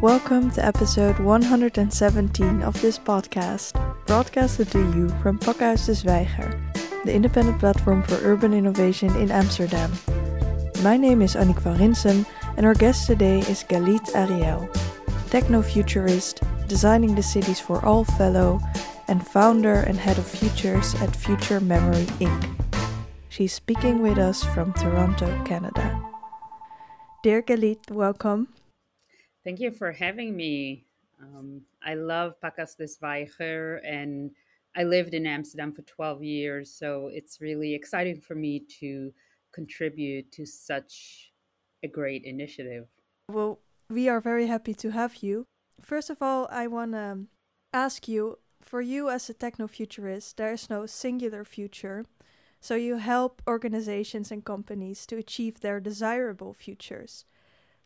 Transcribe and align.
Welcome 0.00 0.50
to 0.50 0.64
episode 0.64 1.18
117 1.18 2.62
of 2.62 2.80
this 2.82 2.98
podcast, 2.98 3.72
broadcasted 4.06 4.70
to 4.72 4.80
you 4.92 5.08
from 5.22 5.38
Pakhuis 5.38 5.86
de 5.86 5.92
Zwijger, 5.92 7.04
the 7.04 7.14
independent 7.14 7.58
platform 7.58 8.02
for 8.02 8.16
urban 8.22 8.52
innovation 8.52 9.14
in 9.16 9.30
Amsterdam. 9.30 9.90
My 10.82 10.96
name 10.96 11.22
is 11.22 11.34
Annick 11.34 11.60
van 11.60 11.78
Rinsum, 11.78 12.26
and 12.56 12.66
our 12.66 12.74
guest 12.74 13.06
today 13.06 13.38
is 13.40 13.64
Galit 13.64 14.14
Ariel, 14.14 14.68
techno-futurist, 15.30 16.42
designing 16.68 17.14
the 17.14 17.22
cities 17.22 17.60
for 17.60 17.82
all 17.84 18.04
fellow, 18.04 18.60
and 19.08 19.26
founder 19.26 19.74
and 19.74 19.96
head 19.96 20.18
of 20.18 20.26
futures 20.26 20.94
at 20.96 21.16
Future 21.16 21.60
Memory 21.60 22.06
Inc. 22.20 22.50
She's 23.28 23.52
speaking 23.52 24.02
with 24.02 24.18
us 24.18 24.44
from 24.44 24.72
Toronto, 24.74 25.26
Canada. 25.44 26.00
Dear 27.22 27.42
Galit, 27.42 27.90
welcome. 27.90 28.48
Thank 29.44 29.60
you 29.60 29.70
for 29.70 29.92
having 29.92 30.34
me. 30.34 30.84
Um, 31.20 31.60
I 31.84 31.94
love 31.94 32.34
Pakhuis 32.42 32.76
de 32.76 32.84
Zwijger 32.84 33.80
and 33.84 34.30
I 34.74 34.84
lived 34.84 35.14
in 35.14 35.26
Amsterdam 35.26 35.72
for 35.72 35.82
12 35.82 36.24
years, 36.24 36.70
so 36.70 37.10
it's 37.12 37.40
really 37.40 37.74
exciting 37.74 38.20
for 38.20 38.34
me 38.34 38.60
to 38.80 39.12
contribute 39.52 40.32
to 40.32 40.46
such 40.46 41.32
a 41.82 41.88
great 41.88 42.24
initiative. 42.24 42.86
Well, 43.30 43.60
we 43.88 44.08
are 44.08 44.20
very 44.20 44.46
happy 44.46 44.74
to 44.74 44.90
have 44.90 45.22
you. 45.22 45.44
First 45.80 46.10
of 46.10 46.22
all, 46.22 46.48
I 46.50 46.66
want 46.66 46.92
to 46.92 47.26
ask 47.72 48.08
you 48.08 48.38
for 48.62 48.80
you 48.80 49.10
as 49.10 49.28
a 49.28 49.34
techno 49.34 49.68
futurist, 49.68 50.38
there 50.38 50.52
is 50.52 50.70
no 50.70 50.86
singular 50.86 51.44
future. 51.44 52.06
So 52.60 52.76
you 52.76 52.96
help 52.96 53.42
organizations 53.46 54.32
and 54.32 54.42
companies 54.42 55.06
to 55.06 55.16
achieve 55.18 55.60
their 55.60 55.80
desirable 55.80 56.54
futures. 56.54 57.26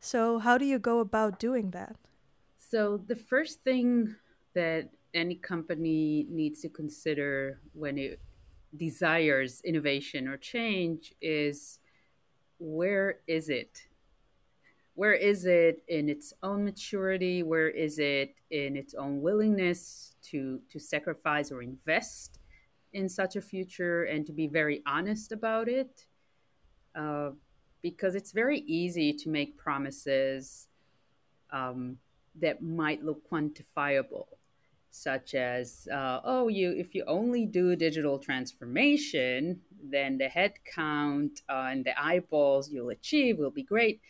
So, 0.01 0.38
how 0.38 0.59
do 0.59 0.65
you 0.65 0.79
go 0.79 1.01
about 1.01 1.38
doing 1.38 1.70
that? 1.73 1.97
So, 2.59 2.98
the 2.98 3.16
first 3.16 3.62
thing 3.62 4.15
that 4.55 4.91
any 5.15 5.34
company 5.34 6.27
needs 6.30 6.60
to 6.63 6.68
consider 6.68 7.60
when 7.73 7.99
it 7.99 8.21
desires 8.76 9.60
innovation 9.65 10.29
or 10.29 10.37
change 10.37 11.15
is 11.21 11.79
where 12.59 13.21
is 13.26 13.49
it? 13.49 13.87
Where 14.95 15.15
is 15.15 15.46
it 15.46 15.82
in 15.88 16.09
its 16.09 16.32
own 16.43 16.65
maturity? 16.65 17.43
Where 17.43 17.69
is 17.69 17.99
it 17.99 18.35
in 18.51 18.76
its 18.76 18.95
own 18.95 19.21
willingness 19.23 20.16
to, 20.24 20.60
to 20.71 20.80
sacrifice 20.80 21.52
or 21.52 21.63
invest 21.63 22.41
in 22.93 23.09
such 23.09 23.37
a 23.37 23.41
future 23.41 24.04
and 24.04 24.26
to 24.26 24.32
be 24.32 24.49
very 24.49 24.82
honest 24.87 25.30
about 25.32 25.69
it? 25.69 26.07
Uh, 26.96 27.30
because 27.82 28.15
it's 28.15 28.32
very 28.32 28.60
easy 28.60 29.12
to 29.12 29.29
make 29.29 29.57
promises 29.57 30.68
um, 31.51 31.98
that 32.35 32.62
might 32.62 33.04
look 33.04 33.29
quantifiable 33.30 34.26
such 34.90 35.35
as 35.35 35.87
uh, 35.93 36.20
oh 36.24 36.48
you 36.48 36.73
if 36.73 36.95
you 36.95 37.04
only 37.07 37.45
do 37.45 37.76
digital 37.76 38.18
transformation 38.18 39.60
then 39.82 40.16
the 40.16 40.29
head 40.29 40.52
count 40.65 41.43
uh, 41.48 41.68
and 41.70 41.85
the 41.85 42.02
eyeballs 42.02 42.70
you'll 42.70 42.88
achieve 42.88 43.38
will 43.38 43.51
be 43.51 43.62
great 43.62 44.01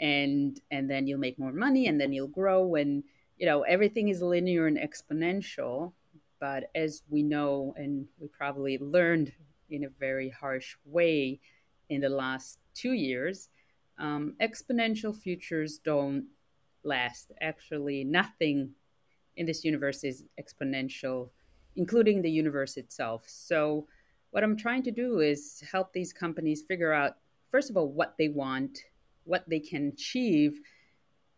and 0.00 0.60
and 0.70 0.90
then 0.90 1.06
you'll 1.06 1.18
make 1.18 1.38
more 1.38 1.52
money 1.52 1.86
and 1.86 2.00
then 2.00 2.12
you'll 2.12 2.28
grow 2.28 2.74
and 2.74 3.04
you 3.36 3.46
know 3.46 3.62
everything 3.62 4.08
is 4.08 4.22
linear 4.22 4.66
and 4.66 4.78
exponential. 4.78 5.92
But 6.40 6.70
as 6.74 7.02
we 7.08 7.22
know 7.22 7.74
and 7.76 8.06
we 8.18 8.28
probably 8.28 8.78
learned 8.78 9.32
in 9.70 9.84
a 9.84 9.88
very 9.88 10.28
harsh 10.28 10.76
way 10.84 11.40
in 11.88 12.00
the 12.00 12.08
last 12.08 12.58
two 12.74 12.92
years, 12.92 13.48
um, 13.98 14.34
exponential 14.40 15.16
futures 15.16 15.78
don't 15.78 16.26
last. 16.82 17.32
Actually, 17.40 18.04
nothing 18.04 18.70
in 19.36 19.46
this 19.46 19.64
universe 19.64 20.04
is 20.04 20.24
exponential, 20.40 21.30
including 21.76 22.22
the 22.22 22.30
universe 22.30 22.76
itself. 22.76 23.24
So, 23.26 23.86
what 24.30 24.42
I'm 24.42 24.56
trying 24.56 24.82
to 24.84 24.90
do 24.90 25.20
is 25.20 25.62
help 25.70 25.92
these 25.92 26.12
companies 26.12 26.62
figure 26.62 26.92
out, 26.92 27.18
first 27.50 27.70
of 27.70 27.76
all, 27.76 27.88
what 27.88 28.16
they 28.18 28.28
want, 28.28 28.80
what 29.24 29.48
they 29.48 29.60
can 29.60 29.88
achieve, 29.88 30.60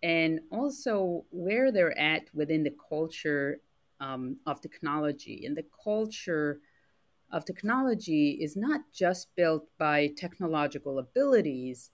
and 0.03 0.41
also 0.51 1.25
where 1.31 1.71
they're 1.71 1.99
at 1.99 2.23
within 2.35 2.63
the 2.63 2.75
culture 2.89 3.61
um, 4.01 4.37
of 4.47 4.61
technology. 4.61 5.45
And 5.45 5.57
the 5.57 5.67
culture 5.85 6.61
of 7.33 7.45
technology 7.45 8.39
is 8.41 8.57
not 8.57 8.81
just 8.93 9.35
built 9.37 9.69
by 9.79 10.09
technological 10.17 10.99
abilities, 10.99 11.91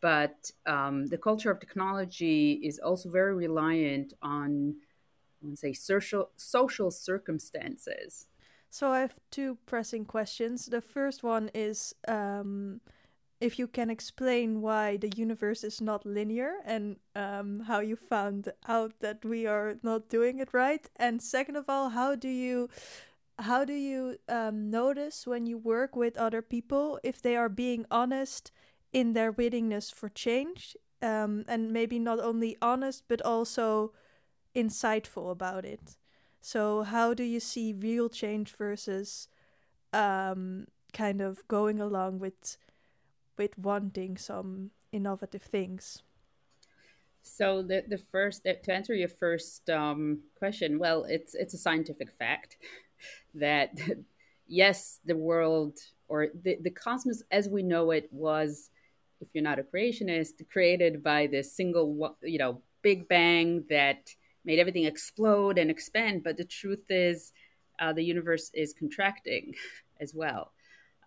but 0.00 0.50
um, 0.66 1.06
the 1.06 1.18
culture 1.18 1.50
of 1.50 1.60
technology 1.60 2.60
is 2.62 2.78
also 2.78 3.10
very 3.10 3.34
reliant 3.34 4.14
on, 4.22 4.76
I 5.42 5.46
would 5.46 5.58
say, 5.58 5.72
social 5.72 6.30
social 6.36 6.90
circumstances. 6.90 8.26
So 8.70 8.92
I 8.92 9.00
have 9.00 9.18
two 9.30 9.58
pressing 9.66 10.04
questions. 10.04 10.66
The 10.66 10.80
first 10.80 11.24
one 11.24 11.50
is 11.54 11.92
um, 12.06 12.80
if 13.40 13.58
you 13.58 13.66
can 13.66 13.90
explain 13.90 14.60
why 14.60 14.96
the 14.98 15.10
universe 15.16 15.64
is 15.64 15.80
not 15.80 16.06
linear 16.06 16.52
and 16.64 16.96
um, 17.16 17.60
how 17.60 17.80
you 17.80 17.96
found 17.96 18.52
out 18.68 18.92
that 19.00 19.24
we 19.24 19.46
are 19.46 19.76
not 19.82 20.08
doing 20.08 20.38
it 20.38 20.50
right. 20.52 20.88
And 20.96 21.22
second 21.22 21.56
of 21.56 21.68
all, 21.68 21.88
how 21.88 22.14
do 22.14 22.28
you 22.28 22.68
how 23.40 23.64
do 23.64 23.72
you 23.72 24.16
um, 24.28 24.70
notice 24.70 25.26
when 25.26 25.46
you 25.46 25.58
work 25.58 25.96
with 25.96 26.16
other 26.16 26.42
people 26.42 27.00
if 27.02 27.20
they 27.20 27.36
are 27.36 27.48
being 27.48 27.86
honest 27.90 28.52
in 28.92 29.12
their 29.12 29.32
willingness 29.32 29.90
for 29.90 30.08
change 30.08 30.76
um, 31.02 31.44
and 31.48 31.72
maybe 31.72 31.98
not 31.98 32.20
only 32.20 32.56
honest 32.60 33.04
but 33.08 33.22
also 33.22 33.92
insightful 34.54 35.30
about 35.30 35.64
it? 35.64 35.96
So 36.40 36.82
how 36.82 37.14
do 37.14 37.22
you 37.22 37.40
see 37.40 37.72
real 37.72 38.08
change 38.08 38.54
versus 38.56 39.28
um, 39.92 40.66
kind 40.92 41.20
of 41.20 41.46
going 41.48 41.80
along 41.80 42.18
with 42.18 42.56
with 43.36 43.56
wanting 43.58 44.18
some 44.18 44.70
innovative 44.92 45.42
things? 45.42 46.02
So 47.22 47.62
the 47.62 47.84
the 47.88 47.98
first 47.98 48.44
to 48.44 48.72
answer 48.72 48.94
your 48.94 49.08
first 49.08 49.68
um, 49.70 50.20
question 50.38 50.78
well 50.78 51.04
it's 51.04 51.34
it's 51.34 51.54
a 51.54 51.58
scientific 51.58 52.10
fact 52.12 52.56
that 53.34 53.78
yes, 54.46 55.00
the 55.04 55.16
world 55.16 55.78
or 56.08 56.28
the, 56.42 56.58
the 56.60 56.70
cosmos 56.70 57.22
as 57.30 57.48
we 57.48 57.62
know 57.62 57.92
it 57.92 58.08
was, 58.10 58.70
if 59.20 59.28
you're 59.32 59.44
not 59.44 59.58
a 59.58 59.62
creationist, 59.62 60.48
created 60.50 61.02
by 61.02 61.26
this 61.26 61.52
single, 61.52 62.16
you 62.22 62.38
know, 62.38 62.60
big 62.82 63.08
bang 63.08 63.64
that 63.70 64.14
made 64.44 64.58
everything 64.58 64.84
explode 64.84 65.58
and 65.58 65.70
expand. 65.70 66.24
But 66.24 66.36
the 66.36 66.44
truth 66.44 66.84
is, 66.88 67.32
uh, 67.78 67.92
the 67.92 68.02
universe 68.02 68.50
is 68.54 68.72
contracting 68.72 69.54
as 70.00 70.14
well. 70.14 70.52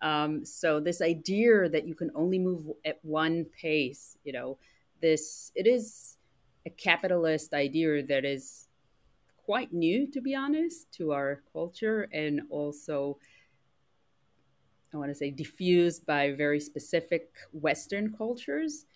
Um, 0.02 0.44
so 0.44 0.80
this 0.80 1.00
idea 1.00 1.68
that 1.68 1.86
you 1.86 1.94
can 1.94 2.10
only 2.14 2.38
move 2.38 2.66
at 2.84 2.98
one 3.02 3.46
pace, 3.60 4.16
you 4.24 4.32
know, 4.32 4.58
this 5.00 5.52
it 5.54 5.66
is 5.66 6.16
a 6.66 6.70
capitalist 6.70 7.54
idea 7.54 8.02
that 8.02 8.24
is 8.24 8.68
quite 9.44 9.72
new, 9.72 10.10
to 10.10 10.20
be 10.20 10.34
honest, 10.34 10.92
to 10.94 11.12
our 11.12 11.42
culture, 11.52 12.08
and 12.12 12.42
also, 12.50 13.18
I 14.92 14.96
want 14.96 15.10
to 15.10 15.14
say, 15.14 15.30
diffused 15.30 16.06
by 16.06 16.32
very 16.32 16.60
specific 16.60 17.32
Western 17.52 18.14
cultures. 18.16 18.86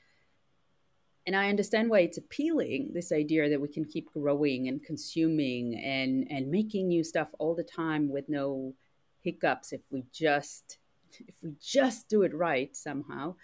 And 1.26 1.36
I 1.36 1.50
understand 1.50 1.90
why 1.90 2.00
it's 2.00 2.16
appealing 2.16 2.92
this 2.94 3.12
idea 3.12 3.50
that 3.50 3.60
we 3.60 3.68
can 3.68 3.84
keep 3.84 4.12
growing 4.12 4.68
and 4.68 4.82
consuming 4.82 5.74
and, 5.76 6.26
and 6.30 6.50
making 6.50 6.88
new 6.88 7.04
stuff 7.04 7.28
all 7.38 7.54
the 7.54 7.62
time 7.62 8.08
with 8.08 8.28
no 8.28 8.74
hiccups 9.20 9.72
if 9.72 9.80
we 9.90 10.04
just 10.12 10.78
if 11.26 11.34
we 11.42 11.54
just 11.60 12.08
do 12.08 12.22
it 12.22 12.34
right 12.34 12.76
somehow 12.76 13.34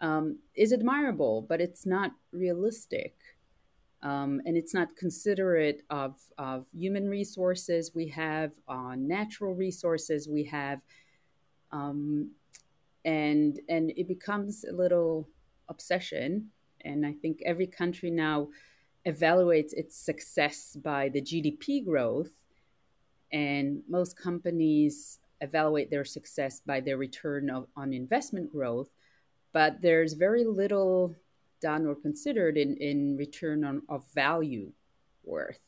um, 0.00 0.38
is 0.54 0.72
admirable, 0.72 1.42
but 1.48 1.60
it's 1.60 1.86
not 1.86 2.12
realistic 2.32 3.16
um, 4.02 4.40
and 4.44 4.56
it's 4.56 4.74
not 4.74 4.96
considerate 4.96 5.82
of, 5.90 6.14
of 6.38 6.66
human 6.72 7.08
resources 7.08 7.92
we 7.94 8.08
have, 8.08 8.52
uh, 8.68 8.94
natural 8.96 9.54
resources 9.54 10.28
we 10.28 10.44
have, 10.44 10.80
um, 11.72 12.30
and 13.04 13.60
and 13.68 13.92
it 13.96 14.08
becomes 14.08 14.64
a 14.64 14.72
little 14.72 15.28
obsession. 15.68 16.50
And 16.84 17.06
I 17.06 17.12
think 17.12 17.40
every 17.44 17.66
country 17.66 18.10
now 18.10 18.48
evaluates 19.06 19.72
its 19.72 19.96
success 19.96 20.76
by 20.76 21.08
the 21.08 21.22
GDP 21.22 21.84
growth, 21.84 22.30
and 23.32 23.82
most 23.88 24.18
companies 24.18 25.18
evaluate 25.40 25.90
their 25.90 26.04
success 26.04 26.60
by 26.64 26.80
their 26.80 26.96
return 26.96 27.50
of, 27.50 27.66
on 27.76 27.92
investment 27.92 28.52
growth. 28.52 28.90
But 29.52 29.80
there's 29.80 30.12
very 30.14 30.44
little 30.44 31.14
done 31.60 31.86
or 31.86 31.94
considered 31.94 32.56
in, 32.56 32.76
in 32.76 33.16
return 33.16 33.64
on, 33.64 33.82
of 33.88 34.04
value 34.14 34.72
worth. 35.24 35.58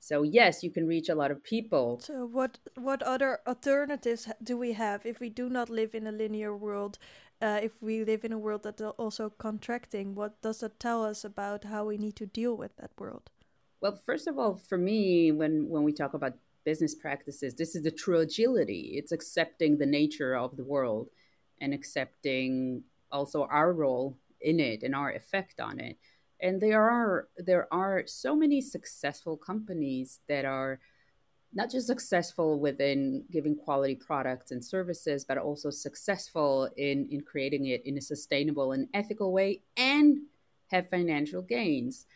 So 0.00 0.22
yes, 0.22 0.62
you 0.62 0.70
can 0.70 0.86
reach 0.86 1.08
a 1.08 1.14
lot 1.14 1.30
of 1.30 1.42
people. 1.42 2.00
So 2.00 2.26
what 2.26 2.58
what 2.76 3.02
other 3.02 3.40
alternatives 3.46 4.28
do 4.42 4.56
we 4.56 4.72
have 4.74 5.04
if 5.04 5.18
we 5.18 5.30
do 5.30 5.48
not 5.48 5.68
live 5.68 5.94
in 5.94 6.06
a 6.06 6.12
linear 6.12 6.56
world 6.56 6.98
uh, 7.40 7.60
if 7.62 7.82
we 7.82 8.04
live 8.04 8.24
in 8.24 8.32
a 8.32 8.38
world 8.38 8.62
that's 8.62 8.80
also 8.80 9.30
contracting, 9.30 10.14
what 10.14 10.40
does 10.42 10.60
that 10.60 10.80
tell 10.80 11.04
us 11.04 11.24
about 11.24 11.64
how 11.64 11.84
we 11.84 11.98
need 11.98 12.16
to 12.16 12.26
deal 12.26 12.56
with 12.56 12.76
that 12.76 12.90
world? 12.98 13.30
Well, 13.80 14.00
first 14.06 14.26
of 14.26 14.38
all, 14.38 14.56
for 14.56 14.78
me, 14.78 15.32
when 15.32 15.68
when 15.68 15.82
we 15.84 15.92
talk 15.92 16.14
about 16.14 16.34
business 16.64 16.94
practices, 16.94 17.54
this 17.54 17.76
is 17.76 17.82
the 17.82 17.90
true 17.90 18.20
agility. 18.20 18.94
It's 18.96 19.12
accepting 19.12 19.76
the 19.76 19.86
nature 19.86 20.34
of 20.34 20.56
the 20.56 20.64
world 20.64 21.08
and 21.60 21.74
accepting 21.74 22.82
also 23.12 23.44
our 23.44 23.72
role 23.72 24.16
in 24.40 24.60
it 24.60 24.82
and 24.82 24.94
our 24.94 25.12
effect 25.12 25.60
on 25.60 25.80
it. 25.80 25.96
And 26.40 26.60
there 26.60 26.88
are 26.90 27.28
there 27.38 27.66
are 27.72 28.04
so 28.06 28.36
many 28.36 28.60
successful 28.60 29.36
companies 29.36 30.20
that 30.28 30.44
are 30.44 30.80
not 31.54 31.70
just 31.70 31.86
successful 31.86 32.60
within 32.60 33.24
giving 33.30 33.56
quality 33.56 33.94
products 33.94 34.50
and 34.50 34.62
services, 34.62 35.24
but 35.24 35.38
also 35.38 35.70
successful 35.70 36.68
in, 36.76 37.08
in 37.10 37.22
creating 37.22 37.66
it 37.66 37.86
in 37.86 37.96
a 37.96 38.00
sustainable 38.00 38.72
and 38.72 38.88
ethical 38.92 39.32
way 39.32 39.62
and 39.76 40.18
have 40.70 40.90
financial 40.90 41.40
gains. 41.40 42.06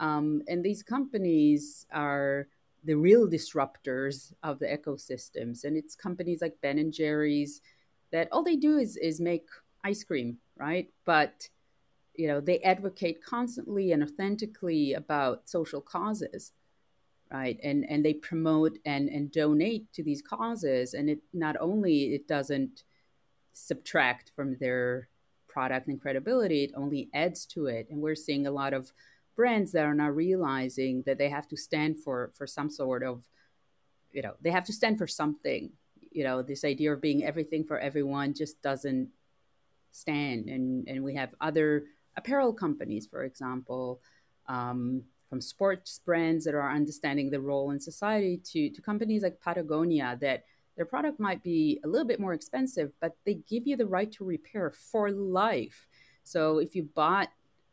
Um, 0.00 0.42
and 0.48 0.64
these 0.64 0.82
companies 0.82 1.86
are 1.92 2.48
the 2.84 2.96
real 2.96 3.28
disruptors 3.28 4.32
of 4.42 4.58
the 4.58 4.66
ecosystems. 4.66 5.64
And 5.64 5.76
it's 5.76 5.94
companies 5.94 6.40
like 6.40 6.60
Ben 6.60 6.78
and 6.78 6.92
Jerry's 6.92 7.60
that 8.10 8.28
all 8.32 8.42
they 8.42 8.56
do 8.56 8.78
is, 8.78 8.96
is 8.96 9.20
make 9.20 9.46
ice 9.84 10.02
cream, 10.02 10.38
right? 10.56 10.88
But 11.04 11.48
you 12.18 12.28
know, 12.28 12.40
they 12.40 12.58
advocate 12.60 13.24
constantly 13.24 13.92
and 13.92 14.02
authentically 14.02 14.92
about 14.92 15.48
social 15.48 15.80
causes 15.80 16.52
right? 17.30 17.58
And 17.62 17.84
and 17.88 18.04
they 18.04 18.14
promote 18.14 18.78
and 18.84 19.08
and 19.08 19.30
donate 19.30 19.92
to 19.94 20.02
these 20.02 20.22
causes. 20.22 20.94
And 20.94 21.10
it 21.10 21.20
not 21.32 21.56
only 21.60 22.14
it 22.14 22.26
doesn't 22.26 22.84
subtract 23.52 24.30
from 24.36 24.56
their 24.58 25.08
product 25.48 25.88
and 25.88 26.00
credibility 26.00 26.62
it 26.64 26.72
only 26.76 27.08
adds 27.14 27.44
to 27.46 27.66
it. 27.66 27.88
And 27.90 28.00
we're 28.00 28.14
seeing 28.14 28.46
a 28.46 28.50
lot 28.50 28.72
of 28.72 28.92
brands 29.34 29.72
that 29.72 29.84
are 29.84 29.94
now 29.94 30.10
realizing 30.10 31.02
that 31.06 31.18
they 31.18 31.28
have 31.28 31.48
to 31.48 31.56
stand 31.56 32.00
for 32.00 32.32
for 32.34 32.46
some 32.46 32.70
sort 32.70 33.02
of 33.02 33.24
you 34.12 34.22
know 34.22 34.34
they 34.40 34.50
have 34.50 34.64
to 34.64 34.72
stand 34.72 34.98
for 34.98 35.06
something. 35.06 35.70
You 36.10 36.24
know 36.24 36.42
this 36.42 36.64
idea 36.64 36.92
of 36.92 37.00
being 37.02 37.24
everything 37.24 37.64
for 37.64 37.78
everyone 37.78 38.34
just 38.34 38.62
doesn't 38.62 39.08
stand. 39.92 40.48
And 40.48 40.88
and 40.88 41.04
we 41.04 41.14
have 41.14 41.34
other 41.40 41.84
apparel 42.18 42.52
companies 42.52 43.06
for 43.06 43.24
example 43.24 44.00
um, 44.48 45.02
from 45.28 45.40
sports 45.40 46.00
brands 46.04 46.44
that 46.44 46.54
are 46.54 46.70
understanding 46.70 47.30
the 47.30 47.40
role 47.40 47.70
in 47.70 47.80
society 47.80 48.40
to, 48.44 48.70
to 48.70 48.80
companies 48.80 49.22
like 49.22 49.40
Patagonia 49.40 50.16
that 50.20 50.44
their 50.76 50.86
product 50.86 51.20
might 51.20 51.42
be 51.42 51.80
a 51.84 51.88
little 51.88 52.06
bit 52.06 52.20
more 52.20 52.34
expensive, 52.34 52.92
but 53.00 53.16
they 53.26 53.34
give 53.48 53.66
you 53.66 53.76
the 53.76 53.86
right 53.86 54.10
to 54.12 54.24
repair 54.24 54.70
for 54.70 55.10
life. 55.10 55.86
So 56.22 56.58
if 56.58 56.74
you 56.74 56.88
bought 56.94 57.28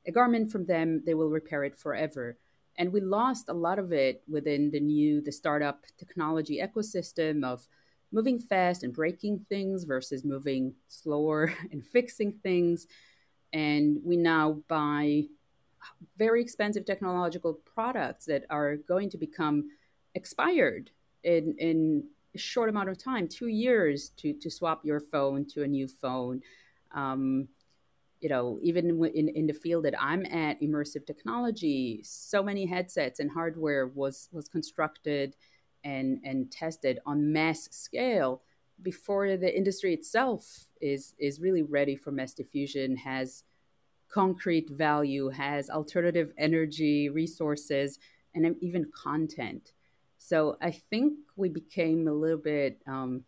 a 0.08 0.12
garment 0.12 0.52
from 0.52 0.66
them, 0.66 1.04
they 1.06 1.14
will 1.14 1.30
repair 1.30 1.64
it 1.64 1.78
forever. 1.78 2.38
And 2.78 2.92
we 2.92 3.02
lost 3.02 3.48
a 3.48 3.54
lot 3.54 3.80
of 3.80 3.94
it 3.94 4.24
within 4.28 4.72
the 4.72 4.80
new, 4.80 5.22
the 5.22 5.32
startup 5.32 5.86
technology 5.98 6.60
ecosystem 6.62 7.46
of 7.46 7.66
moving 8.12 8.40
fast 8.40 8.84
and 8.84 8.94
breaking 8.94 9.46
things 9.50 9.84
versus 9.84 10.26
moving 10.26 10.74
slower 10.88 11.54
and 11.72 11.86
fixing 11.86 12.34
things. 12.44 12.88
And 13.56 14.00
we 14.04 14.18
now 14.18 14.62
buy 14.68 15.24
very 16.18 16.42
expensive 16.42 16.86
technological 16.86 17.54
products 17.54 18.26
that 18.26 18.44
are 18.50 18.76
going 18.76 19.10
to 19.12 19.18
become 19.18 19.70
expired 20.14 20.92
in 21.24 21.56
in 21.58 22.04
a 22.36 22.38
short 22.38 22.68
amount 22.68 22.90
of 22.90 22.98
time, 22.98 23.30
two 23.30 23.48
years 23.48 24.10
to 24.18 24.34
to 24.34 24.52
swap 24.52 24.84
your 24.84 25.00
phone 25.00 25.46
to 25.54 25.64
a 25.64 25.68
new 25.68 25.88
phone. 25.88 26.42
Um, 26.94 27.48
you 28.20 28.28
know, 28.28 28.60
even 28.62 28.90
in, 29.14 29.30
in 29.30 29.46
the 29.48 29.54
field 29.54 29.86
that 29.86 30.02
I'm 30.02 30.26
at, 30.26 30.60
immersive 30.62 31.06
technology, 31.06 32.02
so 32.04 32.44
many 32.44 32.66
headsets 32.66 33.22
and 33.22 33.32
hardware 33.32 33.88
was 33.88 34.28
was 34.34 34.50
constructed 34.50 35.38
and 35.86 36.20
and 36.26 36.52
tested 36.52 37.00
on 37.06 37.32
mass 37.32 37.70
scale 37.72 38.42
before 38.82 39.38
the 39.38 39.58
industry 39.58 39.94
itself 39.94 40.68
is 40.86 41.14
is 41.18 41.40
really 41.40 41.64
ready 41.64 41.96
for 41.96 42.12
mass 42.12 42.34
diffusion, 42.34 42.96
has 42.96 43.44
concrete 44.10 44.70
value, 44.70 45.30
has 45.30 45.70
alternative 45.70 46.32
energy, 46.38 47.10
resources, 47.10 48.00
and 48.34 48.56
even 48.62 48.92
content. 49.04 49.74
So 50.18 50.58
I 50.62 50.72
think 50.72 51.18
we 51.36 51.50
became 51.50 52.08
a 52.08 52.14
little 52.14 52.38
bit 52.38 52.82
um, 52.88 53.24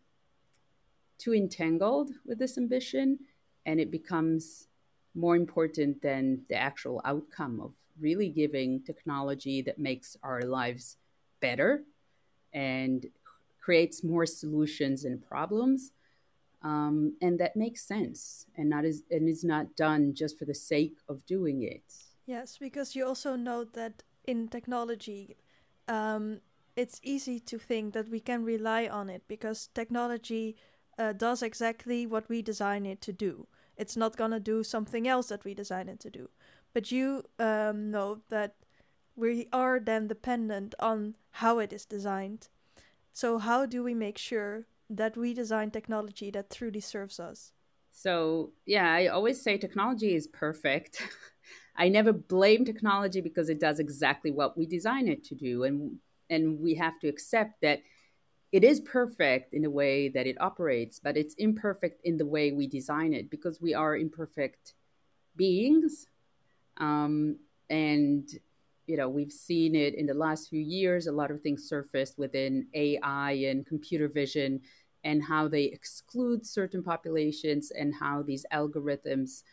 too 1.18 1.34
entangled 1.34 2.12
with 2.26 2.40
this 2.40 2.58
ambition, 2.58 3.20
and 3.66 3.80
it 3.80 3.92
becomes 3.92 4.68
more 5.16 5.36
important 5.36 6.02
than 6.02 6.42
the 6.50 6.56
actual 6.56 7.02
outcome 7.04 7.60
of 7.60 7.74
really 8.00 8.30
giving 8.30 8.82
technology 8.84 9.62
that 9.64 9.80
makes 9.80 10.16
our 10.22 10.42
lives 10.44 10.98
better 11.40 11.84
and 12.54 13.08
creates 13.60 14.04
more 14.04 14.26
solutions 14.26 15.06
and 15.06 15.28
problems 15.28 15.92
um, 16.64 17.16
and 17.22 17.40
that 17.40 17.56
makes 17.56 17.88
sense 17.88 18.46
and 18.58 18.70
not 18.70 18.86
is 18.86 19.04
and 19.12 19.30
is 19.30 19.44
not 19.44 19.76
done 19.76 20.14
just 20.14 20.38
for 20.38 20.46
the 20.46 20.56
sake 20.56 20.98
of 21.10 21.26
doing 21.26 21.64
it. 21.64 21.84
Yes 22.26 22.58
because 22.58 22.96
you 22.96 23.06
also 23.06 23.36
note 23.36 23.74
that 23.74 24.04
in 24.26 24.48
technology 24.48 25.38
um, 25.88 26.42
it's 26.76 27.00
easy 27.04 27.40
to 27.40 27.58
think 27.58 27.94
that 27.94 28.10
we 28.10 28.20
can 28.20 28.44
rely 28.44 28.88
on 28.88 29.10
it 29.10 29.24
because 29.28 29.70
technology 29.74 30.56
uh, 31.00 31.14
does 31.14 31.42
exactly 31.42 32.06
what 32.06 32.30
we 32.30 32.42
design 32.42 32.86
it 32.86 33.02
to 33.02 33.14
do. 33.14 33.48
It's 33.76 33.98
not 33.98 34.16
going 34.16 34.32
to 34.32 34.40
do 34.40 34.64
something 34.64 35.08
else 35.08 35.30
that 35.30 35.44
we 35.44 35.54
design 35.54 35.90
it 35.90 36.00
to 36.02 36.10
do. 36.10 36.30
But 36.74 36.92
you 36.92 37.24
um, 37.40 37.92
know 37.92 38.20
that 38.30 38.56
we 39.16 39.48
are 39.52 39.80
then 39.80 40.08
dependent 40.08 40.76
on 40.80 41.16
how 41.32 41.60
it 41.60 41.74
is 41.74 41.86
designed. 41.86 42.50
So 43.14 43.40
how 43.40 43.66
do 43.66 43.84
we 43.84 43.96
make 43.96 44.18
sure 44.18 44.68
that 44.90 45.18
we 45.18 45.34
design 45.34 45.72
technology 45.72 46.32
that 46.32 46.50
truly 46.50 46.80
serves 46.80 47.20
us? 47.20 47.52
So, 47.92 48.52
yeah, 48.66 48.92
I 48.92 49.08
always 49.08 49.42
say 49.42 49.58
technology 49.58 50.14
is 50.14 50.28
perfect. 50.28 51.02
I 51.76 51.90
never 51.90 52.14
blame 52.14 52.66
technology 52.66 53.22
because 53.22 53.50
it 53.50 53.60
does 53.60 53.80
exactly 53.80 54.32
what 54.32 54.58
we 54.58 54.66
design 54.66 55.08
it 55.08 55.24
to 55.26 55.36
do. 55.36 55.64
And, 55.64 55.98
and 56.30 56.60
we 56.60 56.76
have 56.76 57.00
to 57.00 57.08
accept 57.08 57.62
that 57.62 57.82
it 58.52 58.64
is 58.64 58.80
perfect 58.82 59.54
in 59.54 59.62
the 59.62 59.70
way 59.70 60.10
that 60.10 60.28
it 60.28 60.40
operates, 60.40 61.00
but 61.00 61.18
it's 61.18 61.34
imperfect 61.36 62.02
in 62.04 62.18
the 62.18 62.26
way 62.26 62.52
we 62.52 62.68
design 62.68 63.14
it 63.14 63.30
because 63.30 63.62
we 63.62 63.74
are 63.74 63.98
imperfect 63.98 64.74
beings. 65.36 66.08
Um, 66.78 67.38
and 67.70 68.30
you 68.88 68.98
know 68.98 69.10
we've 69.10 69.32
seen 69.32 69.76
it 69.76 69.94
in 69.94 70.06
the 70.06 70.14
last 70.14 70.50
few 70.50 70.62
years 70.62 71.08
a 71.08 71.12
lot 71.12 71.30
of 71.30 71.42
things 71.42 71.68
surfaced 71.68 72.18
within 72.18 72.66
ai 72.74 73.32
and 73.32 73.66
computer 73.66 74.08
vision 74.08 74.60
and 75.04 75.24
how 75.24 75.48
they 75.48 75.66
exclude 75.66 76.46
certain 76.46 76.84
populations 76.84 77.72
and 77.72 77.94
how 77.94 78.24
these 78.24 78.46
algorithms 78.52 79.44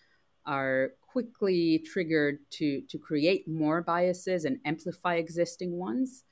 are 0.46 0.92
quickly 1.00 1.78
triggered 1.78 2.38
to 2.50 2.82
to 2.82 2.98
create 2.98 3.46
more 3.46 3.80
biases 3.82 4.44
and 4.44 4.58
amplify 4.64 5.14
existing 5.14 5.78
ones. 5.78 6.24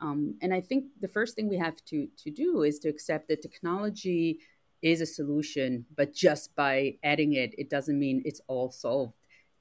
Um, 0.00 0.34
and 0.42 0.52
i 0.52 0.60
think 0.60 0.86
the 1.00 1.08
first 1.08 1.36
thing 1.36 1.48
we 1.48 1.56
have 1.58 1.76
to 1.90 2.08
to 2.24 2.30
do 2.30 2.62
is 2.64 2.78
to 2.80 2.88
accept 2.88 3.28
that 3.28 3.42
technology 3.42 4.40
is 4.82 5.00
a 5.00 5.06
solution 5.06 5.86
but 5.96 6.12
just 6.12 6.54
by 6.56 6.98
adding 7.04 7.34
it 7.34 7.54
it 7.56 7.70
doesn't 7.70 7.98
mean 7.98 8.20
it's 8.24 8.40
all 8.48 8.70
solved 8.72 9.14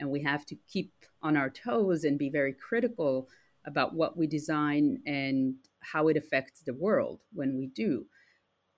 and 0.04 0.12
we 0.12 0.22
have 0.22 0.46
to 0.46 0.56
keep 0.68 0.92
on 1.22 1.38
our 1.38 1.50
toes 1.50 2.04
and 2.04 2.20
be 2.20 2.30
very 2.30 2.54
critical 2.54 3.30
about 3.66 3.96
what 3.96 4.18
we 4.18 4.28
design 4.28 5.02
and 5.08 5.56
how 5.80 6.10
it 6.10 6.18
affects 6.18 6.62
the 6.62 6.74
world 6.74 7.22
when 7.34 7.58
we 7.58 7.68
do. 7.68 8.06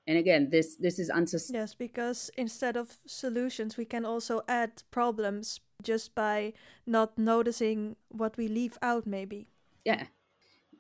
And 0.08 0.20
again 0.20 0.50
this 0.52 0.76
this 0.76 1.00
is 1.00 1.10
unsustainable 1.10 1.64
yes 1.64 1.74
because 1.74 2.30
instead 2.38 2.78
of 2.78 3.00
solutions 3.08 3.76
we 3.76 3.86
can 3.86 4.06
also 4.06 4.44
add 4.48 4.84
problems 4.92 5.60
just 5.82 6.14
by 6.14 6.54
not 6.86 7.18
noticing 7.18 7.96
what 8.10 8.38
we 8.38 8.48
leave 8.48 8.78
out 8.84 9.08
maybe. 9.08 9.48
Yeah 9.84 10.06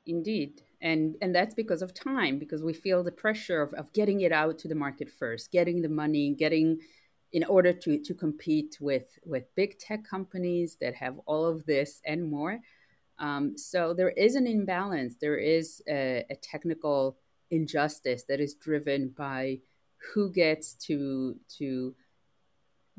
indeed. 0.05 0.61
And 0.81 1.15
and 1.23 1.33
that's 1.33 1.55
because 1.55 1.81
of 1.81 1.95
time 1.95 2.37
because 2.37 2.61
we 2.61 2.73
feel 2.73 3.03
the 3.03 3.11
pressure 3.11 3.63
of, 3.63 3.73
of 3.73 3.91
getting 3.93 4.21
it 4.21 4.31
out 4.31 4.59
to 4.59 4.67
the 4.67 4.75
market 4.75 5.09
first 5.09 5.51
getting 5.51 5.81
the 5.81 5.89
money 5.89 6.35
getting 6.37 6.79
in 7.31 7.43
order 7.45 7.73
to 7.73 7.97
to 7.99 8.13
compete 8.13 8.77
with 8.79 9.19
with 9.25 9.53
big 9.55 9.77
tech 9.77 10.03
companies 10.03 10.77
that 10.81 10.95
have 10.95 11.19
all 11.25 11.45
of 11.45 11.65
this 11.65 12.01
and 12.05 12.29
more. 12.29 12.59
Um, 13.19 13.57
so 13.57 13.93
there 13.93 14.09
is 14.09 14.35
an 14.35 14.45
imbalance. 14.45 15.15
There 15.21 15.37
is 15.37 15.81
a, 15.87 16.25
a, 16.29 16.35
technical 16.35 17.17
injustice 17.49 18.23
that 18.23 18.41
is 18.41 18.55
driven 18.55 19.13
by 19.17 19.59
who 20.13 20.29
gets 20.29 20.73
to 20.87 21.37
to 21.57 21.95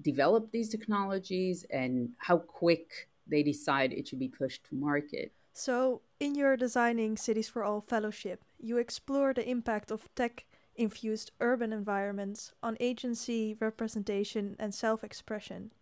develop 0.01 0.51
these 0.51 0.71
technologies 0.71 1.67
and 1.71 2.11
how 2.19 2.39
quick 2.39 3.09
they 3.27 3.43
decide 3.43 3.93
it 3.93 4.09
should 4.09 4.19
be 4.19 4.29
pushed 4.29 4.65
to 4.67 4.75
market. 4.75 5.33
So, 5.53 6.03
in 6.21 6.35
your 6.35 6.57
Designing 6.57 7.17
Cities 7.17 7.49
for 7.49 7.65
All 7.65 7.81
fellowship, 7.81 8.45
you 8.59 8.77
explore 8.77 9.33
the 9.33 9.49
impact 9.49 9.91
of 9.91 10.09
tech 10.15 10.45
infused 10.77 11.33
urban 11.41 11.73
environments 11.73 12.53
on 12.63 12.77
agency, 12.81 13.57
representation, 13.61 14.57
and 14.59 14.75
self 14.75 15.03
expression. 15.03 15.73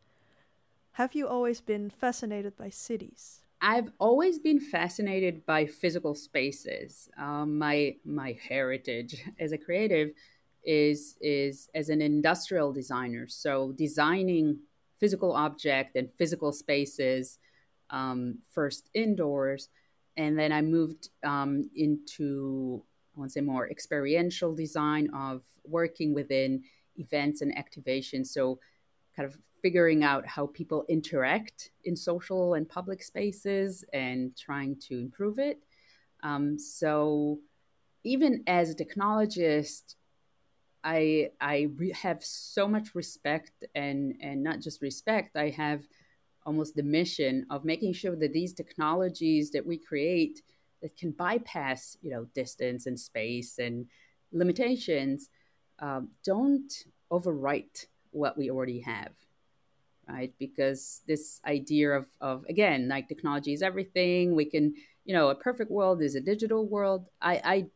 Have 0.93 1.15
you 1.15 1.27
always 1.27 1.61
been 1.61 1.91
fascinated 1.91 2.57
by 2.57 2.71
cities? 2.71 3.41
I've 3.61 3.91
always 3.99 4.39
been 4.39 4.61
fascinated 4.61 5.47
by 5.47 5.67
physical 5.67 6.15
spaces. 6.15 7.09
Um, 7.19 7.59
my 7.59 7.97
my 8.05 8.39
heritage 8.49 9.25
as 9.41 9.53
a 9.53 9.59
creative 9.59 10.11
is 10.65 11.17
is 11.21 11.69
as 11.75 11.89
an 11.89 12.03
industrial 12.03 12.73
designer. 12.73 13.27
So 13.27 13.73
designing 13.73 14.59
physical 15.01 15.33
object 15.33 15.97
and 15.97 16.11
physical 16.17 16.53
spaces, 16.53 17.39
um, 17.91 18.39
first 18.51 18.91
indoors, 18.95 19.69
and 20.17 20.39
then 20.39 20.53
I 20.53 20.63
moved 20.63 21.09
um, 21.25 21.69
into 21.75 22.83
I 23.15 23.21
want 23.21 23.31
to 23.31 23.33
say 23.35 23.41
more 23.41 23.71
experiential 23.71 24.55
design 24.55 25.11
of 25.15 25.43
working 25.65 26.15
within 26.15 26.63
events 26.97 27.43
and 27.43 27.57
activation. 27.57 28.25
So 28.25 28.59
kind 29.17 29.27
of 29.27 29.39
figuring 29.63 30.05
out 30.05 30.27
how 30.27 30.47
people 30.49 30.85
interact 30.89 31.71
in 31.85 31.97
social 31.97 32.55
and 32.55 32.69
public 32.69 33.03
spaces 33.03 33.85
and 33.93 34.37
trying 34.37 34.77
to 34.89 34.99
improve 34.99 35.39
it. 35.39 35.59
Um, 36.23 36.59
so 36.59 37.39
even 38.03 38.43
as 38.47 38.71
a 38.71 38.75
technologist, 38.75 39.95
I 40.83 41.31
I 41.41 41.69
re- 41.77 41.93
have 41.93 42.23
so 42.23 42.69
much 42.69 42.95
respect 42.95 43.65
and 43.75 44.17
and 44.21 44.43
not 44.43 44.61
just 44.61 44.83
respect. 44.83 45.37
I 45.37 45.49
have 45.51 45.83
almost 46.45 46.77
the 46.77 46.83
mission 46.83 47.47
of 47.51 47.65
making 47.65 47.95
sure 47.95 48.17
that 48.17 48.35
these 48.35 48.53
technologies 48.53 49.51
that 49.53 49.65
we 49.65 49.79
create 49.79 50.43
that 50.85 50.97
can 50.97 51.11
bypass 51.11 51.97
you 52.03 52.11
know 52.11 52.27
distance 52.35 52.87
and 52.87 53.01
space 53.01 53.59
and 53.59 53.87
limitations 54.33 55.31
um, 55.81 56.11
don't 56.25 56.85
overwrite 57.11 57.87
what 58.13 58.39
we 58.39 58.51
already 58.51 58.81
have 58.81 59.11
right? 60.07 60.35
Because 60.39 61.01
this 61.07 61.41
idea 61.47 61.93
of, 61.93 62.07
of 62.21 62.45
again 62.49 62.89
like 62.89 63.09
technology 63.09 63.55
is 63.55 63.63
everything. 63.63 64.35
We 64.35 64.45
can 64.45 64.75
you 65.07 65.15
know 65.15 65.31
a 65.31 65.35
perfect 65.35 65.71
world 65.71 66.03
is 66.03 66.15
a 66.15 66.21
digital 66.21 66.67
world. 66.67 67.07
I 67.23 67.41
i, 67.45 67.67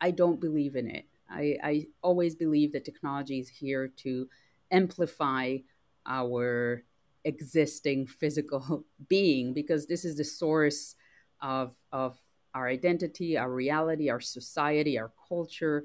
I 0.00 0.10
don't 0.10 0.40
believe 0.40 0.76
in 0.76 0.88
it. 0.90 1.06
I, 1.30 1.56
I 1.62 1.86
always 2.02 2.34
believe 2.34 2.72
that 2.72 2.84
technology 2.84 3.38
is 3.38 3.48
here 3.48 3.88
to 3.98 4.28
amplify 4.70 5.58
our 6.06 6.82
existing 7.24 8.06
physical 8.06 8.84
being 9.08 9.54
because 9.54 9.86
this 9.86 10.04
is 10.04 10.16
the 10.16 10.24
source 10.24 10.96
of, 11.40 11.74
of 11.92 12.18
our 12.54 12.68
identity, 12.68 13.38
our 13.38 13.50
reality, 13.50 14.10
our 14.10 14.20
society, 14.20 14.98
our 14.98 15.12
culture, 15.28 15.84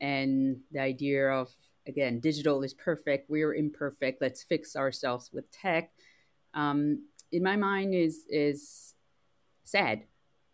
and 0.00 0.58
the 0.72 0.80
idea 0.80 1.28
of, 1.28 1.54
again, 1.86 2.20
digital 2.20 2.62
is 2.62 2.74
perfect, 2.74 3.30
we're 3.30 3.54
imperfect, 3.54 4.20
let's 4.20 4.42
fix 4.42 4.76
ourselves 4.76 5.30
with 5.32 5.50
tech, 5.50 5.90
um, 6.54 7.04
in 7.32 7.42
my 7.42 7.56
mind 7.56 7.94
is, 7.94 8.24
is 8.28 8.94
sad. 9.64 10.04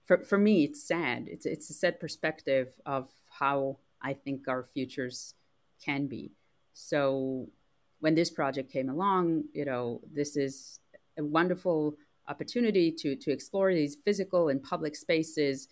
For, 0.07 0.25
for 0.25 0.39
me, 0.39 0.65
it's 0.65 0.83
sad. 0.83 1.27
It's, 1.29 1.47
it's 1.47 1.71
a 1.71 1.75
sad 1.75 2.01
perspective 2.01 2.69
of 2.87 3.11
how 3.29 3.79
I 4.03 4.15
think 4.15 4.49
our 4.49 4.65
futures 4.65 5.35
can 5.85 6.07
be. 6.07 6.33
So 6.73 7.49
when 8.01 8.15
this 8.15 8.31
project 8.31 8.73
came 8.73 8.89
along, 8.89 9.45
you 9.53 9.65
know, 9.65 10.01
this 10.13 10.37
is 10.37 10.81
a 11.19 11.25
wonderful 11.25 11.97
opportunity 12.31 12.93
to 12.93 13.17
to 13.17 13.31
explore 13.33 13.75
these 13.75 13.97
physical 14.05 14.49
and 14.49 14.63
public 14.63 14.95
spaces 14.97 15.69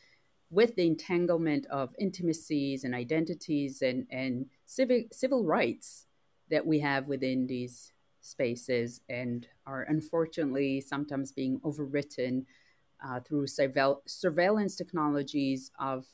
with 0.51 0.75
the 0.77 0.87
entanglement 0.87 1.67
of 1.67 1.95
intimacies 1.99 2.85
and 2.85 2.95
identities 2.95 3.83
and 3.83 4.07
and 4.11 4.47
civic 4.67 5.15
civil 5.15 5.45
rights 5.45 6.07
that 6.51 6.67
we 6.67 6.79
have 6.81 7.07
within 7.07 7.47
these 7.47 7.93
spaces 8.21 9.01
and 9.09 9.47
are 9.67 9.83
unfortunately 9.83 10.81
sometimes 10.81 11.31
being 11.33 11.61
overwritten 11.61 12.45
uh, 13.05 13.21
through 13.21 13.47
surveil- 13.47 14.01
surveillance 14.07 14.75
technologies 14.75 15.71
of 15.79 16.05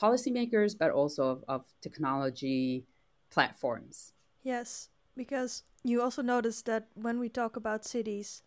policymakers, 0.00 0.76
but 0.76 0.90
also 0.90 1.28
of, 1.28 1.44
of 1.48 1.64
technology 1.80 2.86
platforms. 3.30 4.12
Yes, 4.42 4.88
because 5.16 5.62
you 5.84 6.02
also 6.02 6.22
notice 6.22 6.62
that 6.62 6.88
when 6.94 7.18
we 7.18 7.28
talk 7.28 7.56
about 7.56 7.84
cities, 7.84 8.42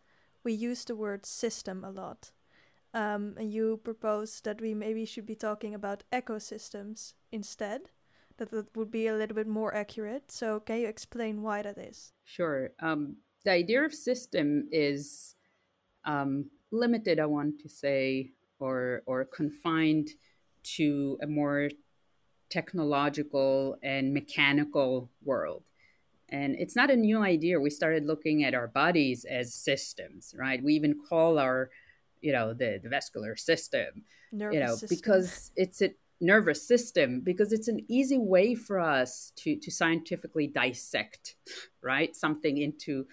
we 0.48 0.54
use 0.54 0.86
the 0.86 0.96
word 0.96 1.26
system 1.26 1.84
a 1.84 1.92
lot. 1.92 2.32
Um, 2.94 3.36
and 3.38 3.52
you 3.52 3.82
propose 3.84 4.40
that 4.46 4.62
we 4.62 4.74
maybe 4.74 5.04
should 5.06 5.26
be 5.26 5.36
talking 5.36 5.76
about 5.76 6.06
ecosystems 6.14 7.16
instead, 7.34 7.82
that 8.38 8.52
that 8.52 8.74
would 8.74 8.90
be 8.90 9.08
a 9.08 9.14
little 9.14 9.36
bit 9.36 9.48
more 9.48 9.76
accurate. 9.76 10.32
So, 10.32 10.62
can 10.62 10.80
you 10.80 10.88
explain 10.88 11.42
why 11.42 11.64
that 11.64 11.78
is? 11.78 12.14
Sure. 12.24 12.72
Um, 12.82 13.18
the 13.44 13.52
idea 13.52 13.84
of 13.84 13.94
system 13.94 14.70
is 14.72 15.36
um, 16.06 16.50
limited, 16.72 17.20
I 17.20 17.26
want 17.26 17.60
to 17.64 17.68
say, 17.68 18.32
or, 18.60 19.04
or 19.06 19.26
confined 19.26 20.08
to 20.78 21.20
a 21.22 21.28
more 21.28 21.70
technological 22.50 23.76
and 23.84 24.14
mechanical 24.14 25.12
world. 25.26 25.64
And 26.30 26.56
it's 26.56 26.76
not 26.76 26.92
a 26.92 26.96
new 26.96 27.22
idea. 27.22 27.60
We 27.60 27.70
started 27.70 28.06
looking 28.06 28.44
at 28.44 28.54
our 28.54 28.68
bodies 28.68 29.26
as 29.26 29.54
systems, 29.54 30.36
right? 30.38 30.62
We 30.62 30.74
even 30.74 31.00
call 31.08 31.40
our, 31.40 31.70
you 32.22 32.34
know, 32.34 32.54
the, 32.54 32.80
the 32.84 32.90
vascular 32.90 33.36
system, 33.36 34.04
nervous 34.32 34.54
you 34.54 34.60
know, 34.60 34.76
system. 34.76 34.98
because 34.98 35.52
it's 35.56 35.82
a 35.82 35.92
nervous 36.20 36.68
system, 36.68 37.22
because 37.22 37.54
it's 37.54 37.68
an 37.68 37.86
easy 37.88 38.18
way 38.18 38.56
for 38.56 38.80
us 38.80 39.32
to, 39.38 39.56
to 39.56 39.72
scientifically 39.72 40.48
dissect, 40.48 41.36
right? 41.82 42.16
Something 42.16 42.58
into 42.58 43.08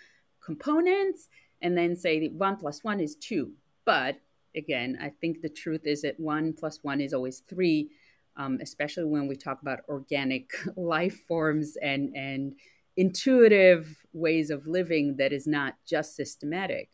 components 0.44 1.28
and 1.62 1.76
then 1.76 1.97
say 1.97 2.28
one 2.28 2.56
plus 2.56 2.83
one 2.83 3.00
is 3.00 3.14
two. 3.16 3.52
But 3.85 4.21
again, 4.56 4.99
I 5.00 5.11
think 5.21 5.40
the 5.40 5.49
truth 5.49 5.87
is 5.87 6.02
that 6.02 6.18
one 6.18 6.52
plus 6.52 6.80
one 6.83 7.00
is 7.00 7.14
always 7.14 7.40
three, 7.49 7.90
um, 8.37 8.59
especially 8.61 9.04
when 9.04 9.28
we 9.28 9.37
talk 9.37 9.62
about 9.62 9.80
organic 9.88 10.50
life 10.76 11.21
forms 11.26 11.76
and 11.80 12.14
and 12.16 12.54
intuitive 12.97 14.05
ways 14.13 14.51
of 14.51 14.67
living 14.67 15.17
that 15.17 15.33
is 15.33 15.47
not 15.47 15.75
just 15.87 16.15
systematic. 16.15 16.91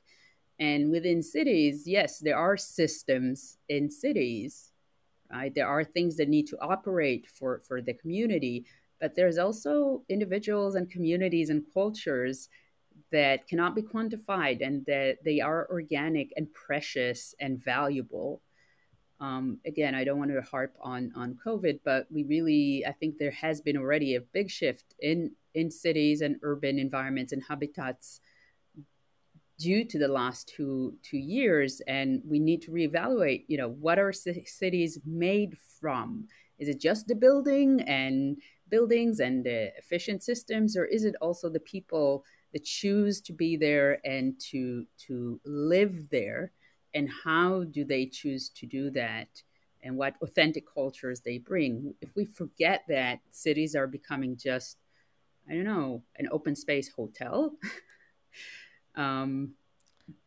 And 0.59 0.90
within 0.90 1.23
cities, 1.23 1.85
yes, 1.87 2.19
there 2.19 2.37
are 2.37 2.57
systems 2.57 3.59
in 3.69 3.90
cities, 3.90 4.73
right? 5.30 5.54
There 5.54 5.69
are 5.69 5.85
things 5.85 6.16
that 6.16 6.28
need 6.28 6.47
to 6.49 6.61
operate 6.61 7.26
for, 7.26 7.62
for 7.66 7.80
the 7.80 7.95
community, 7.95 8.66
but 9.00 9.14
there's 9.14 9.38
also 9.38 10.02
individuals 10.09 10.75
and 10.75 10.90
communities 10.90 11.49
and 11.50 11.64
cultures 11.73 12.49
that 13.11 13.49
cannot 13.49 13.75
be 13.75 13.83
quantified 13.83 14.64
and 14.64 14.85
that 14.87 15.19
they 15.25 15.40
are 15.40 15.66
organic 15.71 16.30
and 16.37 16.52
precious 16.52 17.35
and 17.40 17.62
valuable. 17.62 18.42
Um, 19.20 19.58
again, 19.66 19.94
I 19.94 20.04
don't 20.04 20.18
want 20.18 20.30
to 20.30 20.40
harp 20.40 20.74
on 20.80 21.12
on 21.14 21.38
COVID, 21.44 21.80
but 21.84 22.06
we 22.10 22.24
really, 22.24 22.84
I 22.86 22.92
think 22.92 23.18
there 23.18 23.30
has 23.32 23.60
been 23.60 23.76
already 23.76 24.14
a 24.14 24.20
big 24.20 24.50
shift 24.50 24.94
in 25.00 25.32
in 25.54 25.70
cities 25.70 26.22
and 26.22 26.36
urban 26.42 26.78
environments 26.78 27.32
and 27.32 27.42
habitats 27.42 28.20
due 29.58 29.84
to 29.84 29.98
the 29.98 30.08
last 30.08 30.48
two 30.48 30.96
two 31.02 31.18
years, 31.18 31.82
and 31.86 32.22
we 32.24 32.38
need 32.38 32.62
to 32.62 32.70
reevaluate. 32.70 33.44
You 33.48 33.58
know, 33.58 33.68
what 33.68 33.98
are 33.98 34.12
c- 34.12 34.44
cities 34.46 34.98
made 35.04 35.56
from? 35.80 36.26
Is 36.58 36.68
it 36.68 36.80
just 36.80 37.06
the 37.06 37.14
building 37.14 37.82
and 37.82 38.38
buildings 38.70 39.20
and 39.20 39.44
the 39.44 39.76
efficient 39.76 40.22
systems, 40.22 40.76
or 40.76 40.86
is 40.86 41.04
it 41.04 41.14
also 41.20 41.50
the 41.50 41.60
people? 41.60 42.24
that 42.52 42.64
choose 42.64 43.20
to 43.20 43.32
be 43.32 43.56
there 43.56 44.04
and 44.04 44.38
to 44.40 44.84
to 44.98 45.40
live 45.44 46.08
there 46.10 46.52
and 46.94 47.09
how 47.25 47.64
do 47.64 47.85
they 47.85 48.06
choose 48.06 48.49
to 48.50 48.66
do 48.66 48.90
that? 48.90 49.28
And 49.82 49.97
what 49.97 50.14
authentic 50.23 50.64
cultures 50.73 51.20
they 51.20 51.38
bring? 51.38 51.94
If 52.00 52.14
we 52.14 52.25
forget 52.26 52.85
that 52.88 53.20
cities 53.30 53.75
are 53.75 53.87
becoming 53.87 54.37
just 54.37 54.76
i 55.49 55.54
don't 55.54 55.64
know 55.64 56.02
an 56.18 56.28
open 56.30 56.54
space 56.54 56.88
hotel 56.92 57.54
um, 58.94 59.54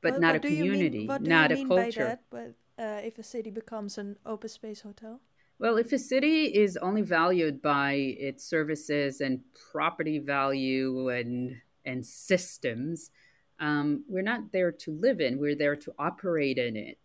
but 0.02 0.14
What- 0.14 0.22
not 0.22 0.36
a 0.36 0.40
mean- 0.40 0.58
community 0.58 1.08
what 1.08 1.24
do 1.24 1.30
not 1.30 1.52
you 1.52 1.56
a 1.56 1.60
mean 1.60 1.68
culture. 1.68 2.00
By 2.00 2.06
that? 2.06 2.56
But 2.78 2.84
uh, 2.84 3.02
if 3.04 3.20
a 3.20 3.24
city 3.24 3.52
becomes 3.52 3.98
an 3.98 4.18
open 4.26 4.50
space 4.50 4.82
hotel, 4.82 5.22
Well, 5.60 5.78
if 5.78 5.94
a 5.94 6.00
city 6.00 6.46
is 6.46 6.78
only 6.78 7.04
valued 7.04 7.62
by 7.62 7.94
its 8.18 8.44
services 8.44 9.22
and 9.22 9.40
property 9.72 10.20
value 10.20 11.10
and 11.10 11.62
and 11.86 12.06
systems, 12.06 13.12
um, 13.60 14.04
we're 14.08 14.24
not 14.24 14.52
there 14.52 14.72
to 14.72 14.92
live 14.92 15.22
in. 15.22 15.40
We're 15.40 15.56
there 15.56 15.76
to 15.76 15.94
operate 16.00 16.58
in 16.58 16.76
it, 16.76 16.98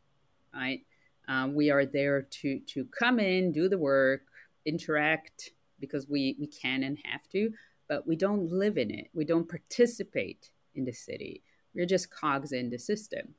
right? 0.54 0.80
Um, 1.28 1.54
we 1.54 1.70
are 1.70 1.84
there 1.84 2.22
to 2.22 2.60
to 2.60 2.86
come 2.86 3.20
in, 3.20 3.52
do 3.52 3.68
the 3.68 3.78
work, 3.78 4.22
interact 4.64 5.50
because 5.78 6.08
we 6.08 6.36
we 6.40 6.46
can 6.46 6.82
and 6.82 6.98
have 7.04 7.28
to, 7.32 7.52
but 7.88 8.06
we 8.06 8.16
don't 8.16 8.50
live 8.50 8.78
in 8.78 8.90
it. 8.90 9.08
We 9.12 9.24
don't 9.24 9.48
participate 9.48 10.50
in 10.74 10.84
the 10.84 10.92
city. 10.92 11.42
We're 11.74 11.86
just 11.86 12.10
cogs 12.10 12.52
in 12.52 12.70
the 12.70 12.78
system. 12.78 13.34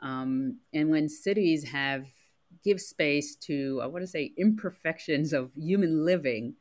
Um, 0.00 0.58
and 0.72 0.90
when 0.90 1.08
cities 1.08 1.64
have 1.64 2.06
give 2.64 2.80
space 2.80 3.34
to 3.36 3.80
I 3.82 3.86
want 3.86 4.02
to 4.02 4.06
say 4.10 4.32
imperfections 4.36 5.32
of 5.32 5.52
human 5.56 6.04
living, 6.04 6.54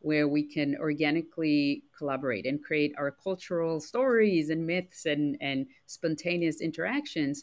where 0.00 0.28
we 0.28 0.42
can 0.42 0.76
organically 0.76 1.82
collaborate 1.96 2.46
and 2.46 2.62
create 2.62 2.94
our 2.96 3.10
cultural 3.10 3.80
stories 3.80 4.50
and 4.50 4.66
myths 4.66 5.06
and, 5.06 5.36
and 5.40 5.66
spontaneous 5.86 6.60
interactions, 6.60 7.42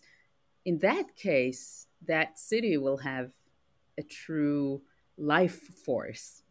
in 0.65 0.79
that 0.79 1.15
case, 1.15 1.88
that 2.07 2.39
city 2.39 2.77
will 2.77 2.97
have 2.97 3.31
a 3.97 4.03
true 4.03 4.81
life 5.17 5.59
force 5.85 6.43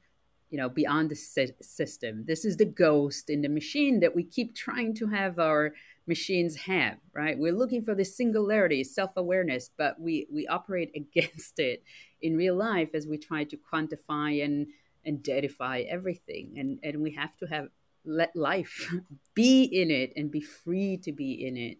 you 0.54 0.58
know 0.60 0.68
beyond 0.68 1.10
the 1.10 1.16
system. 1.16 2.24
This 2.26 2.44
is 2.44 2.56
the 2.56 2.64
ghost 2.64 3.28
in 3.28 3.42
the 3.42 3.48
machine 3.48 3.98
that 3.98 4.14
we 4.14 4.22
keep 4.22 4.54
trying 4.54 4.94
to 4.94 5.06
have 5.08 5.40
our 5.40 5.74
machines 6.06 6.54
have 6.54 6.98
right? 7.12 7.36
We're 7.36 7.52
looking 7.52 7.82
for 7.82 7.96
the 7.96 8.04
singularity 8.04 8.84
self-awareness 8.84 9.70
but 9.76 9.98
we 10.00 10.28
we 10.32 10.46
operate 10.46 10.92
against 11.02 11.58
it 11.58 11.82
in 12.22 12.36
real 12.36 12.54
life 12.54 12.90
as 12.94 13.04
we 13.04 13.18
try 13.18 13.42
to 13.42 13.56
quantify 13.56 14.44
and 14.44 14.68
and 15.06 15.22
deadify 15.22 15.86
everything 15.86 16.54
and 16.56 16.78
and 16.82 17.00
we 17.00 17.10
have 17.10 17.36
to 17.36 17.46
have 17.46 17.68
let 18.04 18.34
life 18.36 18.92
be 19.34 19.64
in 19.64 19.90
it 19.90 20.12
and 20.16 20.30
be 20.30 20.40
free 20.40 20.96
to 20.96 21.12
be 21.12 21.46
in 21.46 21.56
it 21.56 21.78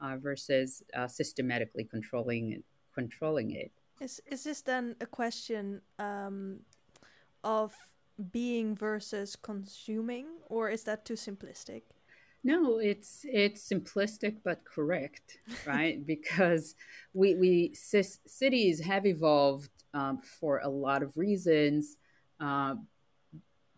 uh, 0.00 0.16
versus 0.16 0.82
uh, 0.94 1.08
systematically 1.08 1.84
controlling 1.84 2.52
it 2.52 2.64
controlling 2.94 3.50
it 3.50 3.72
is 4.00 4.20
is 4.26 4.44
this 4.44 4.60
then 4.60 4.96
a 5.00 5.06
question 5.06 5.80
um, 5.98 6.60
of 7.42 7.74
being 8.32 8.74
versus 8.74 9.36
consuming, 9.36 10.26
or 10.46 10.68
is 10.68 10.84
that 10.84 11.04
too 11.04 11.14
simplistic? 11.14 11.82
No, 12.44 12.78
it's 12.78 13.24
it's 13.24 13.68
simplistic 13.68 14.36
but 14.44 14.64
correct, 14.64 15.38
right? 15.66 16.04
because 16.14 16.74
we 17.12 17.34
we 17.34 17.74
cities 17.74 18.80
have 18.80 19.06
evolved 19.06 19.70
um, 19.94 20.20
for 20.22 20.58
a 20.58 20.68
lot 20.68 21.02
of 21.02 21.16
reasons, 21.16 21.96
uh, 22.40 22.74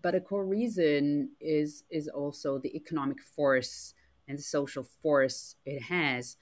but 0.02 0.14
a 0.14 0.20
core 0.20 0.46
reason 0.46 1.30
is 1.40 1.84
is 1.90 2.08
also 2.08 2.58
the 2.58 2.74
economic 2.74 3.20
force 3.20 3.94
and 4.28 4.38
the 4.38 4.42
social 4.42 4.82
force 4.82 5.56
it 5.66 5.82
has. 5.82 6.36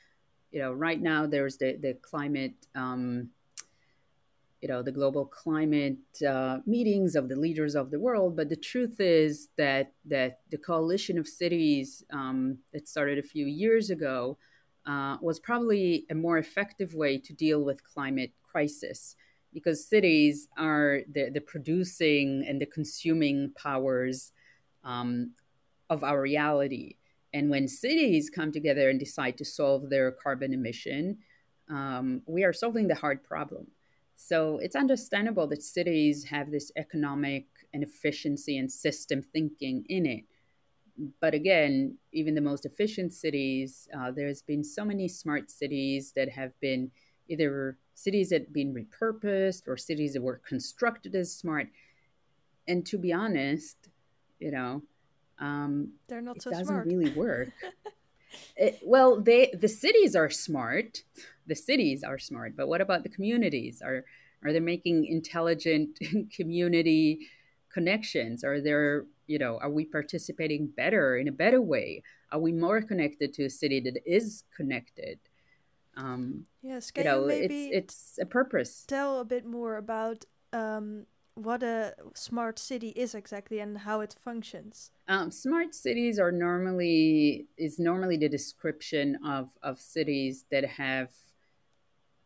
You 0.53 0.61
know, 0.61 0.73
right 0.73 1.01
now 1.01 1.27
there's 1.27 1.57
the 1.59 1.77
the 1.77 1.95
climate. 1.95 2.55
Um, 2.75 3.31
you 4.61 4.67
know 4.67 4.83
the 4.83 4.91
global 4.93 5.25
climate 5.25 5.99
uh, 6.27 6.59
meetings 6.67 7.15
of 7.15 7.29
the 7.29 7.37
leaders 7.37 7.77
of 7.77 7.93
the 7.93 7.99
world 7.99 8.37
but 8.37 8.49
the 8.49 8.57
truth 8.57 8.99
is 8.99 9.51
that 9.57 9.93
that 10.05 10.41
the 10.51 10.59
coalition 10.59 11.17
of 11.17 11.29
cities 11.29 12.05
um, 12.13 12.59
that 12.73 12.89
started 12.89 13.19
a 13.19 13.23
few 13.23 13.47
years 13.47 13.91
ago 13.91 14.37
uh, 14.87 15.17
was 15.21 15.39
probably 15.39 16.07
a 16.11 16.15
more 16.15 16.39
effective 16.39 16.95
way 16.95 17.19
to 17.19 17.33
deal 17.33 17.63
with 17.63 17.85
climate 17.85 18.33
crisis 18.43 19.15
because 19.53 19.87
cities 19.87 20.49
are 20.59 21.01
the, 21.13 21.31
the 21.31 21.41
producing 21.41 22.45
and 22.47 22.61
the 22.61 22.67
consuming 22.67 23.53
powers 23.57 24.33
um, 24.85 25.33
of 25.91 26.05
our 26.05 26.21
reality 26.21 26.97
and 27.35 27.51
when 27.51 27.69
cities 27.69 28.31
come 28.31 28.51
together 28.51 28.89
and 28.89 28.99
decide 28.99 29.37
to 29.37 29.45
solve 29.45 29.91
their 29.91 30.11
carbon 30.13 30.53
emission 30.53 31.19
um, 31.71 32.23
we 32.27 32.45
are 32.45 32.53
solving 32.53 32.89
the 32.89 32.95
hard 32.95 33.23
problem 33.23 33.67
so 34.21 34.59
it's 34.59 34.75
understandable 34.75 35.47
that 35.47 35.63
cities 35.63 36.25
have 36.25 36.51
this 36.51 36.73
economic 36.77 37.47
and 37.73 37.85
efficiency 37.85 38.59
and 38.59 38.71
system 38.71 39.23
thinking 39.23 39.85
in 39.89 40.07
it. 40.07 40.25
But 41.21 41.35
again, 41.35 41.97
even 42.13 42.35
the 42.35 42.41
most 42.41 42.67
efficient 42.67 43.13
cities, 43.13 43.87
uh, 43.97 44.11
there's 44.11 44.43
been 44.43 44.65
so 44.65 44.85
many 44.85 45.07
smart 45.07 45.53
cities 45.53 46.13
that 46.17 46.29
have 46.31 46.59
been 46.59 46.91
either 47.29 47.79
cities 47.99 48.29
that 48.29 48.43
have 48.43 48.53
been 48.53 48.73
repurposed 48.73 49.67
or 49.67 49.77
cities 49.77 50.13
that 50.13 50.23
were 50.23 50.41
constructed 50.47 51.17
as 51.17 51.35
smart. 51.35 51.67
And 52.69 52.87
to 52.87 52.97
be 52.97 53.13
honest, 53.13 53.77
you 54.39 54.53
know, 54.53 54.83
um, 55.41 55.95
they're 56.09 56.21
not 56.21 56.37
it 56.37 56.43
so 56.43 56.51
doesn't 56.51 56.67
smart. 56.67 56.87
really 56.87 57.11
work. 57.11 57.49
it, 58.57 58.79
well, 58.85 59.21
they 59.21 59.53
the 59.53 59.69
cities 59.69 60.15
are 60.15 60.31
smart. 60.31 61.03
The 61.49 61.57
cities 61.57 62.05
are 62.05 62.19
smart, 62.19 62.57
but 62.57 62.69
what 62.69 62.81
about 62.81 63.03
the 63.03 63.09
communities? 63.09 63.83
Are 63.83 64.05
are 64.45 64.53
they 64.53 64.61
making 64.61 65.07
intelligent 65.07 65.99
community 66.37 67.27
connections? 67.73 68.45
Are 68.45 68.61
there, 68.61 69.07
you 69.27 69.41
know, 69.41 69.59
are 69.61 69.71
we 69.71 69.85
participating 69.85 70.69
better 70.69 71.17
in 71.17 71.27
a 71.27 71.33
better 71.33 71.61
way? 71.61 72.05
Are 72.31 72.39
we 72.39 72.53
more 72.53 72.81
connected 72.81 73.33
to 73.35 73.47
a 73.47 73.51
city 73.51 73.81
that 73.81 73.99
is 74.07 74.45
connected? 74.57 75.19
Um, 75.99 76.45
yes, 76.63 76.91
can 76.93 77.05
you 77.05 77.11
know, 77.11 77.21
you 77.23 77.27
maybe 77.27 77.67
it's 77.67 77.77
it's 77.77 78.19
a 78.23 78.27
purpose. 78.27 78.85
Tell 78.87 79.21
a 79.21 79.25
bit 79.25 79.45
more 79.45 79.77
about 79.77 80.25
um, 80.53 81.07
what 81.35 81.63
a 81.63 81.95
smart 82.15 82.59
city 82.59 82.91
is 82.91 83.15
exactly 83.15 83.59
and 83.59 83.79
how 83.79 84.01
it 84.01 84.15
functions. 84.19 84.93
Um, 85.09 85.31
smart 85.33 85.75
cities 85.75 86.21
are 86.21 86.31
normally 86.31 87.47
is 87.57 87.81
normally 87.81 88.17
the 88.17 88.29
description 88.29 89.19
of 89.27 89.51
of 89.63 89.81
cities 89.81 90.45
that 90.53 90.65
have 90.65 91.11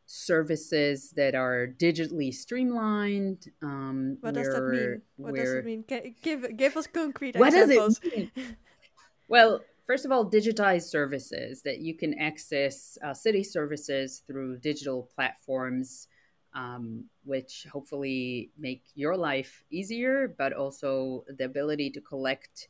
services 0.05 1.11
that 1.17 1.35
are 1.35 1.67
digitally 1.67 2.33
streamlined. 2.33 3.51
Um, 3.63 4.19
what 4.21 4.35
does 4.35 4.49
that 4.49 4.63
mean? 4.63 5.03
What 5.17 5.35
does 5.35 5.53
it 5.53 5.65
mean? 5.65 5.85
give 6.21 6.57
give 6.59 6.77
us 6.77 6.87
concrete 6.87 7.37
what 7.37 7.55
examples. 7.55 7.99
Does 7.99 8.13
it 8.13 8.37
mean? 8.37 8.57
well, 9.29 9.63
first 9.93 10.07
of 10.07 10.11
all, 10.11 10.25
digitized 10.25 10.89
services 10.89 11.61
that 11.61 11.81
you 11.81 11.93
can 11.93 12.19
access 12.19 12.97
uh, 13.05 13.13
city 13.13 13.45
services 13.45 14.23
through 14.27 14.57
digital 14.57 15.07
platforms 15.15 16.09
um, 16.55 17.05
which 17.25 17.67
hopefully 17.71 18.51
make 18.59 18.83
your 18.95 19.15
life 19.15 19.63
easier, 19.71 20.35
but 20.39 20.55
also 20.55 21.27
the 21.37 21.45
ability 21.45 21.91
to 21.91 22.01
collect 22.01 22.69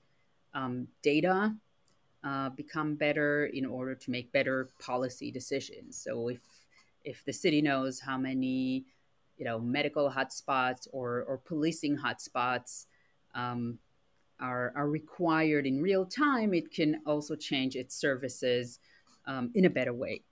um, 0.53 0.89
data 1.01 1.55
uh, 2.25 2.49
become 2.51 2.97
better 2.97 3.47
in 3.47 3.65
order 3.65 3.95
to 3.95 4.11
make 4.11 4.33
better 4.33 4.69
policy 4.81 5.31
decisions. 5.31 5.97
So 5.97 6.27
if 6.27 6.41
if 7.05 7.25
the 7.25 7.33
city 7.33 7.63
knows 7.63 8.01
how 8.01 8.19
many 8.19 8.85
you 9.39 9.45
know 9.45 9.61
medical 9.61 10.11
hotspots 10.11 10.89
or 10.91 11.23
or 11.29 11.39
policing 11.39 11.97
hotspots 11.97 12.87
um, 13.37 13.79
are 14.43 14.73
are 14.77 14.89
required 14.89 15.67
in 15.67 15.81
real 15.81 16.05
time, 16.05 16.53
it 16.53 16.71
can 16.73 17.01
also 17.07 17.35
change 17.37 17.77
its 17.77 17.95
services 17.95 18.81
um, 19.27 19.51
in 19.55 19.65
a 19.65 19.71
better 19.71 19.95
way. 19.95 20.23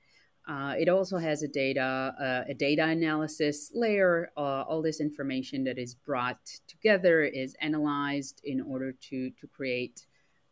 Uh, 0.48 0.74
it 0.78 0.88
also 0.88 1.16
has 1.16 1.42
a 1.42 1.48
data 1.48 2.14
uh, 2.20 2.50
a 2.50 2.54
data 2.54 2.84
analysis 2.84 3.70
layer. 3.74 4.32
Uh, 4.36 4.62
all 4.62 4.82
this 4.82 5.00
information 5.00 5.62
that 5.64 5.78
is 5.78 5.94
brought 5.94 6.40
together 6.66 7.22
is 7.22 7.54
analyzed 7.60 8.40
in 8.44 8.60
order 8.60 8.92
to 8.92 9.30
to 9.30 9.46
create 9.46 10.06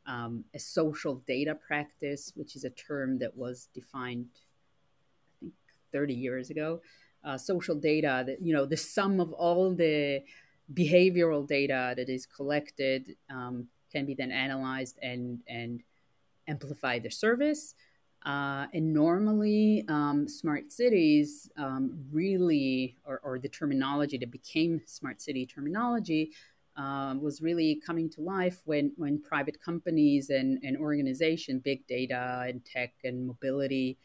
um, 0.07 0.45
a 0.55 0.59
social 0.59 1.17
data 1.27 1.55
practice, 1.55 2.33
which 2.37 2.55
is 2.55 2.65
a 2.65 2.71
term 2.71 3.19
that 3.19 3.37
was 3.37 3.69
defined, 3.75 4.27
I 5.43 5.45
think, 5.45 5.55
30 5.93 6.15
years 6.15 6.51
ago. 6.51 6.81
Uh, 7.25 7.37
social 7.37 7.75
data 7.75 8.23
that 8.27 8.41
you 8.41 8.55
know 8.55 8.65
the 8.65 8.77
sum 8.77 9.19
of 9.21 9.33
all 9.33 9.75
the 9.75 10.23
behavioral 10.75 11.47
data 11.47 11.95
that 11.97 12.09
is 12.09 12.27
collected 12.27 13.17
um, 13.31 13.67
can 13.91 14.05
be 14.05 14.15
then 14.15 14.31
analyzed 14.31 14.99
and 15.03 15.41
and 15.49 15.83
amplify 16.47 16.99
the 16.99 17.11
service. 17.11 17.75
Uh, 18.27 18.67
and 18.75 18.93
normally, 18.93 19.85
um, 19.89 20.27
smart 20.29 20.73
cities 20.73 21.49
um, 21.57 22.05
really, 22.11 22.97
or, 23.05 23.21
or, 23.23 23.39
the 23.39 23.49
terminology 23.49 24.19
that 24.19 24.31
became 24.33 24.83
smart 24.87 25.23
city 25.23 25.47
terminology, 25.47 26.33
um, 26.77 27.23
was 27.23 27.41
really 27.41 27.81
coming 27.85 28.11
to 28.11 28.21
life 28.21 28.61
when, 28.65 28.93
when 28.97 29.21
private 29.23 29.61
companies 29.63 30.31
and, 30.31 30.59
and 30.65 30.77
organizations, 30.77 31.63
big 31.63 31.87
data 31.87 32.45
and 32.49 32.65
tech 32.65 32.93
and 33.05 33.27
mobility 33.27 33.97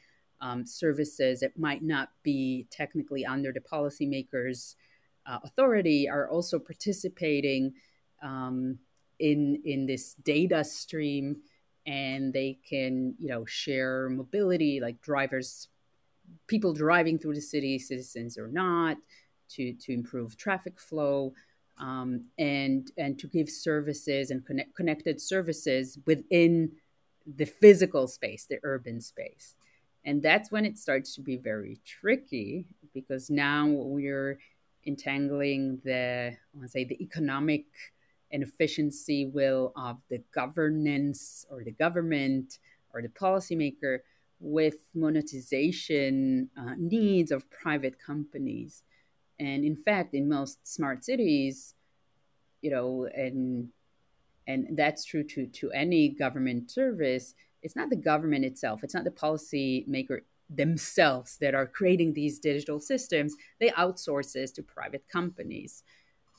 um, 0.42 0.66
services 0.66 1.40
that 1.40 1.58
might 1.58 1.82
not 1.82 2.10
be 2.22 2.68
technically 2.70 3.26
under 3.26 3.52
the 3.52 3.62
policymakers' 3.62 4.76
uh, 5.26 5.40
authority, 5.44 6.10
are 6.10 6.30
also 6.30 6.60
participating 6.60 7.74
um, 8.22 8.78
in, 9.20 9.62
in 9.66 9.86
this 9.86 10.16
data 10.24 10.64
stream 10.64 11.38
and 11.86 12.32
they 12.32 12.58
can 12.68 13.14
you 13.20 13.28
know 13.28 13.46
share 13.46 14.10
mobility 14.10 14.80
like 14.80 15.02
drivers 15.02 15.68
people 16.48 16.74
driving 16.74 17.20
through 17.20 17.36
the 17.36 17.42
city 17.42 17.78
citizens 17.78 18.38
or 18.38 18.48
not 18.48 18.98
to 19.50 19.74
to 19.74 19.94
improve 19.94 20.38
traffic 20.38 20.80
flow 20.80 21.34
um, 21.80 22.26
and 22.38 22.92
and 22.98 23.20
to 23.20 23.28
give 23.28 23.50
services 23.50 24.32
and 24.32 24.46
connect, 24.46 24.76
connected 24.76 25.20
services 25.20 25.98
within 26.06 26.72
the 27.36 27.46
physical 27.46 28.08
space 28.08 28.46
the 28.46 28.60
urban 28.64 29.02
space. 29.02 29.56
And 30.06 30.22
that's 30.22 30.52
when 30.52 30.66
it 30.66 30.78
starts 30.78 31.16
to 31.16 31.22
be 31.22 31.38
very 31.38 31.80
tricky 31.86 32.66
because 32.94 33.30
now 33.30 33.66
we're 33.68 34.38
entangling 34.86 35.80
the 35.84 36.32
I 36.34 36.58
want 36.58 36.68
to 36.68 36.72
say 36.72 36.84
the 36.84 37.02
economic 37.02 37.66
and 38.32 38.44
efficiency 38.44 39.28
will 39.28 39.72
of 39.76 39.98
the 40.10 40.22
governance 40.34 41.46
or 41.50 41.64
the 41.64 41.72
government 41.72 42.60
or 42.94 43.02
the 43.02 43.10
policymaker 43.10 44.00
with 44.40 44.76
monetization 44.94 46.50
uh, 46.58 46.74
needs 46.78 47.32
of 47.32 47.50
private 47.50 47.98
companies. 48.00 48.84
And 49.40 49.64
in 49.64 49.76
fact, 49.76 50.14
in 50.14 50.28
most 50.28 50.68
smart 50.68 51.04
cities, 51.06 51.76
you 52.62 52.72
know, 52.72 53.08
and 53.16 53.70
and 54.48 54.76
that's 54.78 55.06
true 55.06 55.24
to 55.24 55.48
to 55.48 55.72
any 55.72 56.10
government 56.10 56.72
service. 56.72 57.36
It's 57.62 57.76
not 57.76 57.90
the 57.90 57.96
government 57.96 58.44
itself. 58.44 58.84
It's 58.84 58.94
not 58.94 59.06
the 59.06 59.12
policy 59.12 59.86
maker 59.88 60.24
themselves 60.56 61.38
that 61.42 61.56
are 61.56 61.68
creating 61.68 62.14
these 62.14 62.40
digital 62.40 62.80
systems. 62.80 63.36
They 63.60 63.70
outsource 63.70 64.34
this 64.34 64.52
to 64.54 64.64
private 64.64 65.06
companies. 65.12 65.84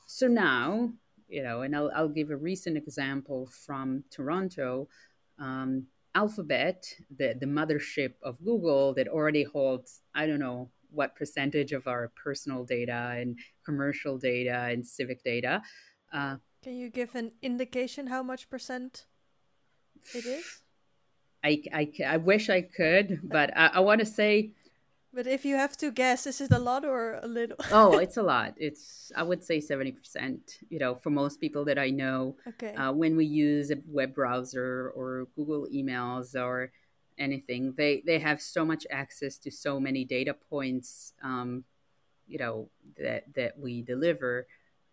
So 0.07 0.27
now, 0.27 0.93
you 1.27 1.43
know, 1.43 1.61
and 1.61 1.75
I'll, 1.75 1.91
I'll 1.95 2.09
give 2.09 2.29
a 2.29 2.37
recent 2.37 2.77
example 2.77 3.49
from 3.65 4.03
Toronto. 4.11 4.87
Um, 5.39 5.87
Alphabet, 6.13 6.85
the, 7.17 7.35
the 7.37 7.45
mothership 7.45 8.13
of 8.23 8.41
Google 8.43 8.93
that 8.93 9.09
already 9.09 9.43
holds, 9.43 10.01
I 10.13 10.25
don't 10.25 10.39
know 10.39 10.69
what 10.89 11.15
percentage 11.15 11.73
of 11.73 11.87
our 11.87 12.11
personal 12.23 12.63
data 12.63 13.15
and 13.17 13.37
commercial 13.65 14.17
data 14.17 14.69
and 14.71 14.85
civic 14.85 15.23
data. 15.23 15.61
Uh, 16.13 16.37
Can 16.63 16.77
you 16.77 16.89
give 16.89 17.15
an 17.15 17.31
indication 17.41 18.07
how 18.07 18.23
much 18.23 18.49
percent 18.49 19.07
it 20.13 20.25
is? 20.25 20.61
I, 21.45 21.61
I, 21.71 21.91
I 22.07 22.17
wish 22.17 22.49
I 22.49 22.61
could, 22.61 23.21
but 23.23 23.55
I, 23.55 23.67
I 23.75 23.79
want 23.81 23.99
to 23.99 24.05
say 24.05 24.51
but 25.15 25.27
if 25.27 25.45
you 25.45 25.55
have 25.55 25.77
to 25.77 25.91
guess, 25.91 26.27
is 26.27 26.41
it 26.41 26.51
a 26.51 26.59
lot 26.59 26.83
or 26.83 27.19
a 27.23 27.27
little? 27.27 27.55
oh, 27.71 27.97
it's 28.03 28.17
a 28.17 28.21
lot. 28.21 28.53
It's 28.57 29.13
I 29.15 29.23
would 29.23 29.45
say 29.45 29.61
seventy 29.61 29.93
percent. 29.93 30.59
You 30.69 30.77
know, 30.77 30.93
for 30.93 31.09
most 31.09 31.39
people 31.39 31.63
that 31.65 31.79
I 31.79 31.89
know, 31.89 32.35
okay. 32.45 32.75
Uh, 32.75 32.91
when 32.91 33.15
we 33.15 33.25
use 33.25 33.71
a 33.71 33.77
web 33.87 34.13
browser 34.13 34.91
or 34.93 35.27
Google 35.37 35.69
emails 35.73 36.35
or 36.35 36.73
anything, 37.17 37.73
they 37.77 38.03
they 38.05 38.19
have 38.19 38.41
so 38.41 38.65
much 38.65 38.85
access 38.91 39.37
to 39.37 39.51
so 39.51 39.79
many 39.79 40.03
data 40.03 40.33
points. 40.33 41.13
Um, 41.23 41.63
you 42.27 42.37
know 42.37 42.69
that 42.99 43.33
that 43.35 43.57
we 43.57 43.83
deliver, 43.83 44.47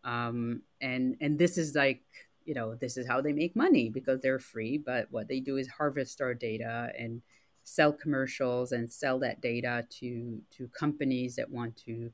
um, 0.04 0.62
and 0.80 1.16
and 1.20 1.36
this 1.36 1.58
is 1.58 1.74
like 1.74 2.04
you 2.44 2.54
know 2.54 2.74
this 2.74 2.96
is 2.96 3.06
how 3.06 3.20
they 3.20 3.32
make 3.32 3.54
money 3.56 3.88
because 3.88 4.20
they're 4.20 4.38
free. 4.38 4.78
But 4.78 5.08
what 5.10 5.28
they 5.28 5.40
do 5.40 5.56
is 5.56 5.68
harvest 5.68 6.20
our 6.20 6.34
data 6.34 6.92
and 6.98 7.22
sell 7.64 7.92
commercials 7.92 8.72
and 8.72 8.90
sell 8.90 9.18
that 9.20 9.40
data 9.40 9.86
to 10.00 10.40
to 10.56 10.68
companies 10.68 11.36
that 11.36 11.50
want 11.50 11.76
to 11.84 12.10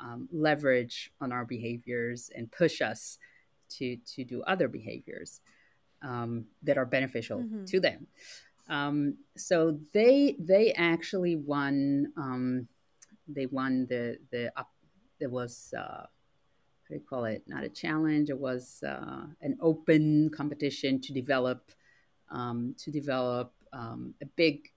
um, 0.00 0.28
leverage 0.32 1.12
on 1.20 1.32
our 1.32 1.44
behaviors 1.44 2.30
and 2.34 2.50
push 2.50 2.80
us 2.80 3.18
to 3.70 3.96
to 4.14 4.24
do 4.24 4.42
other 4.42 4.68
behaviors 4.68 5.40
um, 6.02 6.46
that 6.62 6.78
are 6.78 6.86
beneficial 6.86 7.40
mm-hmm. 7.40 7.64
to 7.64 7.80
them. 7.80 8.06
Um, 8.68 9.16
so 9.36 9.78
they 9.92 10.36
they 10.38 10.72
actually 10.72 11.36
won 11.36 12.12
um, 12.16 12.68
they 13.28 13.46
won 13.46 13.86
the 13.88 14.18
the 14.30 14.52
up 14.56 14.70
there 15.18 15.30
was 15.30 15.74
uh, 15.76 16.06
do 16.90 16.96
you 16.96 17.02
call 17.08 17.24
it 17.24 17.42
not 17.46 17.64
a 17.64 17.68
challenge 17.68 18.30
it 18.30 18.38
was 18.38 18.82
uh, 18.86 19.24
an 19.42 19.56
open 19.60 20.30
competition 20.30 21.00
to 21.00 21.12
develop 21.12 21.70
um, 22.30 22.74
to 22.78 22.90
develop 22.90 23.52
um, 23.72 24.14
a 24.22 24.26
big 24.26 24.70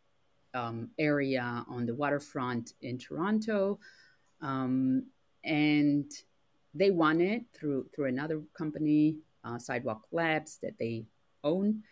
um, 0.53 0.89
area 0.99 1.65
on 1.67 1.85
the 1.85 1.95
waterfront 1.95 2.73
in 2.81 2.97
Toronto, 2.97 3.79
um, 4.41 5.05
and 5.43 6.11
they 6.73 6.91
won 6.91 7.21
it 7.21 7.43
through 7.53 7.87
through 7.93 8.05
another 8.05 8.41
company, 8.53 9.17
uh, 9.43 9.57
Sidewalk 9.57 10.07
Labs, 10.11 10.57
that 10.61 10.77
they 10.79 11.05
own. 11.43 11.83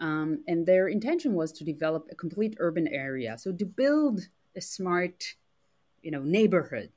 Um, 0.00 0.44
and 0.46 0.64
their 0.64 0.88
intention 0.88 1.34
was 1.34 1.50
to 1.52 1.64
develop 1.64 2.06
a 2.10 2.14
complete 2.14 2.56
urban 2.60 2.86
area, 2.88 3.36
so 3.36 3.52
to 3.52 3.64
build 3.64 4.28
a 4.56 4.60
smart, 4.60 5.34
you 6.02 6.10
know, 6.10 6.22
neighborhood. 6.22 6.90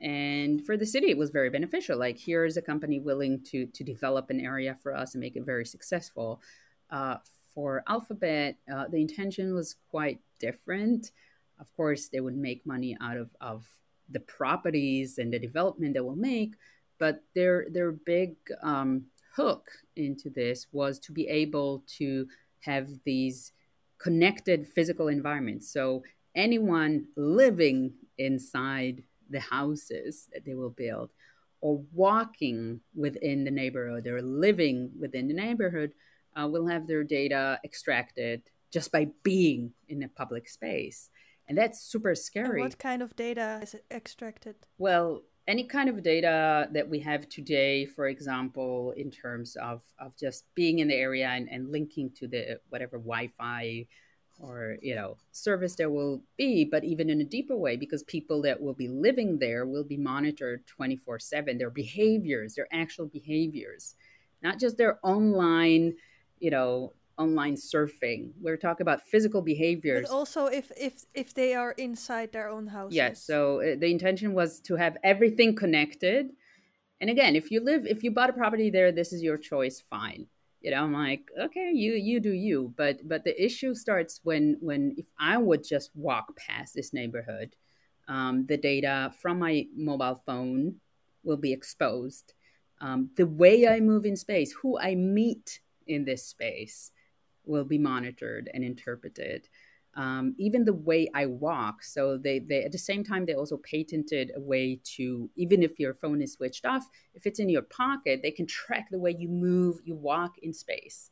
And 0.00 0.64
for 0.64 0.76
the 0.76 0.86
city, 0.86 1.10
it 1.10 1.16
was 1.16 1.30
very 1.30 1.48
beneficial. 1.50 1.98
Like 1.98 2.18
here 2.18 2.44
is 2.44 2.56
a 2.56 2.62
company 2.62 3.00
willing 3.00 3.40
to 3.44 3.66
to 3.66 3.84
develop 3.84 4.30
an 4.30 4.40
area 4.40 4.76
for 4.82 4.94
us 4.94 5.14
and 5.14 5.20
make 5.20 5.36
it 5.36 5.44
very 5.44 5.64
successful. 5.64 6.40
Uh, 6.90 7.16
for 7.54 7.82
Alphabet, 7.88 8.58
uh, 8.72 8.86
the 8.88 9.00
intention 9.00 9.54
was 9.54 9.76
quite 9.90 10.20
different. 10.38 11.12
Of 11.58 11.74
course, 11.74 12.08
they 12.08 12.20
would 12.20 12.36
make 12.36 12.66
money 12.66 12.96
out 13.00 13.16
of, 13.16 13.30
of 13.40 13.64
the 14.10 14.20
properties 14.20 15.16
and 15.16 15.32
the 15.32 15.38
development 15.38 15.94
they 15.94 16.00
will 16.00 16.16
make, 16.16 16.52
but 16.98 17.22
their 17.34 17.66
their 17.70 17.92
big 17.92 18.36
um, 18.62 19.06
hook 19.34 19.70
into 19.96 20.28
this 20.30 20.66
was 20.72 20.98
to 20.98 21.12
be 21.12 21.26
able 21.28 21.82
to 21.98 22.28
have 22.60 22.88
these 23.04 23.52
connected 23.98 24.68
physical 24.68 25.08
environments. 25.08 25.72
So 25.72 26.02
anyone 26.34 27.06
living 27.16 27.94
inside 28.18 29.02
the 29.30 29.40
houses 29.40 30.28
that 30.32 30.44
they 30.44 30.54
will 30.54 30.70
build 30.70 31.10
or 31.60 31.82
walking 31.92 32.80
within 32.94 33.44
the 33.44 33.50
neighborhood 33.50 34.06
or 34.06 34.22
living 34.22 34.90
within 34.98 35.28
the 35.28 35.34
neighborhood 35.34 35.92
uh, 36.36 36.46
will 36.46 36.66
have 36.66 36.86
their 36.86 37.02
data 37.02 37.58
extracted 37.64 38.42
just 38.72 38.92
by 38.92 39.08
being 39.22 39.72
in 39.88 40.02
a 40.02 40.08
public 40.08 40.48
space. 40.48 41.08
And 41.48 41.56
that's 41.56 41.80
super 41.80 42.14
scary. 42.14 42.60
And 42.60 42.70
what 42.70 42.78
kind 42.78 43.02
of 43.02 43.14
data 43.16 43.60
is 43.62 43.76
extracted? 43.90 44.56
Well, 44.78 45.22
any 45.48 45.64
kind 45.64 45.88
of 45.88 46.02
data 46.02 46.68
that 46.72 46.88
we 46.88 46.98
have 47.00 47.28
today, 47.28 47.86
for 47.86 48.08
example, 48.08 48.92
in 48.96 49.10
terms 49.10 49.56
of, 49.56 49.82
of 50.00 50.16
just 50.16 50.44
being 50.54 50.80
in 50.80 50.88
the 50.88 50.94
area 50.94 51.28
and, 51.28 51.48
and 51.48 51.70
linking 51.70 52.10
to 52.16 52.26
the 52.26 52.60
whatever 52.68 52.98
Wi 52.98 53.30
Fi 53.38 53.86
or 54.38 54.76
you 54.82 54.94
know 54.94 55.16
service 55.32 55.76
there 55.76 55.90
will 55.90 56.20
be 56.36 56.64
but 56.64 56.84
even 56.84 57.08
in 57.08 57.20
a 57.20 57.24
deeper 57.24 57.56
way 57.56 57.76
because 57.76 58.02
people 58.02 58.42
that 58.42 58.60
will 58.60 58.74
be 58.74 58.88
living 58.88 59.38
there 59.38 59.64
will 59.64 59.84
be 59.84 59.96
monitored 59.96 60.66
24 60.66 61.18
7 61.18 61.58
their 61.58 61.70
behaviors 61.70 62.54
their 62.54 62.68
actual 62.72 63.06
behaviors 63.06 63.94
not 64.42 64.60
just 64.60 64.76
their 64.76 64.98
online 65.02 65.94
you 66.38 66.50
know 66.50 66.92
online 67.18 67.54
surfing. 67.54 68.32
We're 68.40 68.56
talking 68.56 68.82
about 68.82 69.02
physical 69.02 69.42
behaviors. 69.42 70.08
but 70.08 70.14
also 70.14 70.46
if 70.46 70.70
if 70.76 71.04
if 71.14 71.34
they 71.34 71.54
are 71.54 71.72
inside 71.72 72.32
their 72.32 72.48
own 72.48 72.66
house 72.66 72.92
yes 72.92 73.22
so 73.22 73.60
uh, 73.60 73.76
the 73.78 73.90
intention 73.90 74.34
was 74.34 74.60
to 74.60 74.76
have 74.76 74.96
everything 75.02 75.54
connected. 75.54 76.30
And 77.00 77.10
again 77.10 77.36
if 77.36 77.50
you 77.50 77.60
live 77.60 77.86
if 77.86 78.02
you 78.02 78.10
bought 78.10 78.30
a 78.30 78.32
property 78.32 78.70
there 78.70 78.92
this 78.92 79.12
is 79.12 79.22
your 79.22 79.38
choice 79.38 79.82
fine 79.90 80.26
you 80.60 80.70
know 80.70 80.82
i'm 80.82 80.92
like 80.92 81.28
okay 81.40 81.70
you 81.72 81.94
you 81.94 82.20
do 82.20 82.32
you 82.32 82.72
but 82.76 83.06
but 83.08 83.24
the 83.24 83.44
issue 83.44 83.74
starts 83.74 84.20
when 84.22 84.56
when 84.60 84.94
if 84.96 85.06
i 85.18 85.36
would 85.36 85.62
just 85.62 85.90
walk 85.94 86.36
past 86.36 86.74
this 86.74 86.92
neighborhood 86.92 87.54
um, 88.08 88.46
the 88.46 88.56
data 88.56 89.12
from 89.20 89.40
my 89.40 89.66
mobile 89.76 90.22
phone 90.24 90.76
will 91.24 91.36
be 91.36 91.52
exposed 91.52 92.34
um, 92.80 93.10
the 93.16 93.26
way 93.26 93.66
i 93.66 93.80
move 93.80 94.04
in 94.06 94.16
space 94.16 94.52
who 94.52 94.78
i 94.78 94.94
meet 94.94 95.60
in 95.86 96.04
this 96.04 96.24
space 96.26 96.90
will 97.46 97.64
be 97.64 97.78
monitored 97.78 98.50
and 98.52 98.64
interpreted. 98.64 99.48
Um, 99.96 100.34
even 100.36 100.66
the 100.66 100.74
way 100.74 101.08
I 101.14 101.24
walk. 101.24 101.82
So 101.82 102.18
they, 102.18 102.38
they 102.38 102.64
at 102.64 102.72
the 102.72 102.78
same 102.78 103.02
time 103.02 103.24
they 103.24 103.34
also 103.34 103.56
patented 103.56 104.30
a 104.36 104.40
way 104.40 104.78
to 104.96 105.30
even 105.36 105.62
if 105.62 105.80
your 105.80 105.94
phone 105.94 106.20
is 106.20 106.34
switched 106.34 106.66
off, 106.66 106.86
if 107.14 107.26
it's 107.26 107.38
in 107.38 107.48
your 107.48 107.62
pocket, 107.62 108.20
they 108.22 108.30
can 108.30 108.46
track 108.46 108.88
the 108.90 108.98
way 108.98 109.16
you 109.18 109.28
move, 109.28 109.80
you 109.84 109.94
walk 109.94 110.34
in 110.42 110.52
space. 110.52 111.10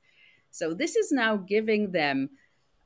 So 0.51 0.75
this 0.75 0.97
is 0.97 1.11
now 1.11 1.37
giving 1.37 1.93
them 1.93 2.31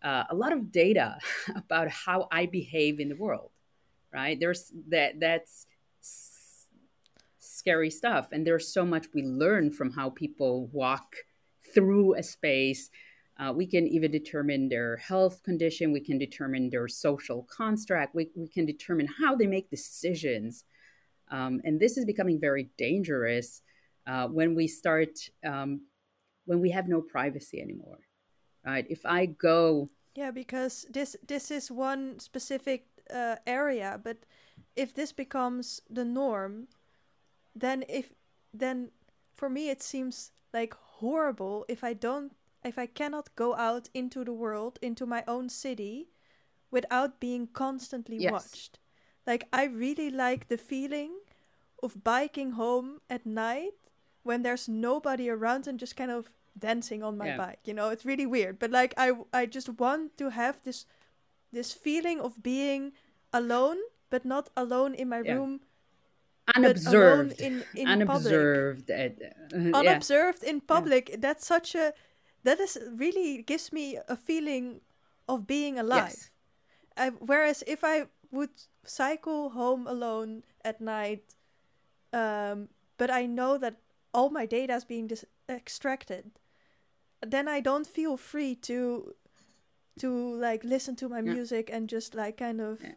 uh, 0.03 0.25
a 0.31 0.35
lot 0.35 0.53
of 0.53 0.71
data 0.73 1.19
about 1.57 1.89
how 1.89 2.29
I 2.31 2.47
behave 2.47 3.01
in 3.01 3.09
the 3.09 3.17
world. 3.17 3.51
Right? 4.13 4.39
There's 4.41 4.73
that 4.89 5.21
that's 5.21 5.67
scary 7.39 7.91
stuff, 7.91 8.29
and 8.33 8.47
there's 8.47 8.73
so 8.73 8.87
much 8.87 9.07
we 9.13 9.23
learn 9.23 9.71
from 9.71 9.91
how 9.93 10.11
people 10.11 10.69
walk 10.73 11.17
through 11.75 12.15
a 12.15 12.23
space. 12.23 12.91
Uh, 13.39 13.53
we 13.53 13.67
can 13.67 13.87
even 13.87 14.11
determine 14.11 14.69
their 14.69 14.97
health 14.97 15.43
condition. 15.45 15.93
We 15.93 16.01
can 16.01 16.19
determine 16.19 16.71
their 16.71 16.89
social 16.89 17.45
construct. 17.45 18.15
We, 18.15 18.31
we 18.35 18.49
can 18.49 18.67
determine 18.67 19.07
how 19.07 19.37
they 19.37 19.47
make 19.47 19.71
decisions. 19.71 20.65
Um, 21.31 21.61
and 21.65 21.79
this 21.79 21.97
is 21.97 22.05
becoming 22.05 22.41
very 22.41 22.69
dangerous 22.77 23.63
uh, 24.07 24.27
when 24.27 24.55
we 24.55 24.67
start, 24.67 25.19
um, 25.45 25.83
when 26.47 26.61
we 26.61 26.71
have 26.71 26.89
no 26.89 27.01
privacy 27.01 27.61
anymore, 27.61 28.01
right? 28.67 28.87
If 28.89 29.07
I 29.07 29.27
go. 29.27 29.89
Yeah, 30.17 30.33
because 30.33 30.87
this 30.91 31.15
this 31.25 31.53
is 31.53 31.71
one 31.71 32.19
specific 32.19 32.87
uh, 33.15 33.37
area, 33.47 34.01
but 34.03 34.17
if 34.75 34.95
this 34.95 35.13
becomes 35.13 35.81
the 35.89 36.05
norm, 36.05 36.67
then 37.55 37.85
if 37.89 38.13
then 38.53 38.91
for 39.37 39.49
me 39.49 39.69
it 39.69 39.83
seems 39.83 40.33
like 40.53 40.75
horrible 40.75 41.65
if 41.69 41.85
I 41.85 41.93
don't 41.93 42.33
if 42.65 42.79
I 42.79 42.87
cannot 42.87 43.35
go 43.37 43.55
out 43.57 43.89
into 43.95 44.25
the 44.25 44.33
world, 44.33 44.79
into 44.83 45.07
my 45.07 45.25
own 45.27 45.49
city 45.49 46.09
without 46.71 47.21
being 47.21 47.49
constantly 47.53 48.19
yes. 48.19 48.33
watched. 48.33 48.79
Like 49.27 49.47
I 49.53 49.65
really 49.65 50.11
like 50.11 50.49
the 50.49 50.59
feeling 50.59 51.19
of 51.83 52.03
biking 52.03 52.53
home 52.53 53.01
at 53.09 53.25
night 53.25 53.75
when 54.23 54.43
there's 54.43 54.69
nobody 54.69 55.29
around 55.29 55.67
and 55.67 55.79
just 55.79 55.97
kind 55.97 56.11
of 56.11 56.33
dancing 56.59 57.03
on 57.03 57.17
my 57.17 57.29
yeah. 57.29 57.37
bike. 57.37 57.61
You 57.65 57.75
know, 57.75 57.91
it's 57.91 58.05
really 58.05 58.27
weird, 58.27 58.59
but 58.59 58.71
like 58.71 58.95
I 58.97 59.13
I 59.33 59.47
just 59.47 59.69
want 59.79 60.17
to 60.19 60.31
have 60.31 60.63
this 60.65 60.87
this 61.53 61.73
feeling 61.73 62.21
of 62.21 62.43
being 62.43 62.93
alone 63.33 63.79
but 64.11 64.25
not 64.25 64.49
alone 64.57 64.95
in 64.95 65.09
my 65.09 65.21
yeah. 65.21 65.35
room 65.35 65.61
unobserved 66.57 67.41
in, 67.41 67.63
in 67.75 67.89
unobserved 67.89 68.91
uh, 68.91 69.09
unobserved 69.75 70.43
in 70.43 70.61
public 70.61 71.11
yeah. 71.11 71.17
that's 71.19 71.47
such 71.47 71.75
a 71.75 71.93
that 72.45 72.61
is 72.61 72.79
really 72.95 73.43
gives 73.43 73.73
me 73.73 73.99
a 74.09 74.17
feeling 74.17 74.81
of 75.29 75.47
being 75.47 75.79
alive 75.79 76.09
yes. 76.09 76.31
I, 76.97 77.09
whereas 77.11 77.63
if 77.67 77.85
i 77.85 78.07
would 78.31 78.51
cycle 78.85 79.51
home 79.51 79.87
alone 79.87 80.45
at 80.65 80.81
night 80.81 81.35
um, 82.13 82.69
but 82.97 83.11
i 83.11 83.27
know 83.27 83.59
that 83.59 83.77
all 84.15 84.31
my 84.31 84.47
data 84.47 84.75
is 84.75 84.85
being 84.85 85.07
dis- 85.07 85.25
extracted 85.49 86.33
then 87.21 87.49
i 87.49 87.61
don't 87.61 87.87
feel 87.87 88.17
free 88.17 88.55
to 88.55 89.15
to 89.99 90.35
like 90.35 90.63
listen 90.63 90.95
to 90.97 91.09
my 91.09 91.21
yeah. 91.21 91.33
music 91.33 91.71
and 91.73 91.89
just 91.89 92.15
like 92.15 92.37
kind 92.37 92.61
of 92.61 92.81
yeah 92.83 92.93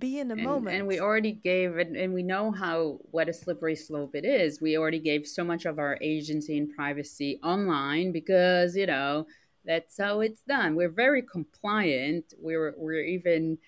be 0.00 0.18
in 0.18 0.28
the 0.28 0.34
and, 0.34 0.42
moment. 0.42 0.76
And 0.76 0.86
we 0.86 1.00
already 1.00 1.32
gave, 1.32 1.76
and, 1.76 1.96
and 1.96 2.12
we 2.12 2.22
know 2.22 2.50
how 2.50 2.98
what 3.10 3.28
a 3.28 3.32
slippery 3.32 3.76
slope 3.76 4.14
it 4.14 4.24
is. 4.24 4.60
We 4.60 4.76
already 4.76 4.98
gave 4.98 5.26
so 5.26 5.44
much 5.44 5.66
of 5.66 5.78
our 5.78 5.98
agency 6.00 6.58
and 6.58 6.74
privacy 6.74 7.38
online 7.44 8.12
because 8.12 8.76
you 8.76 8.86
know 8.86 9.26
that's 9.64 9.98
how 9.98 10.20
it's 10.20 10.42
done. 10.42 10.74
We're 10.74 10.88
very 10.88 11.22
compliant. 11.22 12.34
We're 12.38 12.74
we're 12.76 13.04
even 13.04 13.58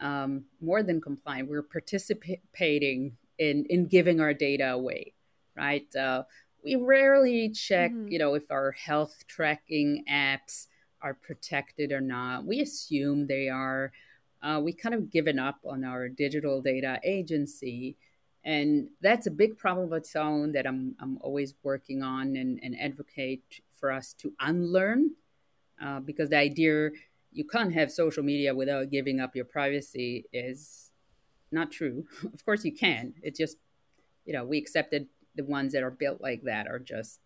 um, 0.00 0.44
more 0.60 0.82
than 0.82 1.00
compliant. 1.00 1.50
We're 1.50 1.62
participating 1.62 3.16
in 3.38 3.66
in 3.68 3.86
giving 3.86 4.20
our 4.20 4.32
data 4.32 4.72
away, 4.72 5.14
right? 5.56 5.94
Uh, 5.94 6.22
we 6.64 6.76
rarely 6.76 7.50
check, 7.50 7.90
mm-hmm. 7.90 8.08
you 8.08 8.18
know, 8.18 8.34
if 8.34 8.50
our 8.50 8.72
health 8.72 9.24
tracking 9.26 10.04
apps 10.10 10.66
are 11.02 11.14
protected 11.14 11.92
or 11.92 12.00
not. 12.00 12.44
We 12.44 12.60
assume 12.60 13.26
they 13.26 13.48
are 13.48 13.92
uh, 14.42 14.60
we 14.62 14.72
kind 14.72 14.94
of 14.94 15.10
given 15.10 15.38
up 15.38 15.58
on 15.64 15.84
our 15.84 16.08
digital 16.08 16.62
data 16.62 16.98
agency. 17.04 17.96
And 18.44 18.88
that's 19.00 19.26
a 19.26 19.30
big 19.30 19.58
problem 19.58 19.86
of 19.86 19.92
its 19.92 20.16
own 20.16 20.52
that 20.52 20.66
I'm, 20.66 20.94
I'm 20.98 21.18
always 21.20 21.54
working 21.62 22.02
on 22.02 22.36
and, 22.36 22.58
and 22.62 22.78
advocate 22.80 23.60
for 23.78 23.92
us 23.92 24.14
to 24.14 24.32
unlearn. 24.40 25.10
Uh, 25.82 26.00
because 26.00 26.28
the 26.28 26.36
idea 26.36 26.90
you 27.32 27.44
can't 27.44 27.72
have 27.72 27.90
social 27.90 28.22
media 28.22 28.54
without 28.54 28.90
giving 28.90 29.18
up 29.20 29.34
your 29.34 29.46
privacy 29.46 30.26
is 30.32 30.90
not 31.52 31.70
true. 31.70 32.04
of 32.34 32.44
course, 32.44 32.64
you 32.64 32.72
can. 32.72 33.14
It's 33.22 33.38
just, 33.38 33.56
you 34.24 34.32
know, 34.32 34.44
we 34.44 34.58
accepted 34.58 35.06
the 35.36 35.44
ones 35.44 35.72
that 35.72 35.82
are 35.82 35.90
built 35.90 36.20
like 36.20 36.42
that 36.42 36.66
are 36.66 36.78
just, 36.78 37.20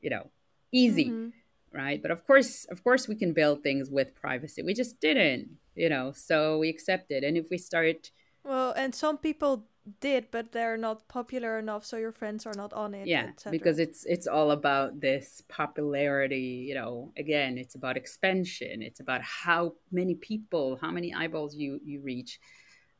you 0.00 0.10
know, 0.10 0.30
easy. 0.72 1.06
Mm-hmm 1.06 1.28
right? 1.74 2.00
But 2.00 2.10
of 2.10 2.26
course 2.26 2.64
of 2.66 2.82
course 2.84 3.08
we 3.08 3.16
can 3.16 3.32
build 3.32 3.62
things 3.62 3.90
with 3.90 4.14
privacy. 4.14 4.62
We 4.62 4.74
just 4.74 5.00
didn't 5.00 5.58
you 5.74 5.88
know 5.88 6.12
so 6.14 6.58
we 6.58 6.68
accept 6.68 7.10
it 7.10 7.24
and 7.24 7.36
if 7.36 7.46
we 7.50 7.58
start 7.58 8.10
well 8.44 8.72
and 8.76 8.94
some 8.94 9.18
people 9.18 9.66
did 10.00 10.26
but 10.30 10.52
they're 10.52 10.78
not 10.78 11.06
popular 11.08 11.58
enough 11.58 11.84
so 11.84 11.96
your 11.98 12.12
friends 12.12 12.46
are 12.46 12.54
not 12.54 12.72
on 12.72 12.94
it 12.94 13.06
yeah 13.06 13.30
because 13.50 13.78
it's 13.78 14.06
it's 14.06 14.26
all 14.26 14.52
about 14.52 14.98
this 15.00 15.42
popularity 15.48 16.64
you 16.68 16.74
know. 16.74 17.12
Again 17.18 17.58
it's 17.58 17.74
about 17.74 17.96
expansion. 17.96 18.82
It's 18.82 19.00
about 19.00 19.22
how 19.22 19.74
many 19.92 20.14
people 20.14 20.78
how 20.80 20.90
many 20.90 21.12
eyeballs 21.12 21.54
you 21.54 21.80
you 21.84 22.00
reach 22.00 22.40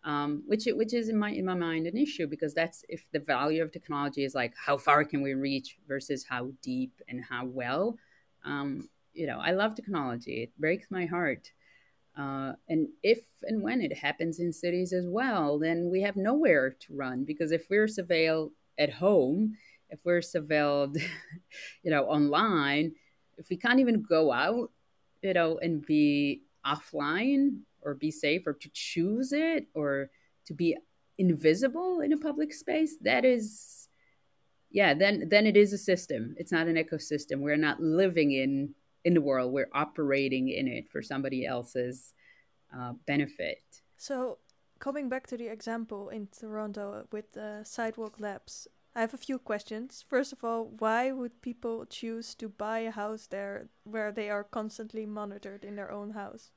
um, 0.04 0.42
which 0.46 0.64
which 0.66 0.92
is 0.92 1.08
in 1.08 1.16
my 1.16 1.30
in 1.30 1.46
my 1.46 1.54
mind 1.54 1.86
an 1.86 1.96
issue 1.96 2.26
because 2.26 2.52
that's 2.52 2.84
if 2.90 3.06
the 3.12 3.20
value 3.20 3.62
of 3.62 3.72
technology 3.72 4.22
is 4.24 4.34
like 4.34 4.52
how 4.54 4.76
far 4.76 5.02
can 5.04 5.22
we 5.22 5.32
reach 5.32 5.78
versus 5.88 6.26
how 6.28 6.50
deep 6.60 7.00
and 7.08 7.24
how 7.24 7.46
well 7.46 7.96
um, 8.44 8.88
you 9.12 9.26
know, 9.26 9.38
I 9.38 9.52
love 9.52 9.74
technology. 9.74 10.42
It 10.42 10.58
breaks 10.58 10.90
my 10.90 11.06
heart. 11.06 11.50
Uh, 12.16 12.52
and 12.68 12.88
if 13.02 13.20
and 13.42 13.62
when 13.62 13.80
it 13.80 13.96
happens 13.96 14.38
in 14.38 14.52
cities 14.52 14.92
as 14.92 15.06
well, 15.08 15.58
then 15.58 15.90
we 15.90 16.02
have 16.02 16.16
nowhere 16.16 16.70
to 16.70 16.94
run 16.94 17.24
because 17.24 17.50
if 17.50 17.66
we're 17.68 17.86
surveilled 17.86 18.50
at 18.78 18.92
home, 18.92 19.56
if 19.90 19.98
we're 20.04 20.20
surveilled, 20.20 21.00
you 21.82 21.90
know, 21.90 22.04
online, 22.04 22.92
if 23.36 23.48
we 23.48 23.56
can't 23.56 23.80
even 23.80 24.02
go 24.02 24.32
out, 24.32 24.70
you 25.22 25.34
know, 25.34 25.58
and 25.58 25.84
be 25.84 26.42
offline 26.64 27.60
or 27.82 27.94
be 27.94 28.10
safe 28.10 28.46
or 28.46 28.52
to 28.52 28.70
choose 28.72 29.32
it 29.32 29.66
or 29.74 30.10
to 30.46 30.54
be 30.54 30.76
invisible 31.18 32.00
in 32.00 32.12
a 32.12 32.18
public 32.18 32.52
space, 32.52 32.96
that 33.00 33.24
is 33.24 33.83
yeah 34.74 34.92
then 34.92 35.28
then 35.30 35.46
it 35.46 35.56
is 35.56 35.72
a 35.72 35.78
system. 35.78 36.34
It's 36.36 36.52
not 36.52 36.66
an 36.66 36.76
ecosystem. 36.76 37.38
We're 37.38 37.64
not 37.68 37.80
living 37.80 38.32
in 38.32 38.74
in 39.04 39.14
the 39.14 39.20
world. 39.22 39.52
We're 39.52 39.70
operating 39.72 40.48
in 40.48 40.66
it 40.68 40.90
for 40.90 41.00
somebody 41.00 41.46
else's 41.46 42.12
uh, 42.76 42.92
benefit. 43.06 43.62
So 43.96 44.38
coming 44.80 45.08
back 45.08 45.26
to 45.28 45.36
the 45.38 45.48
example 45.48 46.10
in 46.10 46.28
toronto 46.38 47.06
with 47.12 47.32
the 47.32 47.62
sidewalk 47.64 48.16
labs 48.18 48.68
i 48.96 49.00
have 49.00 49.14
a 49.14 49.24
few 49.26 49.38
questions. 49.38 50.04
First 50.08 50.32
of 50.32 50.44
all 50.44 50.62
why 50.78 51.12
would 51.12 51.40
people 51.40 51.86
choose 51.86 52.34
to 52.34 52.48
buy 52.48 52.80
a 52.80 52.90
house 52.90 53.26
there 53.26 53.68
where 53.84 54.10
they 54.12 54.28
are 54.28 54.44
constantly 54.44 55.06
monitored 55.06 55.64
in 55.64 55.76
their 55.76 55.90
own 55.90 56.10
house? 56.10 56.50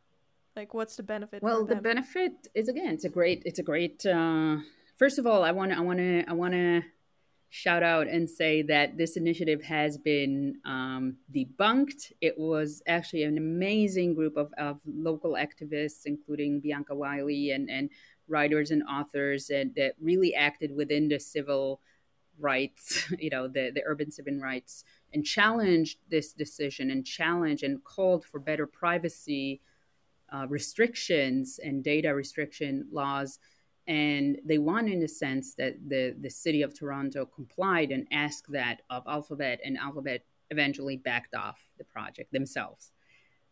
Like 0.55 0.73
what's 0.73 0.95
the 0.95 1.03
benefit 1.03 1.43
well 1.43 1.65
the 1.65 1.81
benefit 1.91 2.33
is 2.55 2.67
again 2.67 2.93
it's 2.95 3.05
a 3.05 3.13
great 3.17 3.43
it's 3.45 3.59
a 3.59 3.67
great 3.71 4.03
uh, 4.05 4.57
first 4.97 5.19
of 5.19 5.27
all 5.27 5.43
i 5.43 5.51
want 5.51 5.71
to 5.71 5.77
i 5.77 5.81
want 5.81 5.99
to 5.99 6.23
i 6.27 6.33
want 6.33 6.53
to 6.53 6.81
shout 7.49 7.83
out 7.83 8.07
and 8.07 8.29
say 8.29 8.61
that 8.61 8.97
this 8.97 9.15
initiative 9.15 9.63
has 9.63 9.97
been 9.97 10.55
um, 10.65 11.15
debunked. 11.33 12.11
It 12.21 12.37
was 12.37 12.81
actually 12.87 13.23
an 13.23 13.37
amazing 13.37 14.15
group 14.15 14.35
of, 14.35 14.53
of 14.57 14.79
local 14.85 15.33
activists, 15.33 16.01
including 16.05 16.59
Bianca 16.59 16.93
Wylie 16.93 17.51
and, 17.51 17.69
and 17.69 17.89
writers 18.27 18.71
and 18.71 18.83
authors, 18.83 19.49
and 19.49 19.73
that 19.75 19.93
really 20.01 20.35
acted 20.35 20.75
within 20.75 21.07
the 21.07 21.19
civil 21.19 21.79
rights, 22.39 23.11
you 23.19 23.29
know, 23.29 23.47
the, 23.47 23.71
the 23.73 23.83
urban 23.85 24.11
civil 24.11 24.39
rights, 24.39 24.83
and 25.13 25.25
challenged 25.25 25.99
this 26.09 26.33
decision 26.33 26.91
and 26.91 27.05
challenged 27.05 27.63
and 27.63 27.83
called 27.83 28.25
for 28.25 28.39
better 28.39 28.67
privacy 28.67 29.61
uh, 30.33 30.45
restrictions 30.49 31.59
and 31.63 31.83
data 31.83 32.13
restriction 32.13 32.85
laws 32.91 33.39
and 33.87 34.37
they 34.43 34.57
won 34.57 34.87
in 34.87 34.99
the 34.99 35.07
sense 35.07 35.53
that 35.55 35.75
the, 35.87 36.15
the 36.19 36.29
city 36.29 36.61
of 36.61 36.77
Toronto 36.77 37.25
complied 37.25 37.91
and 37.91 38.05
asked 38.11 38.51
that 38.51 38.81
of 38.89 39.03
Alphabet, 39.07 39.59
and 39.63 39.77
Alphabet 39.77 40.25
eventually 40.49 40.97
backed 40.97 41.35
off 41.35 41.61
the 41.77 41.83
project 41.83 42.31
themselves. 42.31 42.91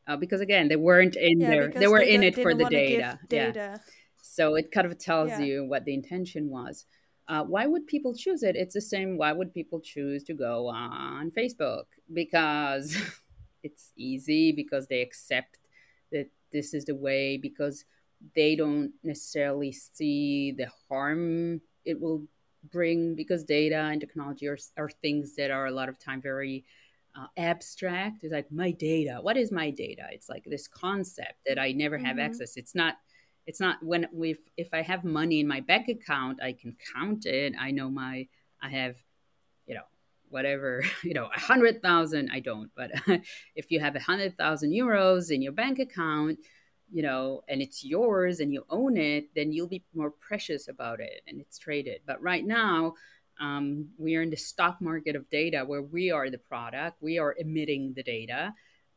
Uh, 0.07 0.15
because 0.15 0.41
again, 0.41 0.67
they 0.67 0.75
weren't 0.75 1.15
in 1.15 1.39
yeah, 1.39 1.49
there; 1.49 1.67
they 1.69 1.87
were 1.87 1.99
they 1.99 2.13
in 2.13 2.21
it 2.21 2.35
for 2.35 2.53
the 2.53 2.65
data. 2.65 3.19
data. 3.27 3.51
Yeah. 3.55 3.77
So 4.21 4.55
it 4.55 4.71
kind 4.71 4.85
of 4.85 4.97
tells 4.97 5.29
yeah. 5.29 5.39
you 5.39 5.65
what 5.65 5.85
the 5.85 5.93
intention 5.93 6.49
was. 6.49 6.85
Uh, 7.27 7.43
why 7.43 7.65
would 7.65 7.87
people 7.87 8.13
choose 8.13 8.43
it? 8.43 8.55
It's 8.55 8.75
the 8.75 8.81
same. 8.81 9.17
Why 9.17 9.31
would 9.31 9.53
people 9.53 9.79
choose 9.79 10.23
to 10.25 10.33
go 10.33 10.67
on 10.67 11.31
Facebook? 11.31 11.85
Because 12.13 12.95
it's 13.63 13.93
easy. 13.95 14.51
Because 14.51 14.87
they 14.87 15.01
accept 15.01 15.57
that 16.11 16.27
this 16.51 16.73
is 16.73 16.85
the 16.85 16.95
way. 16.95 17.37
Because 17.37 17.85
they 18.35 18.55
don't 18.55 18.91
necessarily 19.03 19.71
see 19.71 20.51
the 20.51 20.67
harm 20.89 21.61
it 21.83 21.99
will 21.99 22.23
bring 22.71 23.15
because 23.15 23.43
data 23.43 23.75
and 23.75 24.01
technology 24.01 24.47
are, 24.47 24.57
are 24.77 24.89
things 24.89 25.35
that 25.35 25.51
are 25.51 25.67
a 25.67 25.71
lot 25.71 25.89
of 25.89 25.99
time 25.99 26.21
very 26.21 26.65
uh, 27.17 27.27
abstract. 27.37 28.23
It's 28.23 28.33
like 28.33 28.51
my 28.51 28.71
data 28.71 29.19
what 29.21 29.37
is 29.37 29.51
my 29.51 29.69
data? 29.69 30.03
It's 30.11 30.29
like 30.29 30.43
this 30.45 30.67
concept 30.67 31.35
that 31.45 31.59
i 31.59 31.71
never 31.71 31.97
have 31.97 32.17
mm-hmm. 32.17 32.25
access. 32.25 32.57
It's 32.57 32.75
not 32.75 32.95
it's 33.45 33.59
not 33.59 33.77
when 33.83 34.07
we 34.11 34.35
if 34.57 34.73
i 34.73 34.81
have 34.81 35.03
money 35.03 35.39
in 35.39 35.47
my 35.47 35.59
bank 35.59 35.87
account 35.87 36.41
i 36.41 36.51
can 36.51 36.75
count 36.93 37.25
it. 37.25 37.53
I 37.59 37.71
know 37.71 37.89
my 37.89 38.27
i 38.61 38.69
have 38.69 38.95
you 39.67 39.75
know 39.75 39.83
whatever 40.29 40.83
you 41.03 41.13
know 41.13 41.29
a 41.33 41.39
hundred 41.39 41.81
thousand. 41.81 42.29
I 42.31 42.39
don't 42.39 42.71
but 42.75 42.91
if 43.55 43.71
you 43.71 43.79
have 43.79 43.95
a 43.95 43.99
hundred 43.99 44.37
thousand 44.37 44.71
euros 44.71 45.31
in 45.31 45.41
your 45.41 45.53
bank 45.53 45.79
account 45.79 46.39
you 46.91 47.01
know, 47.01 47.43
and 47.47 47.61
it's 47.61 47.83
yours 47.83 48.39
and 48.39 48.53
you 48.53 48.65
own 48.69 48.97
it, 48.97 49.33
then 49.35 49.51
you'll 49.51 49.67
be 49.67 49.83
more 49.93 50.11
precious 50.11 50.67
about 50.67 50.99
it 50.99 51.21
and 51.27 51.41
it's 51.41 51.57
traded. 51.57 52.01
But 52.05 52.21
right 52.21 52.45
now, 52.45 52.93
um, 53.39 53.89
we 53.97 54.15
are 54.15 54.21
in 54.21 54.29
the 54.29 54.37
stock 54.37 54.81
market 54.81 55.15
of 55.15 55.29
data 55.29 55.63
where 55.65 55.81
we 55.81 56.11
are 56.11 56.29
the 56.29 56.37
product, 56.37 57.01
we 57.01 57.17
are 57.19 57.35
emitting 57.37 57.93
the 57.93 58.03
data, 58.03 58.53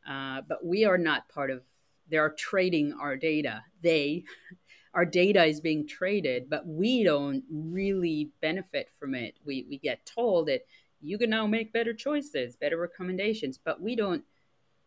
uh, 0.09 0.41
but 0.47 0.65
we 0.65 0.85
are 0.85 0.97
not 0.97 1.27
part 1.29 1.51
of. 1.51 1.61
They 2.09 2.17
are 2.17 2.31
trading 2.31 2.93
our 2.93 3.15
data. 3.15 3.63
They, 3.83 4.23
our 4.93 5.05
data 5.05 5.45
is 5.45 5.61
being 5.61 5.87
traded, 5.87 6.49
but 6.49 6.65
we 6.65 7.03
don't 7.03 7.43
really 7.51 8.31
benefit 8.41 8.89
from 8.97 9.13
it. 9.13 9.35
We 9.45 9.65
we 9.69 9.77
get 9.77 10.05
told 10.05 10.47
that 10.47 10.61
you 11.01 11.17
can 11.17 11.29
now 11.29 11.47
make 11.47 11.73
better 11.73 11.93
choices, 11.93 12.55
better 12.55 12.77
recommendations, 12.77 13.59
but 13.63 13.81
we 13.81 13.95
don't 13.95 14.23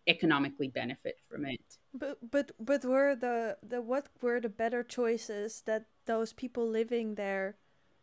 economically 0.07 0.69
benefit 0.69 1.17
from 1.29 1.47
it. 1.47 1.61
But 1.95 2.19
but 2.31 2.53
but 2.59 2.85
were 2.85 3.15
the 3.15 3.59
the 3.63 3.81
what 3.81 4.09
were 4.21 4.41
the 4.41 4.49
better 4.49 4.83
choices 4.83 5.63
that 5.67 5.87
those 6.07 6.33
people 6.33 6.69
living 6.69 7.15
there 7.15 7.57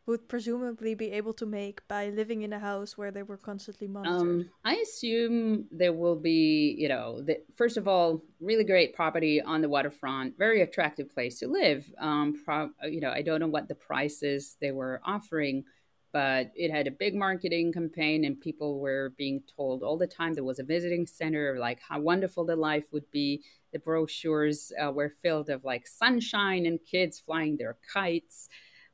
would 0.10 0.28
presumably 0.28 0.96
be 0.96 1.12
able 1.12 1.34
to 1.34 1.46
make 1.46 1.88
by 1.88 2.10
living 2.10 2.42
in 2.42 2.52
a 2.52 2.58
house 2.58 2.98
where 2.98 3.12
they 3.12 3.22
were 3.22 3.38
constantly 3.38 3.88
monitored? 3.88 4.22
Um, 4.22 4.50
I 4.66 4.76
assume 4.78 5.66
there 5.72 5.94
will 5.94 6.16
be, 6.16 6.76
you 6.80 6.90
know, 6.90 7.22
the, 7.22 7.38
first 7.56 7.78
of 7.78 7.88
all, 7.88 8.24
really 8.40 8.64
great 8.64 8.96
property 8.96 9.40
on 9.40 9.62
the 9.62 9.70
waterfront, 9.70 10.36
very 10.36 10.64
attractive 10.64 11.14
place 11.14 11.38
to 11.40 11.48
live. 11.48 11.92
Um, 12.00 12.42
pro, 12.44 12.72
you 12.86 13.02
know, 13.02 13.12
I 13.12 13.22
don't 13.22 13.40
know 13.40 13.48
what 13.48 13.68
the 13.68 13.76
prices 13.76 14.58
they 14.60 14.72
were 14.72 15.00
offering, 15.06 15.64
but 16.12 16.52
it 16.56 16.72
had 16.72 16.88
a 16.88 16.92
big 16.92 17.16
marketing 17.16 17.74
campaign, 17.74 18.26
and 18.26 18.40
people 18.40 18.80
were 18.80 19.14
being 19.18 19.42
told 19.56 19.84
all 19.84 19.98
the 19.98 20.08
time 20.08 20.34
there 20.34 20.44
was 20.44 20.60
a 20.60 20.64
visiting 20.64 21.06
center, 21.06 21.58
like 21.60 21.80
how 21.88 22.00
wonderful 22.00 22.46
the 22.46 22.56
life 22.56 22.86
would 22.92 23.10
be. 23.12 23.44
The 23.74 23.80
brochures 23.80 24.72
uh, 24.82 24.92
were 24.92 25.14
filled 25.22 25.50
of 25.50 25.64
like 25.64 25.88
sunshine 25.88 26.66
and 26.66 26.80
kids 26.84 27.20
flying 27.20 27.58
their 27.58 27.78
kites 27.94 28.50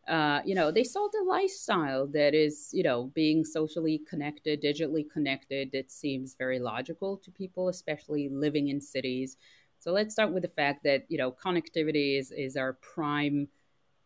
uh, 0.08 0.40
you 0.46 0.54
know, 0.54 0.72
they 0.72 0.84
sold 0.84 1.14
a 1.20 1.24
lifestyle 1.24 2.06
that 2.08 2.36
is, 2.36 2.70
you 2.72 2.84
know, 2.84 3.06
being 3.16 3.44
socially 3.44 4.02
connected, 4.08 4.62
digitally 4.62 5.10
connected. 5.10 5.74
It 5.74 5.92
seems 5.92 6.36
very 6.36 6.60
logical 6.60 7.18
to 7.18 7.32
people, 7.32 7.70
especially 7.70 8.30
living 8.30 8.68
in 8.70 8.80
cities. 8.80 9.38
So 9.80 9.92
let's 9.92 10.14
start 10.14 10.32
with 10.32 10.44
the 10.44 10.50
fact 10.50 10.84
that, 10.84 11.06
you 11.10 11.18
know, 11.18 11.32
connectivity 11.32 12.20
is, 12.20 12.32
is 12.32 12.56
our 12.56 12.74
prime 12.74 13.48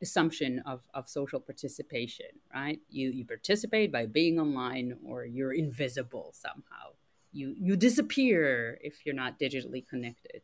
assumption 0.02 0.62
of, 0.66 0.82
of 0.94 1.10
social 1.10 1.40
participation, 1.40 2.28
right? 2.54 2.80
You, 2.90 3.12
you 3.12 3.26
participate 3.26 3.92
by 3.92 4.06
being 4.06 4.40
online 4.40 4.98
or 5.06 5.26
you're 5.26 5.54
invisible 5.54 6.34
somehow. 6.34 6.94
You, 7.32 7.56
you 7.58 7.76
disappear 7.76 8.80
if 8.82 9.06
you're 9.06 9.16
not 9.16 9.40
digitally 9.40 9.88
connected. 9.88 10.42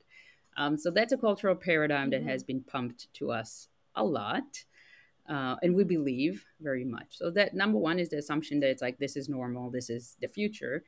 Um, 0.57 0.77
so 0.77 0.91
that's 0.91 1.13
a 1.13 1.17
cultural 1.17 1.55
paradigm 1.55 2.11
mm-hmm. 2.11 2.25
that 2.25 2.31
has 2.31 2.43
been 2.43 2.61
pumped 2.61 3.13
to 3.15 3.31
us 3.31 3.67
a 3.95 4.03
lot 4.03 4.65
uh, 5.27 5.55
and 5.63 5.75
we 5.75 5.83
believe 5.83 6.45
very 6.61 6.85
much. 6.85 7.17
So 7.17 7.31
that 7.31 7.53
number 7.53 7.77
one 7.77 7.99
is 7.99 8.09
the 8.09 8.17
assumption 8.17 8.59
that 8.59 8.69
it's 8.69 8.81
like 8.81 8.97
this 8.97 9.15
is 9.15 9.27
normal, 9.27 9.71
this 9.71 9.89
is 9.89 10.17
the 10.21 10.27
future. 10.27 10.83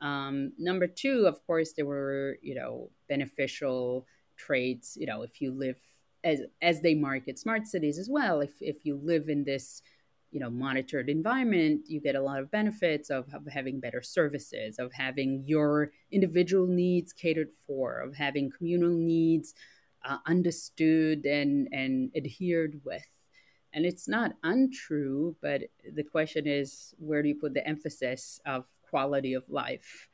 Um, 0.00 0.52
number 0.58 0.86
two, 0.86 1.26
of 1.26 1.44
course, 1.46 1.72
there 1.72 1.86
were 1.86 2.38
you 2.42 2.54
know 2.54 2.90
beneficial 3.08 4.06
traits. 4.36 4.96
You 4.98 5.06
know, 5.06 5.22
if 5.22 5.40
you 5.40 5.52
live 5.52 5.78
as 6.24 6.40
as 6.60 6.80
they 6.80 6.94
market 6.94 7.38
smart 7.38 7.66
cities 7.66 7.98
as 7.98 8.08
well, 8.08 8.40
if 8.40 8.50
if 8.60 8.84
you 8.84 8.96
live 9.02 9.28
in 9.28 9.44
this 9.44 9.82
you 10.30 10.40
know 10.40 10.50
monitored 10.50 11.08
environment, 11.08 11.82
you 11.86 12.00
get 12.00 12.14
a 12.14 12.22
lot 12.22 12.40
of 12.40 12.50
benefits 12.50 13.10
of, 13.10 13.26
of 13.34 13.46
having 13.46 13.80
better 13.80 14.02
services, 14.02 14.78
of 14.78 14.92
having 14.92 15.44
your 15.46 15.90
individual 16.10 16.66
needs 16.66 17.12
catered 17.12 17.50
for, 17.66 18.00
of 18.00 18.14
having 18.16 18.50
communal 18.50 18.90
needs 18.90 19.54
uh, 20.04 20.18
understood 20.26 21.26
and 21.26 21.68
and 21.72 22.10
adhered 22.16 22.80
with 22.84 23.06
and 23.72 23.86
it's 23.86 24.06
not 24.06 24.34
untrue, 24.42 25.34
but 25.40 25.62
the 25.94 26.02
question 26.02 26.46
is 26.46 26.94
where 26.98 27.22
do 27.22 27.28
you 27.28 27.34
put 27.34 27.54
the 27.54 27.66
emphasis 27.66 28.40
of 28.44 28.66
quality 28.82 29.34
of 29.34 29.48
life? 29.48 30.08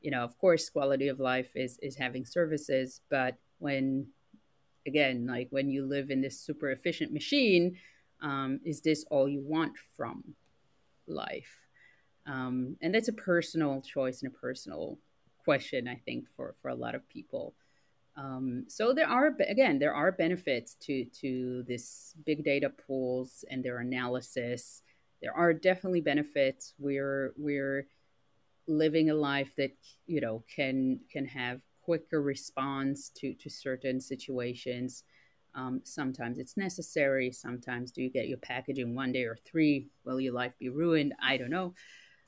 You 0.00 0.10
know, 0.10 0.22
of 0.22 0.38
course, 0.38 0.70
quality 0.70 1.08
of 1.08 1.20
life 1.20 1.54
is, 1.54 1.78
is 1.82 1.96
having 1.96 2.24
services, 2.24 3.02
but 3.10 3.36
when, 3.58 4.06
again, 4.86 5.26
like 5.26 5.48
when 5.50 5.70
you 5.70 5.86
live 5.86 6.10
in 6.10 6.20
this 6.20 6.40
super 6.40 6.70
efficient 6.70 7.12
machine, 7.12 7.76
um, 8.22 8.60
is 8.64 8.80
this 8.80 9.04
all 9.10 9.28
you 9.28 9.40
want 9.40 9.72
from 9.96 10.22
life? 11.06 11.56
Um, 12.26 12.76
and 12.80 12.94
that's 12.94 13.08
a 13.08 13.12
personal 13.12 13.82
choice 13.82 14.22
and 14.22 14.32
a 14.32 14.38
personal 14.38 14.98
question, 15.44 15.88
I 15.88 15.96
think, 15.96 16.26
for, 16.36 16.54
for 16.62 16.68
a 16.68 16.74
lot 16.74 16.94
of 16.94 17.08
people. 17.08 17.54
Um, 18.16 18.64
so 18.68 18.92
there 18.92 19.08
are 19.08 19.36
again 19.48 19.78
there 19.78 19.94
are 19.94 20.12
benefits 20.12 20.76
to 20.82 21.04
to 21.20 21.64
this 21.66 22.14
big 22.24 22.44
data 22.44 22.70
pools 22.70 23.44
and 23.50 23.64
their 23.64 23.78
analysis. 23.78 24.82
There 25.20 25.34
are 25.34 25.52
definitely 25.52 26.00
benefits. 26.00 26.74
We're 26.78 27.34
we're 27.36 27.88
living 28.66 29.10
a 29.10 29.14
life 29.14 29.50
that 29.56 29.72
you 30.06 30.20
know 30.20 30.44
can 30.54 31.00
can 31.10 31.26
have 31.26 31.60
quicker 31.84 32.22
response 32.22 33.10
to 33.10 33.34
to 33.34 33.50
certain 33.50 34.00
situations. 34.00 35.04
Um, 35.54 35.80
sometimes 35.84 36.38
it's 36.38 36.56
necessary. 36.56 37.30
Sometimes 37.30 37.92
do 37.92 38.02
you 38.02 38.10
get 38.10 38.28
your 38.28 38.38
package 38.38 38.78
in 38.78 38.94
one 38.94 39.12
day 39.12 39.24
or 39.24 39.38
three? 39.44 39.88
Will 40.04 40.20
your 40.20 40.34
life 40.34 40.52
be 40.58 40.68
ruined? 40.68 41.14
I 41.22 41.36
don't 41.36 41.50
know. 41.50 41.74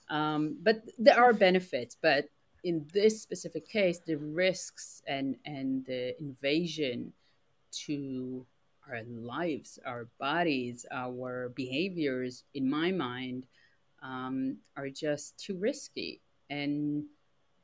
Um, 0.09 0.59
but 0.63 0.83
there 0.99 1.19
are 1.19 1.33
benefits. 1.33 1.97
But 2.01 2.29
in 2.63 2.87
this 2.93 3.23
specific 3.23 3.69
case, 3.69 3.99
the 4.07 4.17
risks 4.17 5.03
and 5.07 5.37
and 5.45 5.85
the 5.87 6.19
invasion 6.21 7.13
to 7.87 8.47
our 8.89 9.03
lives, 9.09 9.79
our 9.85 10.09
bodies, 10.21 10.87
our 10.93 11.49
behaviors, 11.51 12.45
in 12.55 12.71
my 12.71 12.93
mind, 12.93 13.47
um, 14.03 14.59
are 14.77 14.89
just 14.89 15.37
too 15.39 15.57
risky. 15.57 16.21
And 16.51 17.05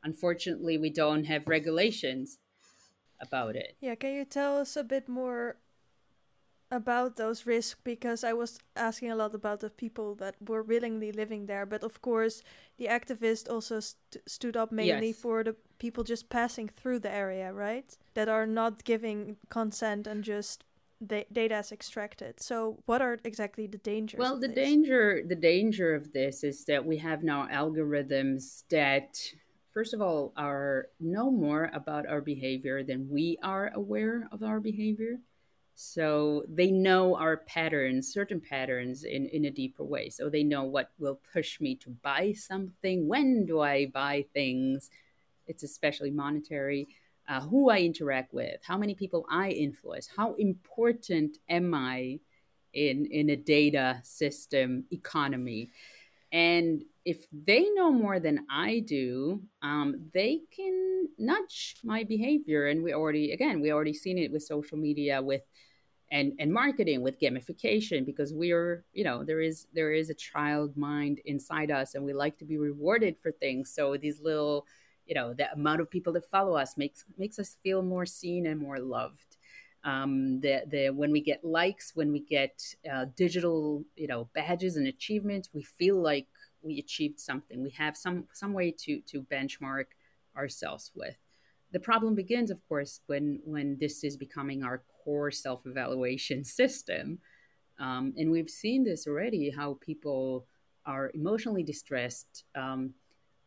unfortunately, 0.04 0.78
we 0.78 0.90
don't 0.90 1.24
have 1.24 1.46
regulations 1.46 2.38
about 3.20 3.56
it. 3.56 3.76
Yeah, 3.80 3.94
can 3.94 4.14
you 4.14 4.24
tell 4.24 4.58
us 4.58 4.76
a 4.76 4.84
bit 4.84 5.08
more 5.08 5.56
about 6.72 7.16
those 7.16 7.46
risks 7.46 7.78
because 7.84 8.24
I 8.24 8.32
was 8.32 8.58
asking 8.74 9.10
a 9.10 9.14
lot 9.14 9.34
about 9.34 9.60
the 9.60 9.68
people 9.68 10.14
that 10.16 10.36
were 10.40 10.62
willingly 10.62 11.12
living 11.12 11.46
there. 11.46 11.66
But 11.66 11.84
of 11.84 12.00
course, 12.00 12.42
the 12.78 12.86
activist 12.86 13.48
also 13.48 13.80
st- 13.80 14.22
stood 14.26 14.56
up 14.56 14.72
mainly 14.72 15.08
yes. 15.08 15.16
for 15.16 15.44
the 15.44 15.54
people 15.78 16.02
just 16.02 16.30
passing 16.30 16.68
through 16.68 17.00
the 17.00 17.12
area, 17.12 17.52
right? 17.52 17.96
That 18.14 18.28
are 18.28 18.46
not 18.46 18.84
giving 18.84 19.36
consent 19.50 20.06
and 20.06 20.24
just 20.24 20.64
the 20.98 21.26
data 21.30 21.58
is 21.58 21.72
extracted. 21.72 22.40
So, 22.40 22.78
what 22.86 23.02
are 23.02 23.18
exactly 23.24 23.66
the 23.66 23.78
dangers? 23.78 24.18
Well, 24.18 24.38
the 24.38 24.48
this? 24.48 24.56
danger 24.56 25.22
the 25.26 25.34
danger 25.34 25.94
of 25.94 26.12
this 26.12 26.42
is 26.42 26.64
that 26.66 26.84
we 26.84 26.96
have 26.98 27.22
now 27.22 27.48
algorithms 27.48 28.62
that 28.70 29.18
first 29.72 29.94
of 29.94 30.00
all 30.00 30.32
are 30.36 30.88
no 31.00 31.30
more 31.30 31.70
about 31.74 32.06
our 32.06 32.20
behavior 32.20 32.82
than 32.82 33.08
we 33.08 33.38
are 33.42 33.70
aware 33.74 34.28
of 34.32 34.42
our 34.42 34.60
behavior 34.60 35.18
so 35.74 36.44
they 36.48 36.70
know 36.70 37.16
our 37.16 37.38
patterns, 37.38 38.12
certain 38.12 38.40
patterns 38.40 39.04
in, 39.04 39.26
in 39.26 39.46
a 39.46 39.50
deeper 39.50 39.84
way. 39.84 40.10
So 40.10 40.28
they 40.28 40.44
know 40.44 40.64
what 40.64 40.90
will 40.98 41.20
push 41.32 41.60
me 41.60 41.74
to 41.76 41.90
buy 41.90 42.32
something. 42.32 43.08
When 43.08 43.46
do 43.46 43.60
I 43.60 43.86
buy 43.86 44.26
things? 44.34 44.90
It's 45.46 45.62
especially 45.62 46.10
monetary. 46.10 46.88
Uh, 47.28 47.40
who 47.40 47.70
I 47.70 47.78
interact 47.78 48.34
with, 48.34 48.60
how 48.64 48.76
many 48.76 48.94
people 48.96 49.24
I 49.30 49.50
influence, 49.50 50.08
how 50.14 50.34
important 50.34 51.38
am 51.48 51.72
I 51.72 52.18
in, 52.74 53.06
in 53.06 53.30
a 53.30 53.36
data 53.36 54.00
system 54.02 54.84
economy? 54.90 55.70
And 56.32 56.84
if 57.04 57.26
they 57.32 57.68
know 57.70 57.90
more 57.90 58.20
than 58.20 58.46
I 58.50 58.80
do, 58.80 59.42
um, 59.62 60.10
they 60.14 60.42
can 60.54 61.08
nudge 61.18 61.76
my 61.82 62.04
behavior. 62.04 62.68
And 62.68 62.82
we 62.82 62.92
already, 62.94 63.32
again, 63.32 63.60
we 63.60 63.72
already 63.72 63.94
seen 63.94 64.18
it 64.18 64.30
with 64.30 64.42
social 64.44 64.78
media, 64.78 65.20
with 65.20 65.42
and 66.12 66.34
and 66.38 66.52
marketing 66.52 67.00
with 67.00 67.18
gamification 67.18 68.04
because 68.04 68.32
we 68.34 68.52
are 68.52 68.84
you 68.92 69.02
know 69.02 69.24
there 69.24 69.40
is 69.40 69.66
there 69.72 69.92
is 69.92 70.10
a 70.10 70.14
child 70.14 70.76
mind 70.76 71.18
inside 71.24 71.70
us 71.70 71.94
and 71.94 72.04
we 72.04 72.12
like 72.12 72.38
to 72.38 72.44
be 72.44 72.58
rewarded 72.58 73.16
for 73.20 73.32
things 73.32 73.72
so 73.74 73.96
these 73.96 74.20
little 74.20 74.66
you 75.06 75.14
know 75.14 75.32
the 75.32 75.50
amount 75.52 75.80
of 75.80 75.90
people 75.90 76.12
that 76.12 76.30
follow 76.30 76.54
us 76.54 76.76
makes 76.76 77.04
makes 77.16 77.38
us 77.38 77.56
feel 77.62 77.82
more 77.82 78.06
seen 78.06 78.46
and 78.46 78.60
more 78.60 78.78
loved 78.78 79.38
um, 79.84 80.38
the 80.40 80.62
the 80.70 80.90
when 80.90 81.10
we 81.10 81.20
get 81.20 81.44
likes 81.44 81.92
when 81.96 82.12
we 82.12 82.20
get 82.20 82.62
uh, 82.92 83.06
digital 83.16 83.82
you 83.96 84.06
know 84.06 84.28
badges 84.34 84.76
and 84.76 84.86
achievements 84.86 85.48
we 85.52 85.62
feel 85.62 85.96
like 86.00 86.26
we 86.62 86.78
achieved 86.78 87.18
something 87.18 87.62
we 87.62 87.70
have 87.70 87.96
some 87.96 88.24
some 88.32 88.52
way 88.52 88.70
to 88.70 89.00
to 89.00 89.22
benchmark 89.22 89.86
ourselves 90.36 90.90
with 90.94 91.16
the 91.72 91.80
problem 91.80 92.14
begins 92.14 92.50
of 92.50 92.60
course 92.68 93.00
when 93.06 93.40
when 93.44 93.76
this 93.78 94.04
is 94.04 94.16
becoming 94.16 94.62
our 94.62 94.82
core 95.04 95.30
self 95.30 95.66
evaluation 95.66 96.44
system. 96.58 97.18
Um, 97.78 98.12
and 98.16 98.30
we've 98.30 98.50
seen 98.50 98.84
this 98.84 99.06
already 99.06 99.50
how 99.50 99.78
people 99.80 100.46
are 100.84 101.10
emotionally 101.14 101.62
distressed 101.62 102.44
um, 102.54 102.92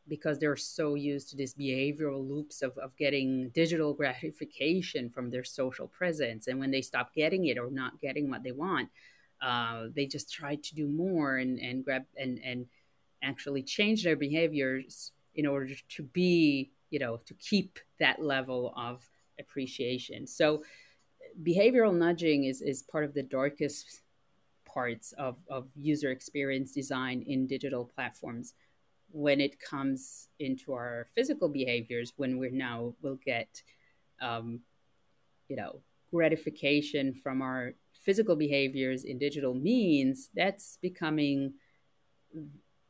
because 0.08 0.40
they're 0.40 0.56
so 0.56 0.96
used 0.96 1.30
to 1.30 1.38
these 1.38 1.54
behavioral 1.54 2.28
loops 2.28 2.62
of, 2.62 2.78
of 2.78 2.96
getting 2.98 3.50
digital 3.50 3.94
gratification 3.94 5.10
from 5.10 5.30
their 5.30 5.44
social 5.44 5.88
presence. 5.88 6.48
And 6.48 6.60
when 6.60 6.72
they 6.72 6.82
stop 6.82 7.14
getting 7.14 7.46
it 7.46 7.58
or 7.58 7.70
not 7.70 8.00
getting 8.02 8.30
what 8.30 8.44
they 8.44 8.52
want, 8.52 8.90
uh, 9.42 9.86
they 9.96 10.06
just 10.06 10.32
try 10.32 10.56
to 10.56 10.76
do 10.76 10.88
more 10.88 11.38
and, 11.38 11.60
and 11.60 11.84
grab 11.84 12.06
and, 12.18 12.40
and 12.44 12.66
actually 13.24 13.64
change 13.64 14.04
their 14.04 14.16
behaviors 14.16 15.12
in 15.36 15.46
order 15.46 15.74
to 15.90 16.04
be, 16.04 16.72
you 16.90 17.00
know, 17.00 17.18
to 17.26 17.34
keep 17.36 17.80
that 18.00 18.22
level 18.22 18.74
of 18.78 19.08
appreciation. 19.40 20.26
So 20.28 20.64
behavioral 21.44 21.96
nudging 21.96 22.46
is, 22.46 22.62
is 22.62 22.84
part 22.84 23.04
of 23.04 23.14
the 23.14 23.24
darkest 23.24 24.02
parts 24.66 25.14
of, 25.14 25.38
of 25.50 25.68
user 25.76 26.12
experience 26.12 26.72
design 26.72 27.24
in 27.28 27.48
digital 27.48 27.86
platforms 27.86 28.54
when 29.12 29.40
it 29.40 29.60
comes 29.60 30.30
into 30.40 30.74
our 30.74 31.08
physical 31.14 31.48
behaviors 31.48 32.14
when 32.18 32.38
we're 32.38 32.52
now 32.52 32.94
will 33.02 33.18
get 33.24 33.62
um, 34.22 34.60
you 35.48 35.56
know 35.56 35.80
gratification 36.12 37.14
from 37.14 37.42
our 37.42 37.74
physical 38.06 38.36
behaviors 38.36 39.04
in 39.04 39.18
digital 39.18 39.54
means, 39.54 40.30
that's 40.36 40.78
becoming 40.82 41.54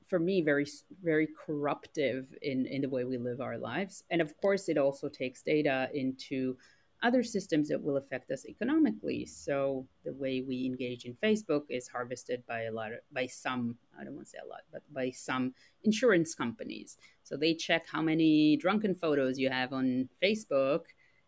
for 0.08 0.20
me 0.20 0.41
very 0.41 0.66
very 1.03 1.28
corruptive 1.45 2.28
in 2.41 2.66
in 2.68 2.82
the 2.82 2.89
way 2.89 3.03
we 3.03 3.18
live 3.18 3.41
our 3.41 3.58
lives. 3.58 4.03
And 4.10 4.22
of 4.22 4.36
course 4.38 4.70
it 4.70 4.78
also 4.78 5.10
takes 5.10 5.41
data 5.41 5.89
into 5.93 6.58
other 7.03 7.24
systems 7.24 7.68
that 7.68 7.82
will 7.82 7.97
affect 7.97 8.32
us 8.32 8.45
economically. 8.45 9.26
So 9.26 9.86
the 10.03 10.14
way 10.14 10.41
we 10.41 10.66
engage 10.66 11.06
in 11.06 11.16
facebook 11.24 11.64
is 11.70 11.88
harvested 11.88 12.43
by 12.47 12.64
a 12.64 12.72
lot 12.72 12.93
of 12.93 12.99
by 13.12 13.28
some 13.28 13.76
i 13.99 14.03
don't 14.03 14.16
want 14.16 14.28
to 14.28 14.32
say 14.32 14.39
a 14.43 14.47
lot 14.47 14.62
but 14.72 14.82
by 14.93 15.12
some 15.12 15.53
insurance 15.84 16.36
companies. 16.36 16.97
So 17.24 17.38
they 17.38 17.53
check 17.53 17.86
how 17.91 18.01
many 18.01 18.58
drunken 18.58 18.95
photos 18.95 19.38
you 19.38 19.49
have 19.49 19.74
on 19.74 20.10
facebook 20.24 20.86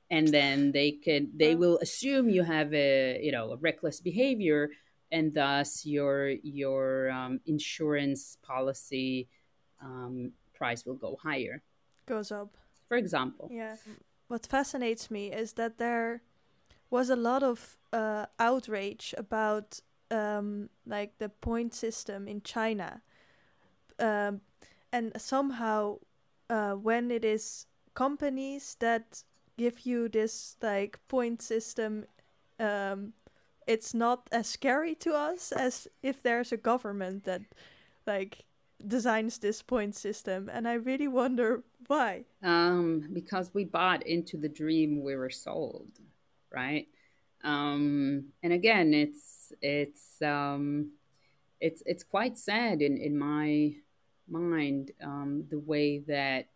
and 0.10 0.28
then 0.28 0.72
they 0.72 0.92
can 0.92 1.30
they 1.36 1.56
will 1.56 1.78
assume 1.80 2.30
you 2.30 2.44
have 2.44 2.74
a 2.74 3.20
you 3.22 3.32
know 3.32 3.52
a 3.52 3.58
reckless 3.58 4.00
behavior 4.00 4.70
and 5.12 5.34
thus 5.34 5.86
your 5.86 6.30
your 6.44 7.10
um, 7.12 7.40
insurance 7.46 8.38
policy 8.42 9.28
um, 9.82 10.32
price 10.54 10.86
will 10.86 10.96
go 10.96 11.18
higher. 11.22 11.62
Goes 12.06 12.32
up. 12.32 12.50
For 12.88 12.98
example. 12.98 13.50
Yeah. 13.52 13.76
What 14.28 14.46
fascinates 14.46 15.10
me 15.10 15.32
is 15.32 15.54
that 15.54 15.78
there 15.78 16.22
was 16.90 17.10
a 17.10 17.16
lot 17.16 17.44
of 17.44 17.78
uh, 17.94 18.26
outrage 18.40 19.14
about 19.18 19.80
um, 20.12 20.70
like 20.86 21.18
the 21.18 21.30
point 21.30 21.74
system 21.74 22.28
in 22.28 22.42
china. 22.42 23.02
Um, 24.00 24.42
and 24.92 25.12
somehow 25.18 25.98
uh, 26.50 26.74
when 26.74 27.12
it 27.12 27.26
is 27.26 27.66
companies 27.94 28.78
that 28.80 29.24
give 29.58 29.86
you 29.86 30.08
this 30.08 30.56
like 30.62 31.00
point 31.08 31.42
system 31.42 32.06
um, 32.60 33.14
it's 33.68 33.94
not 33.94 34.28
as 34.32 34.48
scary 34.48 34.96
to 34.96 35.14
us 35.14 35.52
as 35.52 35.88
if 36.02 36.24
there's 36.24 36.52
a 36.52 36.58
government 36.58 37.26
that 37.26 37.42
like 38.06 38.46
designs 38.86 39.40
this 39.40 39.62
point 39.62 39.96
system 39.96 40.50
and 40.54 40.68
i 40.68 40.74
really 40.74 41.08
wonder 41.08 41.64
why. 41.88 42.24
Um 42.44 43.10
because 43.14 43.54
we 43.54 43.64
bought 43.66 44.06
into 44.06 44.38
the 44.38 44.50
dream 44.50 45.04
we 45.04 45.16
were 45.16 45.30
sold 45.30 45.88
right? 46.54 46.88
Um 47.44 48.26
and 48.44 48.54
again 48.54 48.94
it's 48.94 49.52
it's 49.62 50.22
um 50.22 50.92
it's 51.60 51.82
it's 51.86 52.04
quite 52.04 52.38
sad 52.38 52.82
in 52.82 52.98
in 52.98 53.18
my 53.18 53.74
mind 54.30 54.92
um 55.04 55.46
the 55.50 55.60
way 55.60 56.00
that 56.08 56.48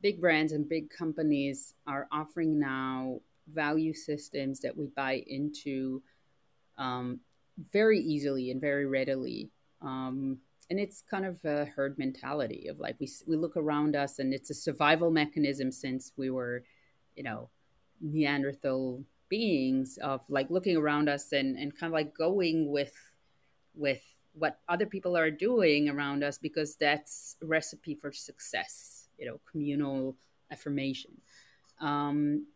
big 0.00 0.20
brands 0.20 0.52
and 0.52 0.68
big 0.68 0.90
companies 0.90 1.74
are 1.86 2.06
offering 2.12 2.58
now 2.58 3.20
value 3.52 3.94
systems 3.94 4.60
that 4.60 4.76
we 4.76 4.86
buy 4.96 5.22
into 5.26 6.02
um, 6.78 7.20
very 7.72 7.98
easily 7.98 8.50
and 8.50 8.60
very 8.60 8.86
readily. 8.86 9.50
Um, 9.82 10.38
and 10.70 10.80
it's 10.80 11.02
kind 11.08 11.24
of 11.24 11.44
a 11.44 11.64
herd 11.64 11.96
mentality 11.98 12.66
of 12.68 12.80
like 12.80 12.96
we 12.98 13.08
we 13.26 13.36
look 13.36 13.56
around 13.56 13.94
us 13.94 14.18
and 14.18 14.34
it's 14.34 14.50
a 14.50 14.54
survival 14.54 15.10
mechanism 15.10 15.70
since 15.70 16.12
we 16.16 16.30
were, 16.30 16.64
you 17.14 17.22
know, 17.22 17.48
Neanderthal 18.00 19.02
beings 19.28 19.98
of 20.02 20.20
like 20.28 20.50
looking 20.50 20.76
around 20.76 21.08
us 21.08 21.32
and 21.32 21.56
and 21.56 21.76
kind 21.78 21.90
of 21.90 21.94
like 21.94 22.14
going 22.14 22.70
with 22.70 22.94
with 23.74 24.02
what 24.34 24.58
other 24.68 24.86
people 24.86 25.16
are 25.16 25.30
doing 25.30 25.88
around 25.88 26.22
us 26.22 26.36
because 26.36 26.76
that's 26.76 27.36
recipe 27.42 27.94
for 27.94 28.12
success. 28.12 29.08
You 29.18 29.26
know, 29.26 29.40
communal 29.50 30.16
affirmation. 30.50 31.12
Um, 31.80 32.46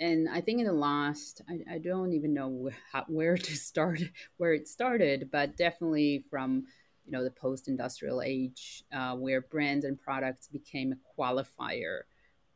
and 0.00 0.28
I 0.28 0.40
think 0.40 0.60
in 0.60 0.66
the 0.66 0.72
last, 0.72 1.42
I, 1.48 1.74
I 1.74 1.78
don't 1.78 2.12
even 2.12 2.34
know 2.34 2.48
where, 2.48 2.76
how, 2.92 3.04
where 3.08 3.36
to 3.36 3.56
start, 3.56 4.00
where 4.36 4.52
it 4.52 4.68
started, 4.68 5.30
but 5.30 5.56
definitely 5.56 6.24
from 6.30 6.64
you 7.04 7.12
know 7.12 7.22
the 7.22 7.30
post-industrial 7.30 8.22
age, 8.22 8.84
uh, 8.92 9.14
where 9.14 9.42
brands 9.42 9.84
and 9.84 10.00
products 10.00 10.48
became 10.48 10.92
a 10.92 11.20
qualifier 11.20 12.00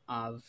of 0.09 0.43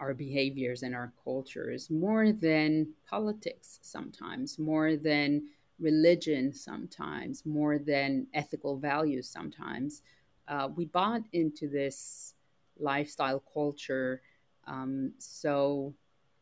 our 0.00 0.14
behaviors 0.14 0.82
and 0.82 0.94
our 0.94 1.12
cultures 1.24 1.90
more 1.90 2.32
than 2.32 2.88
politics 3.08 3.78
sometimes, 3.82 4.58
more 4.58 4.96
than 4.96 5.42
religion 5.80 6.52
sometimes, 6.52 7.44
more 7.46 7.78
than 7.78 8.26
ethical 8.34 8.76
values 8.76 9.28
sometimes. 9.28 10.02
Uh, 10.46 10.68
we 10.74 10.84
bought 10.86 11.22
into 11.32 11.68
this 11.68 12.34
lifestyle 12.78 13.42
culture. 13.52 14.22
Um, 14.66 15.12
so 15.18 15.94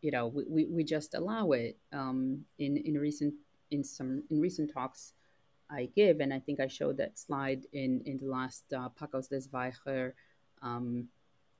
you 0.07 0.13
know 0.13 0.29
we, 0.29 0.45
we, 0.49 0.65
we 0.67 0.85
just 0.85 1.15
allow 1.15 1.51
it 1.51 1.77
um, 1.93 2.45
in 2.61 2.77
in 2.77 2.95
recent 2.97 3.35
in 3.73 3.83
some 3.83 4.23
in 4.31 4.41
recent 4.41 4.73
talks 4.73 5.15
I 5.69 5.89
give, 5.97 6.21
and 6.21 6.33
I 6.33 6.39
think 6.39 6.61
I 6.61 6.69
showed 6.69 6.97
that 6.99 7.19
slide 7.19 7.63
in 7.73 8.03
in 8.07 8.19
the 8.19 8.29
last 8.29 8.65
uh, 8.73 8.89
Pakhuis 8.91 9.29
de 9.29 9.41
Zwijger 9.41 10.13
um, 10.63 11.09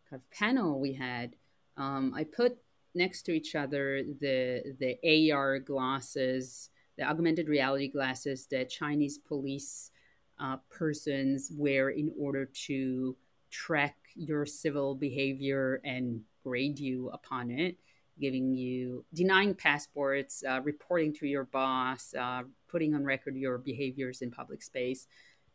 kind 0.09 0.23
of 0.23 0.31
panel 0.31 0.79
we 0.79 0.93
had. 0.93 1.35
Um, 1.77 2.15
I 2.15 2.23
put 2.23 2.57
next 2.95 3.23
to 3.23 3.33
each 3.33 3.57
other 3.57 4.05
the 4.21 4.63
the 4.79 5.33
AR 5.33 5.59
glasses, 5.59 6.71
the 6.97 7.03
augmented 7.03 7.49
reality 7.49 7.89
glasses 7.89 8.47
that 8.53 8.71
Chinese 8.71 9.19
police 9.19 9.91
uh, 10.39 10.59
persons 10.71 11.51
wear 11.53 11.91
in 11.91 12.13
order 12.17 12.45
to 12.67 13.17
track 13.51 13.97
your 14.15 14.47
civil 14.47 14.95
behavior 14.95 15.81
and 15.85 16.21
grade 16.45 16.79
you 16.79 17.11
upon 17.11 17.51
it 17.51 17.77
giving 18.19 18.55
you 18.55 19.05
denying 19.13 19.55
passports, 19.55 20.43
uh, 20.49 20.61
reporting 20.63 21.13
to 21.15 21.27
your 21.27 21.45
boss, 21.45 22.15
uh, 22.15 22.43
putting 22.69 22.95
on 22.95 23.05
record 23.05 23.37
your 23.37 23.59
behaviors 23.59 24.23
in 24.23 24.31
public 24.31 24.63
space, 24.63 25.07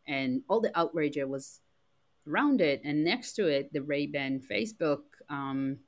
and 0.06 0.42
all 0.48 0.60
the 0.60 0.76
outrage 0.78 1.16
that 1.16 1.28
was 1.28 1.60
around 2.28 2.60
it. 2.60 2.80
And 2.84 3.04
next 3.04 3.34
to 3.34 3.46
it, 3.48 3.72
the 3.72 3.82
Ray 3.82 4.06
Ban 4.06 4.40
Facebook 4.40 5.02
um, 5.28 5.78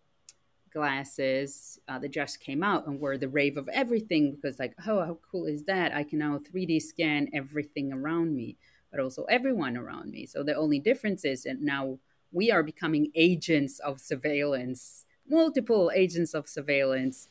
glasses 0.72 1.78
uh, 1.88 1.98
that 2.00 2.10
just 2.10 2.40
came 2.40 2.62
out 2.62 2.86
and 2.86 3.00
were 3.00 3.16
the 3.16 3.28
rave 3.28 3.56
of 3.56 3.68
everything 3.68 4.32
because, 4.34 4.58
like, 4.58 4.74
oh, 4.86 5.04
how 5.04 5.18
cool 5.30 5.46
is 5.46 5.64
that? 5.64 5.94
I 5.94 6.02
can 6.02 6.18
now 6.18 6.38
3D 6.38 6.82
scan 6.82 7.28
everything 7.32 7.92
around 7.92 8.34
me, 8.34 8.56
but 8.90 9.00
also 9.00 9.24
everyone 9.24 9.76
around 9.76 10.10
me. 10.10 10.26
So 10.26 10.42
the 10.42 10.54
only 10.54 10.80
difference 10.80 11.24
is 11.24 11.44
that 11.44 11.60
now 11.60 11.98
we 12.32 12.50
are 12.50 12.64
becoming 12.64 13.12
agents 13.14 13.78
of 13.78 14.00
surveillance 14.00 15.06
multiple 15.28 15.90
agents 15.94 16.34
of 16.34 16.48
surveillance 16.48 17.28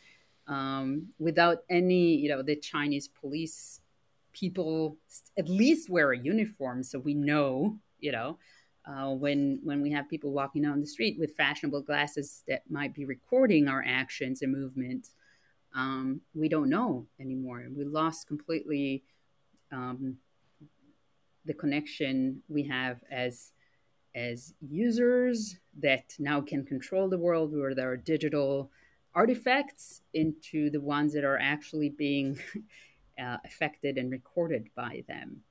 um, 0.47 1.07
without 1.19 1.59
any, 1.69 2.15
you 2.15 2.29
know, 2.29 2.41
the 2.41 2.55
Chinese 2.55 3.07
police 3.07 3.79
people 4.33 4.97
at 5.37 5.47
least 5.47 5.89
wear 5.89 6.11
a 6.11 6.17
uniform 6.17 6.83
so 6.83 6.99
we 6.99 7.13
know, 7.13 7.77
you 7.99 8.11
know, 8.11 8.37
uh, 8.85 9.11
when 9.11 9.59
when 9.63 9.81
we 9.81 9.91
have 9.91 10.09
people 10.09 10.31
walking 10.31 10.61
down 10.61 10.81
the 10.81 10.87
street 10.87 11.17
with 11.17 11.35
fashionable 11.37 11.81
glasses 11.81 12.43
that 12.47 12.63
might 12.69 12.93
be 12.93 13.05
recording 13.05 13.69
our 13.69 13.83
actions 13.87 14.41
and 14.41 14.51
movements, 14.51 15.11
um, 15.73 16.19
we 16.33 16.49
don't 16.49 16.69
know 16.69 17.07
anymore. 17.19 17.65
We 17.73 17.85
lost 17.85 18.27
completely 18.27 19.03
um, 19.71 20.17
the 21.45 21.53
connection 21.53 22.41
we 22.49 22.63
have 22.63 22.99
as 23.09 23.52
as 24.15 24.53
users 24.61 25.57
that 25.79 26.13
now 26.19 26.39
can 26.41 26.65
control 26.65 27.09
the 27.09 27.17
world 27.17 27.55
where 27.55 27.73
there 27.73 27.91
are 27.91 27.97
digital 27.97 28.69
artifacts 29.15 30.01
into 30.13 30.69
the 30.69 30.81
ones 30.81 31.13
that 31.13 31.23
are 31.23 31.39
actually 31.39 31.89
being 31.89 32.39
uh, 33.19 33.37
affected 33.45 33.97
and 33.97 34.11
recorded 34.11 34.69
by 34.75 35.03
them. 35.07 35.41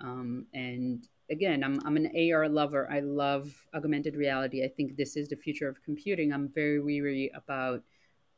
Um, 0.00 0.46
and 0.54 1.06
again, 1.30 1.62
I'm, 1.64 1.80
I'm 1.84 1.96
an 1.96 2.12
AR 2.32 2.48
lover. 2.48 2.88
I 2.90 3.00
love 3.00 3.52
augmented 3.74 4.16
reality. 4.16 4.64
I 4.64 4.68
think 4.68 4.96
this 4.96 5.16
is 5.16 5.28
the 5.28 5.36
future 5.36 5.68
of 5.68 5.82
computing. 5.82 6.32
I'm 6.32 6.48
very 6.48 6.80
weary 6.80 7.30
about 7.34 7.82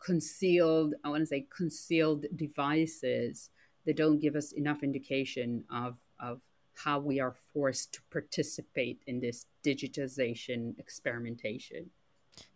concealed, 0.02 0.94
I 1.04 1.10
want 1.10 1.22
to 1.22 1.26
say 1.26 1.46
concealed 1.54 2.24
devices 2.36 3.50
that 3.86 3.96
don't 3.96 4.18
give 4.18 4.36
us 4.36 4.52
enough 4.52 4.82
indication 4.82 5.64
of, 5.70 5.98
of 6.18 6.40
how 6.84 6.98
we 6.98 7.20
are 7.20 7.34
forced 7.52 7.92
to 7.94 8.00
participate 8.10 9.02
in 9.06 9.20
this 9.20 9.46
digitization 9.64 10.78
experimentation. 10.78 11.90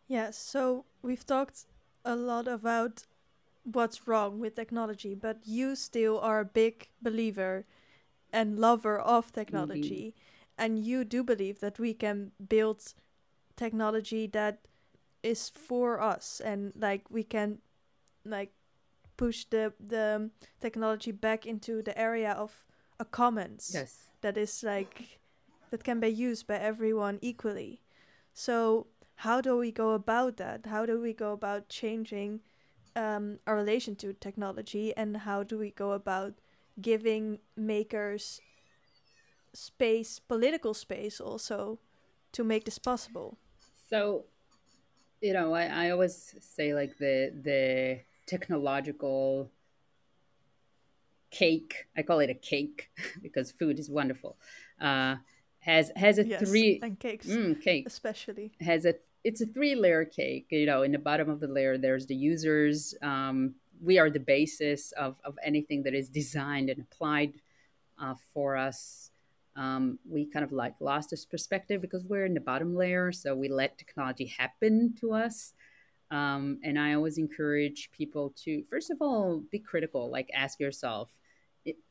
Yes, 0.07 0.39
so 0.39 0.85
we've 1.03 1.27
talked 1.27 1.67
a 2.05 2.17
lot 2.17 2.49
about 2.49 3.05
what's 3.65 4.07
wrong 4.07 4.39
with 4.39 4.57
technology, 4.57 5.15
but 5.15 5.39
you 5.45 5.75
still 5.75 6.19
are 6.21 6.41
a 6.41 6.45
big 6.45 6.89
believer 7.03 7.67
and 8.33 8.59
lover 8.59 8.99
of 8.99 9.33
technology. 9.33 10.15
Mm-hmm. 10.15 10.21
And 10.57 10.79
you 10.79 11.05
do 11.05 11.25
believe 11.25 11.61
that 11.61 11.79
we 11.79 11.95
can 11.95 12.33
build 12.49 12.95
technology 13.57 14.27
that 14.29 14.61
is 15.23 15.49
for 15.49 16.01
us 16.01 16.41
and 16.45 16.73
like 16.77 17.11
we 17.11 17.25
can 17.25 17.59
like 18.25 18.53
push 19.17 19.47
the 19.47 19.73
the 19.81 20.31
technology 20.61 21.13
back 21.13 21.47
into 21.47 21.83
the 21.83 21.97
area 21.99 22.33
of 22.33 22.65
a 23.01 23.05
commons. 23.05 23.71
Yes 23.73 24.11
that 24.25 24.39
is 24.39 24.63
like 24.63 25.21
that 25.71 25.85
can 25.85 26.01
be 26.01 26.09
used 26.09 26.47
by 26.47 26.57
everyone 26.57 27.19
equally. 27.21 27.83
So 28.33 28.87
how 29.17 29.43
do 29.43 29.59
we 29.59 29.71
go 29.71 29.91
about 29.91 30.39
that? 30.39 30.65
How 30.67 30.87
do 30.87 30.99
we 30.99 31.13
go 31.13 31.33
about 31.33 31.69
changing 31.69 32.41
um, 32.97 33.39
our 33.47 33.57
relation 33.57 33.95
to 33.97 34.15
technology 34.15 34.97
and 34.97 35.19
how 35.19 35.43
do 35.43 35.59
we 35.59 35.71
go 35.71 35.93
about 35.93 36.33
giving 36.81 37.39
makers 37.55 38.41
space, 39.53 40.19
political 40.19 40.73
space 40.73 41.21
also 41.21 41.79
to 42.33 42.43
make 42.43 42.65
this 42.65 42.79
possible? 42.79 43.37
So, 43.91 44.25
you 45.21 45.35
know, 45.35 45.53
I, 45.53 45.65
I 45.67 45.91
always 45.91 46.35
say 46.41 46.73
like 46.73 46.97
the 46.97 47.31
the 47.43 48.01
technological 48.27 49.51
cake. 51.35 51.87
I 51.97 52.03
call 52.03 52.21
it 52.21 52.31
a 52.31 52.35
cake 52.35 52.91
because 53.23 53.51
food 53.51 53.79
is 53.79 53.91
wonderful. 53.91 54.37
Uh, 54.81 55.17
has 55.61 55.91
has 55.97 56.19
a 56.19 56.27
yes, 56.27 56.41
three 56.47 56.79
and 56.83 57.01
cakes, 57.01 57.27
mm, 57.27 57.61
cake 57.61 57.87
especially 57.87 58.53
has 58.61 58.85
a 58.85 58.95
it's 59.25 59.41
a 59.41 59.47
three 59.47 59.75
layer 59.75 60.05
cake. 60.05 60.47
You 60.51 60.67
know, 60.67 60.83
in 60.83 60.93
the 60.93 60.99
bottom 60.99 61.31
of 61.31 61.41
the 61.41 61.49
layer, 61.49 61.79
there's 61.79 62.07
the 62.07 62.15
users. 62.15 62.95
Um, 63.03 63.55
we 63.83 63.99
are 63.99 64.11
the 64.11 64.21
basis 64.21 64.93
of 64.93 65.17
of 65.25 65.39
anything 65.43 65.83
that 65.85 65.95
is 65.95 66.09
designed 66.09 66.71
and 66.71 66.81
applied 66.81 67.33
uh, 68.01 68.15
for 68.33 68.57
us. 68.57 69.11
Um, 69.57 69.99
we 70.09 70.27
kind 70.27 70.45
of 70.45 70.53
like 70.53 70.75
lost 70.81 71.11
this 71.11 71.25
perspective 71.25 71.81
because 71.81 72.05
we're 72.05 72.27
in 72.27 72.35
the 72.35 72.41
bottom 72.41 72.75
layer, 72.77 73.13
so 73.13 73.35
we 73.35 73.49
let 73.49 73.79
technology 73.79 74.27
happen 74.27 74.95
to 75.01 75.13
us. 75.13 75.55
Um, 76.11 76.59
and 76.63 76.79
I 76.79 76.95
always 76.95 77.19
encourage 77.19 77.91
people 77.93 78.35
to, 78.45 78.63
first 78.69 78.91
of 78.91 78.99
all, 79.01 79.43
be 79.51 79.59
critical. 79.59 80.11
Like, 80.11 80.29
ask 80.35 80.61
yourself, 80.61 81.09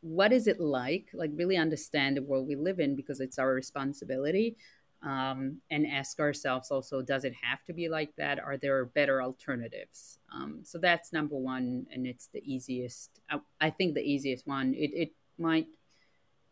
what 0.01 0.31
is 0.31 0.47
it 0.47 0.59
like? 0.59 1.09
Like, 1.13 1.31
really 1.35 1.57
understand 1.57 2.17
the 2.17 2.23
world 2.23 2.47
we 2.47 2.55
live 2.55 2.79
in 2.79 2.95
because 2.95 3.19
it's 3.19 3.39
our 3.39 3.53
responsibility. 3.53 4.57
Um, 5.01 5.57
and 5.69 5.85
ask 5.85 6.21
ourselves 6.21 6.71
also, 6.71 7.01
does 7.01 7.25
it 7.25 7.33
have 7.41 7.61
to 7.65 7.73
be 7.73 7.89
like 7.89 8.15
that? 8.15 8.39
Are 8.39 8.55
there 8.55 8.85
better 8.85 9.21
alternatives? 9.21 10.19
Um, 10.33 10.59
so 10.63 10.77
that's 10.77 11.11
number 11.11 11.35
one, 11.35 11.85
and 11.91 12.07
it's 12.07 12.27
the 12.27 12.41
easiest. 12.45 13.19
I, 13.29 13.39
I 13.59 13.69
think 13.69 13.95
the 13.95 14.01
easiest 14.01 14.47
one. 14.47 14.73
It, 14.73 14.91
it 14.93 15.11
might 15.37 15.67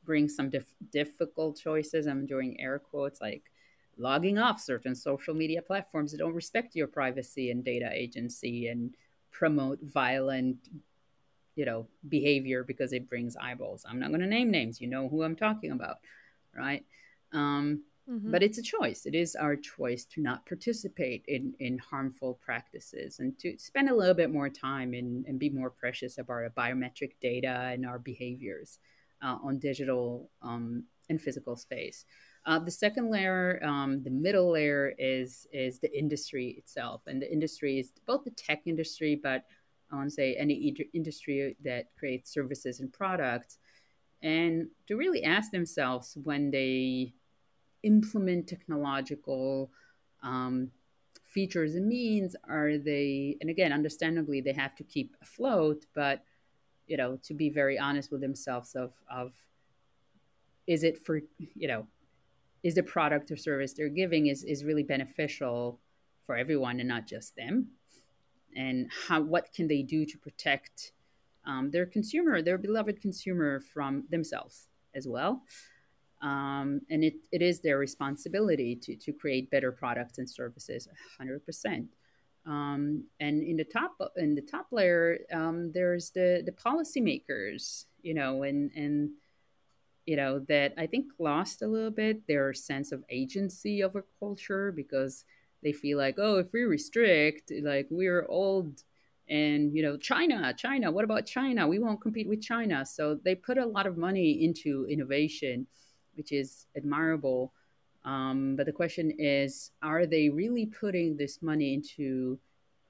bring 0.03 0.27
some 0.27 0.49
dif- 0.49 0.75
difficult 0.91 1.59
choices. 1.59 2.07
I'm 2.07 2.25
doing 2.25 2.59
air 2.59 2.77
quotes 2.79 3.21
like 3.21 3.43
logging 3.97 4.37
off 4.37 4.59
certain 4.59 4.95
social 4.95 5.33
media 5.33 5.61
platforms 5.61 6.11
that 6.11 6.17
don't 6.17 6.33
respect 6.33 6.75
your 6.75 6.87
privacy 6.87 7.51
and 7.51 7.63
data 7.63 7.89
agency 7.91 8.67
and 8.67 8.95
promote 9.31 9.79
violent 9.81 10.57
you 11.55 11.65
know 11.65 11.87
behavior 12.07 12.63
because 12.63 12.93
it 12.93 13.09
brings 13.09 13.35
eyeballs. 13.35 13.85
I'm 13.87 13.99
not 13.99 14.09
going 14.09 14.21
to 14.21 14.27
name 14.27 14.51
names. 14.51 14.79
You 14.81 14.87
know 14.87 15.09
who 15.09 15.23
i'm 15.23 15.35
talking 15.35 15.71
about 15.71 15.97
right? 16.55 16.85
Um, 17.33 17.83
mm-hmm. 18.09 18.31
but 18.31 18.43
it's 18.43 18.57
a 18.57 18.63
choice. 18.63 19.05
It 19.05 19.15
is 19.15 19.35
our 19.35 19.55
choice 19.55 20.05
to 20.05 20.21
not 20.21 20.45
participate 20.45 21.23
in 21.27 21.53
in 21.59 21.77
harmful 21.77 22.39
practices 22.43 23.19
and 23.19 23.37
to 23.39 23.57
spend 23.57 23.89
a 23.89 23.95
little 23.95 24.13
bit 24.13 24.31
more 24.31 24.49
time 24.49 24.93
and, 24.93 25.25
and 25.25 25.39
be 25.39 25.49
more 25.49 25.69
precious 25.69 26.17
about 26.17 26.33
our 26.33 26.49
biometric 26.49 27.13
data 27.21 27.71
and 27.73 27.85
our 27.85 27.99
behaviors 27.99 28.79
uh, 29.23 29.37
on 29.43 29.59
digital 29.59 30.29
um, 30.41 30.83
and 31.09 31.21
physical 31.21 31.55
space. 31.55 32.05
Uh, 32.45 32.57
the 32.57 32.71
second 32.71 33.11
layer, 33.11 33.59
um, 33.63 34.01
the 34.03 34.09
middle 34.09 34.51
layer, 34.51 34.93
is 34.97 35.45
is 35.53 35.79
the 35.79 35.97
industry 35.97 36.55
itself, 36.57 37.01
and 37.05 37.21
the 37.21 37.31
industry 37.31 37.79
is 37.79 37.91
both 38.07 38.23
the 38.23 38.31
tech 38.31 38.61
industry, 38.65 39.19
but 39.21 39.45
Want 39.97 40.11
say 40.11 40.35
any 40.35 40.75
industry 40.93 41.55
that 41.63 41.87
creates 41.97 42.33
services 42.33 42.79
and 42.79 42.91
products, 42.91 43.57
and 44.21 44.67
to 44.87 44.95
really 44.95 45.23
ask 45.23 45.51
themselves 45.51 46.17
when 46.23 46.51
they 46.51 47.13
implement 47.83 48.47
technological 48.47 49.71
um, 50.23 50.71
features 51.25 51.75
and 51.75 51.87
means, 51.87 52.35
are 52.47 52.77
they? 52.77 53.37
And 53.41 53.49
again, 53.49 53.73
understandably, 53.73 54.41
they 54.41 54.53
have 54.53 54.75
to 54.75 54.83
keep 54.83 55.15
afloat, 55.21 55.85
but 55.93 56.23
you 56.87 56.97
know, 56.97 57.17
to 57.23 57.33
be 57.33 57.49
very 57.49 57.79
honest 57.79 58.11
with 58.11 58.21
themselves 58.21 58.75
of 58.75 58.93
of 59.09 59.33
is 60.67 60.83
it 60.83 60.97
for 60.97 61.21
you 61.37 61.67
know 61.67 61.87
is 62.63 62.75
the 62.75 62.83
product 62.83 63.31
or 63.31 63.37
service 63.37 63.73
they're 63.73 63.89
giving 63.89 64.27
is, 64.27 64.43
is 64.43 64.63
really 64.63 64.83
beneficial 64.83 65.79
for 66.25 66.35
everyone 66.35 66.79
and 66.79 66.87
not 66.87 67.07
just 67.07 67.35
them 67.35 67.67
and 68.55 68.89
how 69.07 69.21
what 69.21 69.53
can 69.53 69.67
they 69.67 69.81
do 69.81 70.05
to 70.05 70.17
protect 70.17 70.91
um, 71.45 71.71
their 71.71 71.85
consumer 71.85 72.41
their 72.41 72.57
beloved 72.57 73.01
consumer 73.01 73.59
from 73.59 74.03
themselves 74.09 74.67
as 74.93 75.07
well. 75.07 75.43
Um, 76.21 76.81
and 76.91 77.03
it, 77.03 77.15
it 77.31 77.41
is 77.41 77.61
their 77.61 77.79
responsibility 77.79 78.75
to, 78.75 78.95
to 78.95 79.11
create 79.11 79.49
better 79.49 79.71
products 79.71 80.19
and 80.19 80.29
services 80.29 80.87
100% 81.19 81.87
um, 82.45 83.03
and 83.19 83.41
in 83.41 83.57
the 83.57 83.63
top 83.63 83.97
in 84.17 84.35
the 84.35 84.41
top 84.41 84.67
layer 84.71 85.19
um, 85.33 85.71
there's 85.71 86.11
the 86.11 86.43
the 86.45 86.51
policymakers 86.51 87.85
you 88.03 88.13
know 88.13 88.43
and 88.43 88.69
and 88.75 89.09
you 90.05 90.15
know, 90.15 90.39
that 90.39 90.73
I 90.77 90.87
think 90.87 91.05
lost 91.19 91.61
a 91.61 91.67
little 91.67 91.91
bit 91.91 92.25
their 92.27 92.53
sense 92.53 92.91
of 92.91 93.03
agency 93.09 93.81
of 93.81 93.95
a 93.95 94.03
culture 94.19 94.71
because 94.71 95.25
they 95.63 95.71
feel 95.71 95.97
like, 95.97 96.15
oh, 96.17 96.37
if 96.37 96.51
we 96.53 96.61
restrict, 96.61 97.51
like 97.63 97.87
we're 97.89 98.25
old 98.27 98.83
and, 99.29 99.73
you 99.73 99.81
know, 99.81 99.97
China, 99.97 100.53
China, 100.57 100.91
what 100.91 101.05
about 101.05 101.25
China? 101.25 101.67
We 101.67 101.79
won't 101.79 102.01
compete 102.01 102.27
with 102.27 102.41
China. 102.41 102.85
So 102.85 103.19
they 103.23 103.35
put 103.35 103.57
a 103.57 103.65
lot 103.65 103.87
of 103.87 103.97
money 103.97 104.43
into 104.43 104.85
innovation, 104.89 105.67
which 106.15 106.31
is 106.31 106.65
admirable. 106.75 107.53
Um, 108.03 108.55
but 108.55 108.65
the 108.65 108.71
question 108.71 109.11
is, 109.19 109.71
are 109.81 110.05
they 110.05 110.29
really 110.29 110.65
putting 110.65 111.15
this 111.15 111.41
money 111.41 111.73
into, 111.73 112.39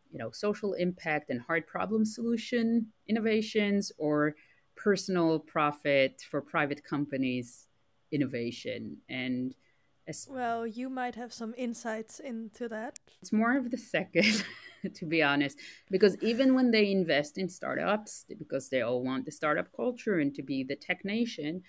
you 0.09 0.17
know, 0.17 0.31
social 0.31 0.73
impact 0.73 1.29
and 1.29 1.41
hard 1.41 1.67
problem 1.67 2.05
solution 2.05 2.87
innovations 3.07 3.91
or 3.97 4.35
personal 4.75 5.37
profit 5.37 6.23
for 6.31 6.41
private 6.41 6.83
companies 6.83 7.67
innovation 8.11 8.97
and 9.09 9.53
well 10.29 10.65
you 10.65 10.89
might 10.89 11.15
have 11.15 11.31
some 11.31 11.53
insights 11.57 12.19
into 12.19 12.67
that 12.67 12.97
it's 13.21 13.31
more 13.31 13.57
of 13.57 13.71
the 13.71 13.77
second 13.77 14.43
to 14.93 15.05
be 15.05 15.21
honest 15.21 15.57
because 15.89 16.17
even 16.21 16.55
when 16.55 16.71
they 16.71 16.91
invest 16.91 17.37
in 17.37 17.47
startups 17.47 18.25
because 18.37 18.69
they 18.69 18.81
all 18.81 19.03
want 19.03 19.25
the 19.25 19.31
startup 19.31 19.67
culture 19.75 20.19
and 20.19 20.33
to 20.33 20.41
be 20.41 20.63
the 20.63 20.75
tech 20.75 21.05
nation 21.05 21.61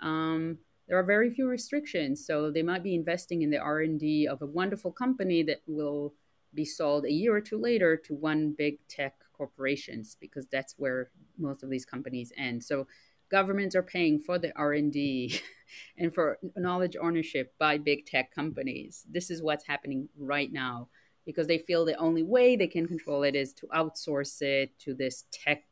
um, 0.00 0.58
there 0.88 0.98
are 0.98 1.04
very 1.04 1.30
few 1.30 1.46
restrictions 1.46 2.26
so 2.26 2.50
they 2.50 2.62
might 2.62 2.82
be 2.82 2.94
investing 2.94 3.42
in 3.42 3.50
the 3.50 3.58
r&d 3.58 4.26
of 4.28 4.42
a 4.42 4.46
wonderful 4.46 4.92
company 4.92 5.42
that 5.42 5.62
will 5.66 6.12
be 6.54 6.64
sold 6.64 7.04
a 7.04 7.12
year 7.12 7.34
or 7.34 7.40
two 7.40 7.58
later 7.58 7.96
to 7.96 8.14
one 8.14 8.54
big 8.56 8.78
tech 8.88 9.14
corporations 9.32 10.16
because 10.20 10.46
that's 10.46 10.74
where 10.76 11.10
most 11.38 11.62
of 11.62 11.70
these 11.70 11.84
companies 11.84 12.32
end. 12.36 12.62
So 12.62 12.86
governments 13.30 13.74
are 13.76 13.82
paying 13.82 14.18
for 14.18 14.38
the 14.38 14.52
R&D 14.56 15.40
and 15.98 16.12
for 16.12 16.38
knowledge 16.56 16.96
ownership 17.00 17.54
by 17.58 17.78
big 17.78 18.06
tech 18.06 18.34
companies. 18.34 19.04
This 19.10 19.30
is 19.30 19.42
what's 19.42 19.66
happening 19.66 20.08
right 20.18 20.52
now 20.52 20.88
because 21.24 21.46
they 21.46 21.58
feel 21.58 21.84
the 21.84 21.96
only 21.96 22.22
way 22.22 22.56
they 22.56 22.66
can 22.66 22.88
control 22.88 23.22
it 23.22 23.36
is 23.36 23.52
to 23.54 23.66
outsource 23.68 24.42
it 24.42 24.76
to 24.80 24.94
this 24.94 25.24
tech 25.30 25.62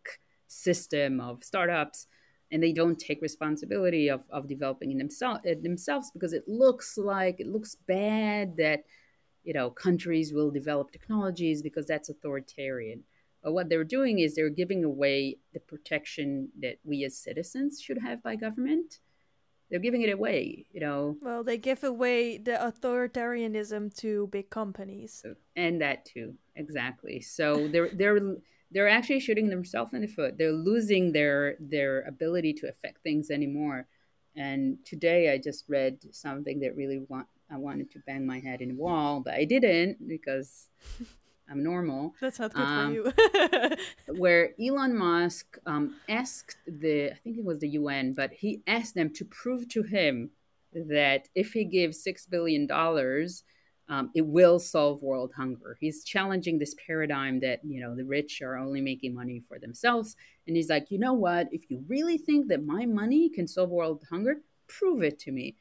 system 0.47 1.21
of 1.21 1.43
startups 1.43 2.07
and 2.51 2.63
they 2.63 2.73
don't 2.73 2.99
take 2.99 3.21
responsibility 3.21 4.09
of, 4.09 4.23
of 4.31 4.49
developing 4.49 4.93
it 4.93 4.99
themselves, 4.99 5.41
uh, 5.47 5.55
themselves 5.63 6.11
because 6.13 6.33
it 6.33 6.45
looks 6.47 6.97
like 6.97 7.41
it 7.41 7.47
looks 7.47 7.77
bad 7.87 8.57
that 8.57 8.85
you 9.45 9.53
know 9.53 9.71
countries 9.71 10.33
will 10.33 10.51
develop 10.51 10.91
technologies 10.91 11.63
because 11.63 11.87
that's 11.87 12.09
authoritarian 12.09 13.03
but 13.43 13.53
what 13.53 13.69
they're 13.69 13.85
doing 13.85 14.19
is 14.19 14.35
they're 14.35 14.51
giving 14.51 14.85
away 14.85 15.39
the 15.53 15.61
protection 15.61 16.49
that 16.61 16.79
we 16.85 17.05
as 17.05 17.17
citizens 17.17 17.81
should 17.81 17.99
have 17.99 18.23
by 18.23 18.37
government. 18.37 18.99
They're 19.71 19.81
giving 19.81 20.03
it 20.03 20.11
away 20.11 20.67
you 20.73 20.81
know? 20.81 21.17
Well 21.21 21.45
they 21.45 21.59
give 21.59 21.85
away 21.85 22.39
the 22.39 22.53
authoritarianism 22.53 23.95
to 23.99 24.29
big 24.29 24.51
companies. 24.51 25.25
And 25.57 25.81
that 25.81 26.05
too 26.05 26.35
exactly. 26.57 27.21
So 27.21 27.69
they're 27.69 27.91
they're 27.91 28.21
they're 28.71 28.89
actually 28.89 29.21
shooting 29.21 29.49
themselves 29.49 29.95
in 29.95 30.03
the 30.03 30.07
foot. 30.07 30.37
They're 30.37 30.53
losing 30.53 31.13
their 31.13 31.57
their 31.61 32.03
ability 32.03 32.55
to 32.55 32.69
affect 32.69 33.03
things 33.03 33.31
anymore. 33.31 33.87
And 34.37 34.79
today 34.85 35.33
i 35.33 35.39
just 35.39 35.65
read 35.69 35.99
something 36.13 36.61
that 36.61 36.77
really 36.77 36.99
want 37.09 37.27
I 37.51 37.57
wanted 37.57 37.91
to 37.93 38.01
bang 38.07 38.27
my 38.27 38.41
head 38.41 38.61
in 38.61 38.69
the 38.69 38.75
wall, 38.75 39.21
but 39.25 39.35
I 39.35 39.45
didn't 39.45 40.07
because 40.07 40.69
I'm 41.51 41.63
normal. 41.63 42.15
That's 42.21 42.39
not 42.39 42.53
good 42.53 42.63
um, 42.63 42.95
for 42.95 42.95
you. 42.95 43.77
where 44.19 44.51
Elon 44.61 44.97
Musk 44.97 45.59
um, 45.67 45.97
asked 46.09 46.57
the, 46.67 47.13
I 47.13 47.15
think 47.15 47.39
it 47.39 47.45
was 47.45 47.59
the 47.59 47.71
UN, 47.71 48.13
but 48.13 48.33
he 48.33 48.63
asked 48.67 48.95
them 48.95 49.13
to 49.15 49.25
prove 49.25 49.69
to 49.71 49.83
him 49.83 50.31
that 50.75 51.29
if 51.35 51.53
he 51.53 51.65
gives 51.65 52.03
six 52.03 52.27
billion 52.27 52.67
dollars, 52.67 53.45
um, 53.89 54.11
it 54.15 54.27
will 54.27 54.59
solve 54.59 55.03
world 55.03 55.33
hunger. 55.35 55.79
He's 55.81 56.05
challenging 56.05 56.59
this 56.59 56.75
paradigm 56.87 57.41
that 57.41 57.61
you 57.65 57.81
know 57.81 57.95
the 57.95 58.05
rich 58.05 58.43
are 58.43 58.57
only 58.57 58.83
making 58.83 59.15
money 59.15 59.43
for 59.49 59.59
themselves, 59.59 60.15
and 60.47 60.57
he's 60.57 60.69
like, 60.69 60.91
you 60.91 60.99
know 60.99 61.15
what? 61.15 61.49
If 61.53 61.71
you 61.71 61.83
really 61.89 62.19
think 62.19 62.49
that 62.49 62.65
my 62.65 62.85
money 62.85 63.31
can 63.31 63.49
solve 63.49 63.71
world 63.71 64.05
hunger, 64.11 64.43
prove 64.67 65.03
it 65.03 65.19
to 65.21 65.33
me. 65.33 65.57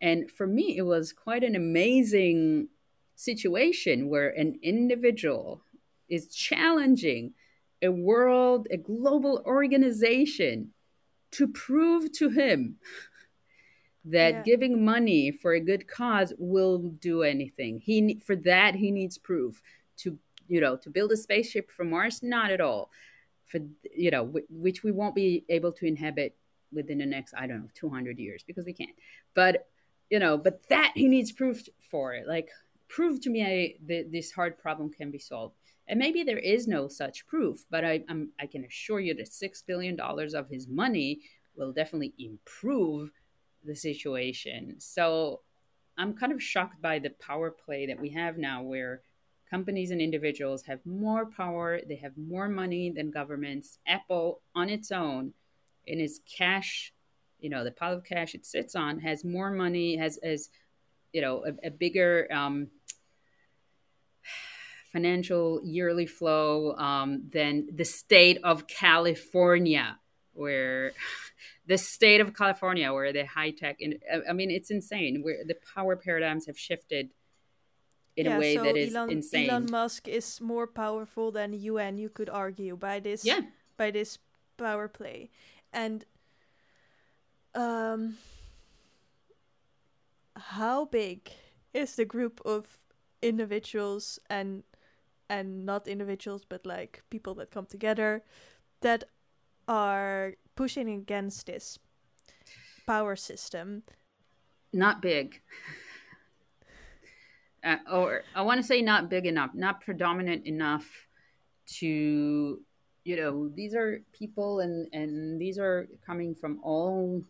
And 0.00 0.30
for 0.30 0.46
me, 0.46 0.76
it 0.76 0.82
was 0.82 1.12
quite 1.12 1.42
an 1.42 1.56
amazing 1.56 2.68
situation 3.16 4.08
where 4.08 4.28
an 4.28 4.58
individual 4.62 5.62
is 6.08 6.34
challenging 6.34 7.32
a 7.82 7.88
world, 7.90 8.68
a 8.70 8.76
global 8.76 9.42
organization 9.44 10.70
to 11.32 11.48
prove 11.48 12.12
to 12.12 12.30
him 12.30 12.76
that 14.04 14.32
yeah. 14.32 14.42
giving 14.42 14.84
money 14.84 15.32
for 15.32 15.52
a 15.52 15.60
good 15.60 15.88
cause 15.88 16.32
will 16.38 16.78
do 16.78 17.22
anything. 17.22 17.80
He 17.80 18.20
for 18.24 18.36
that 18.36 18.74
he 18.74 18.90
needs 18.90 19.18
proof 19.18 19.60
to 19.98 20.18
you 20.48 20.60
know 20.60 20.76
to 20.76 20.90
build 20.90 21.12
a 21.12 21.16
spaceship 21.16 21.70
from 21.70 21.90
Mars. 21.90 22.22
Not 22.22 22.50
at 22.50 22.60
all. 22.60 22.90
For 23.46 23.60
you 23.94 24.10
know 24.10 24.32
which 24.48 24.84
we 24.84 24.92
won't 24.92 25.14
be 25.14 25.44
able 25.48 25.72
to 25.72 25.86
inhabit 25.86 26.36
within 26.72 26.98
the 26.98 27.06
next 27.06 27.34
I 27.36 27.46
don't 27.46 27.62
know 27.62 27.68
200 27.74 28.18
years 28.18 28.44
because 28.46 28.64
we 28.64 28.72
can't. 28.72 28.96
But 29.34 29.66
you 30.08 30.20
know, 30.20 30.38
but 30.38 30.68
that 30.68 30.92
he 30.94 31.08
needs 31.08 31.32
proof 31.32 31.68
for 31.90 32.14
it. 32.14 32.28
Like 32.28 32.50
prove 32.88 33.20
to 33.22 33.30
me 33.30 33.44
I, 33.44 33.74
that 33.86 34.12
this 34.12 34.32
hard 34.32 34.58
problem 34.58 34.90
can 34.90 35.10
be 35.10 35.18
solved. 35.18 35.54
And 35.88 35.98
maybe 35.98 36.22
there 36.22 36.38
is 36.38 36.66
no 36.66 36.88
such 36.88 37.26
proof, 37.26 37.64
but 37.70 37.84
I, 37.84 38.02
I'm, 38.08 38.30
I 38.40 38.46
can 38.46 38.64
assure 38.64 39.00
you 39.00 39.14
that 39.14 39.32
six 39.32 39.62
billion 39.62 39.94
dollars 39.96 40.34
of 40.34 40.48
his 40.48 40.66
money 40.66 41.20
will 41.56 41.72
definitely 41.72 42.12
improve 42.18 43.10
the 43.64 43.74
situation. 43.74 44.76
So 44.78 45.40
I'm 45.96 46.14
kind 46.14 46.32
of 46.32 46.42
shocked 46.42 46.82
by 46.82 46.98
the 46.98 47.10
power 47.10 47.50
play 47.50 47.86
that 47.86 48.00
we 48.00 48.10
have 48.10 48.36
now, 48.36 48.62
where 48.62 49.02
companies 49.48 49.92
and 49.92 50.00
individuals 50.00 50.62
have 50.64 50.84
more 50.84 51.26
power, 51.26 51.80
they 51.88 51.96
have 51.96 52.16
more 52.16 52.48
money 52.48 52.90
than 52.90 53.10
governments. 53.10 53.78
Apple, 53.86 54.40
on 54.54 54.68
its 54.68 54.90
own, 54.90 55.32
in 55.86 56.00
its 56.00 56.20
cash, 56.36 56.92
you 57.38 57.48
know, 57.48 57.62
the 57.62 57.70
pile 57.70 57.94
of 57.94 58.04
cash 58.04 58.34
it 58.34 58.44
sits 58.44 58.74
on, 58.74 58.98
has 58.98 59.24
more 59.24 59.50
money, 59.50 59.96
has, 59.96 60.18
has 60.22 60.50
you 61.12 61.22
know, 61.22 61.44
a, 61.46 61.68
a 61.68 61.70
bigger 61.70 62.26
um, 62.32 62.68
financial 64.96 65.60
yearly 65.62 66.06
flow 66.06 66.74
um, 66.76 67.20
than 67.30 67.68
the 67.70 67.84
state 67.84 68.38
of 68.42 68.66
California, 68.66 69.98
where 70.32 70.92
the 71.66 71.76
state 71.76 72.22
of 72.22 72.34
California, 72.34 72.90
where 72.90 73.12
the 73.12 73.26
high 73.26 73.50
tech, 73.50 73.76
I 74.26 74.32
mean, 74.32 74.50
it's 74.50 74.70
insane. 74.70 75.20
Where 75.22 75.44
the 75.44 75.56
power 75.74 75.96
paradigms 75.96 76.46
have 76.46 76.58
shifted 76.58 77.10
in 78.16 78.24
yeah, 78.24 78.36
a 78.36 78.40
way 78.40 78.54
so 78.56 78.62
that 78.62 78.74
is 78.74 78.94
Elon, 78.94 79.10
insane. 79.10 79.50
Elon 79.50 79.66
Musk 79.70 80.08
is 80.08 80.40
more 80.40 80.66
powerful 80.66 81.30
than 81.30 81.52
UN. 81.52 81.98
You 81.98 82.08
could 82.08 82.30
argue 82.30 82.74
by 82.74 82.98
this. 82.98 83.22
Yeah. 83.22 83.40
By 83.76 83.90
this 83.90 84.18
power 84.56 84.88
play, 84.88 85.28
and 85.70 86.06
um, 87.54 88.16
how 90.34 90.86
big 90.86 91.30
is 91.74 91.96
the 91.96 92.06
group 92.06 92.40
of 92.46 92.78
individuals 93.20 94.18
and 94.30 94.62
and 95.28 95.64
not 95.66 95.88
individuals 95.88 96.44
but 96.48 96.64
like 96.66 97.02
people 97.10 97.34
that 97.34 97.50
come 97.50 97.66
together 97.66 98.22
that 98.80 99.04
are 99.68 100.34
pushing 100.54 100.88
against 100.88 101.46
this 101.46 101.78
power 102.86 103.16
system. 103.16 103.82
Not 104.72 105.02
big. 105.02 105.40
Uh, 107.64 107.78
or 107.92 108.22
i 108.36 108.42
want 108.42 108.60
to 108.60 108.66
say 108.66 108.80
not 108.80 109.10
big 109.10 109.26
enough 109.26 109.50
not 109.52 109.80
predominant 109.80 110.46
enough 110.46 110.86
to 111.66 112.60
you 113.02 113.16
know 113.16 113.48
these 113.48 113.74
are 113.74 114.02
people 114.12 114.60
and 114.60 114.86
and 114.92 115.40
these 115.40 115.58
are 115.58 115.88
coming 116.06 116.32
from 116.32 116.60
all 116.62 117.20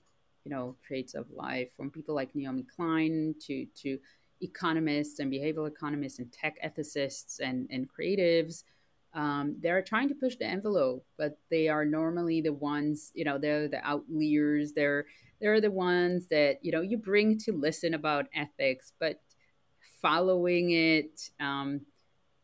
you 0.45 0.51
know 0.51 0.77
traits 0.87 1.15
of 1.15 1.25
life 1.31 1.69
from 1.75 1.91
people 1.91 2.15
like 2.15 2.35
naomi 2.35 2.67
klein 2.77 3.35
to 3.41 3.65
to 3.75 3.99
economists 4.41 5.19
and 5.19 5.33
behavioral 5.33 5.69
economists 5.69 6.19
and 6.19 6.31
tech 6.33 6.57
ethicists 6.63 7.41
and, 7.41 7.67
and 7.71 7.89
creatives 7.89 8.65
um, 9.15 9.57
they're 9.61 9.83
trying 9.83 10.09
to 10.09 10.15
push 10.15 10.37
the 10.37 10.45
envelope 10.45 11.05
but 11.17 11.39
they 11.51 11.69
are 11.69 11.85
normally 11.85 12.41
the 12.41 12.53
ones 12.53 13.11
you 13.15 13.25
know 13.25 13.39
they're 13.39 13.69
the 13.69 13.85
outliers. 13.87 14.73
They're 14.73 15.07
they're 15.41 15.61
the 15.61 15.71
ones 15.71 16.27
that 16.29 16.59
you 16.63 16.71
know 16.71 16.83
you 16.83 16.99
bring 16.99 17.39
to 17.39 17.53
listen 17.53 17.95
about 17.95 18.27
ethics 18.35 18.93
but 19.01 19.21
following 20.03 20.73
it 20.73 21.31
um, 21.41 21.81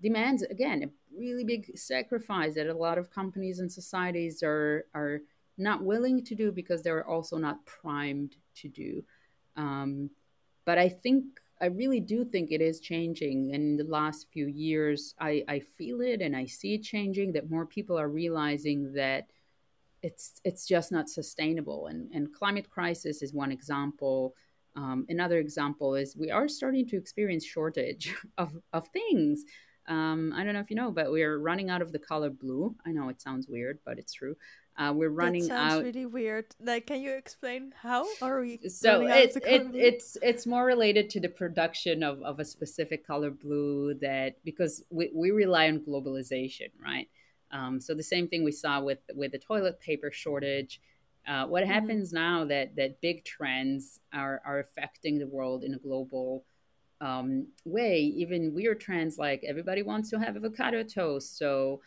demands 0.01 0.43
again 0.43 0.83
a 0.83 1.19
really 1.19 1.45
big 1.45 1.77
sacrifice 1.77 2.55
that 2.55 2.69
a 2.69 2.75
lot 2.75 2.97
of 2.97 3.11
companies 3.11 3.59
and 3.59 3.71
societies 3.71 4.43
are 4.43 4.87
are 4.95 5.21
not 5.59 5.83
willing 5.83 6.25
to 6.25 6.35
do 6.35 6.51
because 6.51 6.83
they're 6.83 7.07
also 7.07 7.37
not 7.37 7.65
primed 7.67 8.37
to 8.55 8.69
do. 8.69 9.05
Um, 9.57 10.09
but 10.65 10.79
i 10.79 10.89
think 10.89 11.25
I 11.63 11.67
really 11.67 12.01
do 12.01 12.25
think 12.25 12.51
it 12.51 12.61
is 12.61 12.81
changing. 12.81 13.51
In 13.51 13.77
the 13.77 13.85
last 13.85 14.27
few 14.33 14.49
years, 14.49 15.15
I, 15.21 15.45
I 15.47 15.61
feel 15.61 16.01
it 16.01 16.21
and 16.21 16.35
I 16.35 16.45
see 16.45 16.75
it 16.75 16.83
changing. 16.83 17.33
That 17.33 17.51
more 17.51 17.67
people 17.67 17.97
are 17.99 18.09
realizing 18.09 18.93
that 18.95 19.31
it's 20.03 20.41
it's 20.45 20.67
just 20.67 20.91
not 20.91 21.09
sustainable. 21.09 21.87
And 21.87 22.11
and 22.13 22.35
climate 22.35 22.69
crisis 22.69 23.23
is 23.23 23.33
one 23.33 23.53
example. 23.53 24.35
Um, 24.75 25.07
another 25.09 25.39
example 25.39 25.95
is 25.95 26.17
we 26.17 26.33
are 26.33 26.49
starting 26.49 26.89
to 26.89 26.97
experience 26.97 27.45
shortage 27.45 28.13
of 28.39 28.59
of 28.73 28.89
things. 28.89 29.45
Um, 29.87 30.33
I 30.35 30.43
don't 30.43 30.55
know 30.55 30.61
if 30.61 30.71
you 30.71 30.77
know, 30.77 30.91
but 30.91 31.13
we 31.13 31.23
are 31.23 31.39
running 31.39 31.71
out 31.71 31.83
of 31.83 31.93
the 31.93 31.99
color 31.99 32.31
blue. 32.31 32.75
I 32.85 32.91
know 32.91 33.09
it 33.09 33.21
sounds 33.21 33.47
weird, 33.49 33.79
but 33.85 33.99
it's 33.99 34.13
true. 34.13 34.37
Uh, 34.79 34.93
we're 34.95 35.11
running 35.11 35.43
that 35.43 35.49
sounds 35.49 35.75
out. 35.75 35.85
really 35.85 36.07
weird. 36.07 36.47
Like, 36.59 36.87
can 36.87 37.03
you 37.03 37.13
explain 37.13 37.75
how 37.77 38.07
are 38.23 38.41
we? 38.41 38.59
So 38.69 39.07
it, 39.07 39.37
it 39.47 39.67
it's 39.75 40.17
it's 40.23 40.47
more 40.47 40.65
related 40.65 41.11
to 41.11 41.21
the 41.21 41.29
production 41.29 42.03
of, 42.03 42.23
of 42.23 42.41
a 42.41 42.45
specific 42.45 43.07
color 43.07 43.31
blue 43.31 43.95
that 44.01 44.43
because 44.45 44.83
we, 44.89 45.11
we 45.15 45.31
rely 45.31 45.69
on 45.69 45.81
globalization, 45.81 46.71
right? 46.83 47.09
Um, 47.51 47.81
so 47.81 47.95
the 47.95 48.03
same 48.03 48.29
thing 48.29 48.45
we 48.45 48.53
saw 48.53 48.81
with 48.81 49.01
with 49.15 49.33
the 49.33 49.39
toilet 49.39 49.79
paper 49.81 50.11
shortage. 50.11 50.81
Uh, 51.29 51.47
what 51.47 51.63
mm-hmm. 51.63 51.73
happens 51.73 52.13
now 52.13 52.45
that 52.47 52.75
that 52.77 53.01
big 53.03 53.25
trends 53.27 54.01
are 54.15 54.41
are 54.47 54.59
affecting 54.59 55.19
the 55.19 55.27
world 55.27 55.65
in 55.65 55.75
a 55.75 55.79
global 55.79 56.45
um, 57.03 57.47
way? 57.67 58.01
Even 58.01 58.55
weird 58.55 58.81
trends 58.81 59.19
like 59.19 59.45
everybody 59.47 59.83
wants 59.83 60.09
to 60.11 60.19
have 60.19 60.35
avocado 60.35 60.83
toast, 60.83 61.37
so 61.37 61.83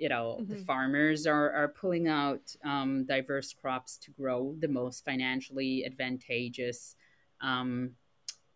you 0.00 0.08
know 0.08 0.38
mm-hmm. 0.40 0.52
the 0.52 0.56
farmers 0.56 1.26
are, 1.26 1.52
are 1.52 1.68
pulling 1.68 2.08
out 2.08 2.40
um, 2.64 3.04
diverse 3.04 3.52
crops 3.52 3.98
to 3.98 4.10
grow 4.10 4.56
the 4.58 4.66
most 4.66 5.04
financially 5.04 5.84
advantageous 5.84 6.96
um, 7.42 7.90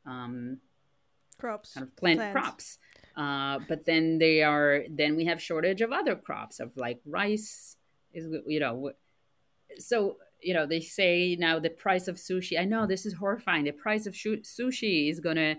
um, 0.07 0.59
crops 1.39 1.75
kind 1.75 1.87
of 1.87 1.95
plant 1.97 2.19
Plants. 2.19 2.33
crops 2.33 2.79
uh, 3.17 3.59
but 3.69 3.85
then 3.85 4.19
they 4.19 4.43
are 4.43 4.85
then 4.91 5.15
we 5.17 5.27
have 5.27 5.41
shortage 5.41 5.83
of 5.83 5.93
other 5.93 6.17
crops 6.17 6.59
of 6.59 6.73
like 6.77 7.01
rice 7.05 7.77
is 8.13 8.27
you 8.47 8.59
know 8.59 8.91
so 9.79 10.17
you 10.41 10.55
know 10.55 10.67
they 10.67 10.81
say 10.81 11.37
now 11.39 11.59
the 11.59 11.71
price 11.71 12.09
of 12.09 12.17
sushi 12.17 12.59
i 12.59 12.65
know 12.65 12.87
this 12.87 13.05
is 13.05 13.13
horrifying 13.13 13.65
the 13.65 13.73
price 13.73 14.07
of 14.07 14.15
sushi 14.15 15.11
is 15.11 15.21
gonna 15.21 15.57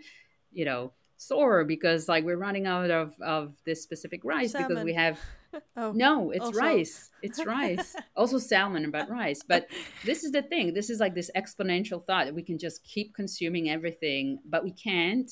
you 0.51 0.65
know 0.65 0.91
soar 1.17 1.63
because 1.63 2.09
like 2.09 2.23
we're 2.23 2.37
running 2.37 2.65
out 2.65 2.91
of 2.91 3.13
of 3.21 3.53
this 3.65 3.81
specific 3.81 4.21
rice 4.23 4.51
Salmon. 4.51 4.69
because 4.69 4.83
we 4.83 4.93
have 4.93 5.19
oh, 5.77 5.91
no, 5.91 6.31
it's 6.31 6.45
also. 6.45 6.59
rice. 6.59 7.11
It's 7.21 7.45
rice. 7.45 7.95
also 8.15 8.37
salmon, 8.37 8.91
but 8.91 9.09
rice. 9.09 9.41
But 9.47 9.67
this 10.03 10.23
is 10.23 10.31
the 10.31 10.41
thing. 10.41 10.73
This 10.73 10.89
is 10.89 10.99
like 10.99 11.15
this 11.15 11.31
exponential 11.35 12.05
thought 12.05 12.25
that 12.25 12.35
we 12.35 12.43
can 12.43 12.57
just 12.57 12.83
keep 12.83 13.13
consuming 13.13 13.69
everything, 13.69 14.39
but 14.45 14.63
we 14.63 14.71
can't. 14.71 15.31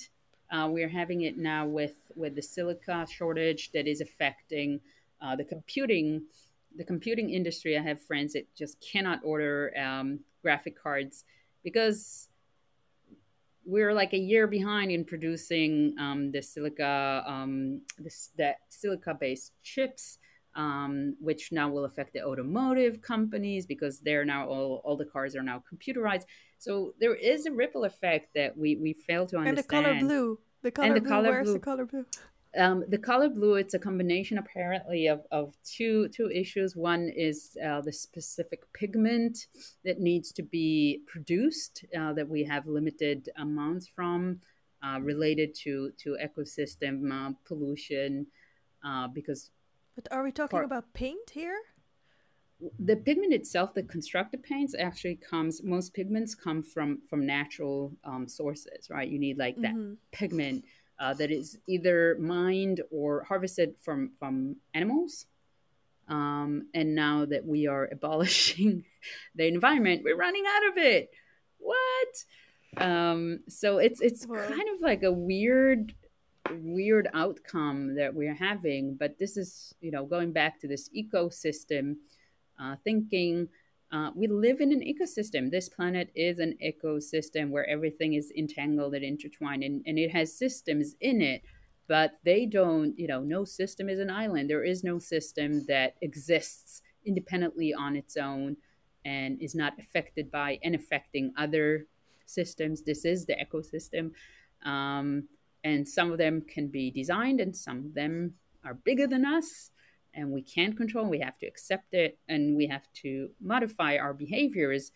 Uh, 0.52 0.68
we're 0.70 0.90
having 0.90 1.22
it 1.22 1.38
now 1.38 1.66
with 1.66 2.12
with 2.16 2.36
the 2.36 2.42
silica 2.42 3.08
shortage 3.10 3.72
that 3.72 3.88
is 3.88 4.02
affecting 4.02 4.80
uh, 5.22 5.36
the 5.36 5.44
computing 5.44 6.24
the 6.76 6.84
computing 6.84 7.30
industry. 7.30 7.78
I 7.78 7.82
have 7.82 8.02
friends 8.02 8.34
that 8.34 8.54
just 8.56 8.80
cannot 8.82 9.20
order 9.24 9.74
um, 9.78 10.20
graphic 10.42 10.82
cards 10.82 11.24
because 11.64 12.30
we're 13.66 13.94
like 13.94 14.14
a 14.14 14.18
year 14.18 14.48
behind 14.48 14.92
in 14.92 15.06
producing 15.06 15.96
um, 16.00 16.32
the 16.32 16.42
silica, 16.42 17.24
um, 17.26 17.82
this, 17.98 18.32
that 18.38 18.58
silica-based 18.70 19.54
chips, 19.64 20.18
um, 20.56 21.16
which 21.20 21.52
now 21.52 21.70
will 21.70 21.86
affect 21.86 22.14
the 22.14 22.24
automotive 22.24 23.02
companies 23.02 23.66
because 23.66 24.00
they're 24.00 24.26
now 24.26 24.48
all, 24.48 24.82
all 24.84 24.98
the 24.98 25.06
cars 25.06 25.36
are 25.36 25.44
now 25.44 25.64
computerized. 25.72 26.24
So 26.60 26.94
there 27.00 27.16
is 27.16 27.46
a 27.46 27.52
ripple 27.52 27.86
effect 27.86 28.34
that 28.36 28.58
we, 28.58 28.76
we 28.76 28.94
fail 28.94 29.26
to 29.28 29.38
understand. 29.38 29.48
And 29.48 29.58
the 29.58 29.64
color 29.64 30.00
blue. 30.00 30.40
The 30.62 30.72
color 30.72 30.88
and 30.88 30.96
the 30.96 31.02
blue. 31.02 31.10
Color 31.10 31.30
Where's 31.30 31.46
blue. 31.46 31.54
the 31.54 31.60
color 31.60 31.86
blue? 31.86 32.06
Um, 32.56 32.84
the 32.88 33.00
color 33.00 33.30
blue, 33.30 33.56
it's 33.56 33.74
a 33.74 33.80
combination 33.80 34.38
apparently 34.38 35.08
of, 35.08 35.22
of 35.32 35.56
two 35.64 36.08
two 36.10 36.30
issues. 36.30 36.76
One 36.76 37.10
is 37.10 37.58
uh, 37.66 37.82
the 37.82 37.92
specific 37.92 38.62
pigment 38.74 39.48
that 39.84 40.00
needs 40.00 40.32
to 40.34 40.44
be 40.44 41.02
produced 41.08 41.86
uh, 41.98 42.14
that 42.14 42.30
we 42.30 42.44
have 42.44 42.68
limited 42.68 43.30
amounts 43.38 43.88
from, 43.88 44.40
uh, 44.84 45.00
related 45.02 45.56
to 45.64 45.92
to 45.98 46.18
ecosystem 46.24 47.12
uh, 47.12 47.34
pollution, 47.46 48.28
uh, 48.86 49.08
because. 49.08 49.50
But 49.96 50.08
are 50.12 50.24
we 50.24 50.32
talking 50.32 50.58
part, 50.58 50.66
about 50.66 50.94
paint 50.94 51.32
here? 51.32 51.58
The 52.80 52.96
pigment 52.96 53.34
itself, 53.34 53.74
the 53.74 53.84
constructed 53.84 54.44
paints, 54.44 54.76
actually 54.78 55.16
comes. 55.16 55.64
Most 55.64 55.94
pigments 55.96 56.36
come 56.36 56.62
from 56.62 57.02
from 57.10 57.26
natural 57.26 57.94
um, 58.04 58.28
sources, 58.28 58.92
right? 58.92 59.10
You 59.10 59.18
need 59.18 59.40
like 59.40 59.56
that 59.62 59.74
mm-hmm. 59.74 59.94
pigment 60.12 60.66
uh, 61.04 61.14
that 61.14 61.32
is 61.32 61.58
either 61.68 62.16
mined 62.18 62.82
or 62.90 63.24
harvested 63.24 63.76
from 63.82 64.12
from 64.20 64.56
animals. 64.74 65.26
Um, 66.08 66.68
and 66.74 66.96
now 66.96 67.26
that 67.26 67.46
we 67.46 67.68
are 67.68 67.90
abolishing 67.92 68.86
the 69.36 69.48
environment, 69.48 70.04
we're 70.04 70.16
running 70.16 70.46
out 70.48 70.72
of 70.72 70.78
it. 70.78 71.12
What? 71.58 72.14
Um, 72.78 73.42
so 73.50 73.80
it's 73.80 74.00
it's 74.00 74.26
kind 74.26 74.70
of 74.74 74.80
like 74.82 75.04
a 75.04 75.12
weird 75.12 75.94
weird 76.50 77.10
outcome 77.14 77.96
that 77.96 78.14
we're 78.14 78.36
having. 78.36 78.96
But 78.96 79.20
this 79.20 79.36
is 79.36 79.76
you 79.82 79.92
know 79.92 80.06
going 80.06 80.32
back 80.32 80.62
to 80.62 80.70
this 80.70 80.90
ecosystem 80.96 81.98
uh, 82.58 82.78
thinking. 82.86 83.50
Uh, 83.94 84.10
we 84.16 84.26
live 84.26 84.60
in 84.60 84.72
an 84.72 84.82
ecosystem. 84.82 85.52
This 85.52 85.70
planet 85.70 86.10
is 86.16 86.40
an 86.40 86.58
ecosystem 86.66 87.52
where 87.52 87.70
everything 87.70 88.16
is 88.16 88.32
entangled 88.36 88.96
and 88.96 89.06
intertwined, 89.06 89.64
and, 89.64 89.84
and 89.86 90.00
it 90.00 90.10
has 90.10 90.36
systems 90.36 90.96
in 91.00 91.22
it, 91.22 91.44
but 91.88 92.14
they 92.26 92.48
don't, 92.48 92.98
you 92.98 93.06
know, 93.06 93.22
no 93.22 93.46
system 93.46 93.90
is 93.90 94.00
an 94.00 94.10
island. 94.10 94.50
There 94.50 94.64
is 94.64 94.84
no 94.84 94.98
system 94.98 95.64
that 95.68 95.94
exists 96.02 96.82
independently 97.06 97.72
on 97.72 97.96
its 97.96 98.18
own 98.18 98.58
and 99.06 99.40
is 99.40 99.54
not 99.54 99.74
affected 99.78 100.32
by 100.32 100.58
and 100.64 100.74
affecting 100.74 101.32
other 101.38 101.86
systems. 102.26 102.82
This 102.82 103.06
is 103.06 103.28
the 103.28 103.36
ecosystem. 103.36 104.12
Um, 104.68 105.28
and 105.64 105.88
some 105.88 106.12
of 106.12 106.18
them 106.18 106.42
can 106.42 106.68
be 106.68 106.90
designed, 106.90 107.40
and 107.40 107.56
some 107.56 107.86
of 107.86 107.94
them 107.94 108.34
are 108.66 108.74
bigger 108.74 109.06
than 109.06 109.24
us 109.24 109.70
and 110.14 110.32
we 110.32 110.42
can't 110.42 110.78
control 110.78 111.06
we 111.06 111.20
have 111.20 111.38
to 111.40 111.46
accept 111.46 111.94
it 111.94 112.18
and 112.30 112.56
we 112.56 112.68
have 112.68 112.88
to 112.94 113.30
modify 113.42 113.98
our 113.98 114.14
behaviors 114.14 114.92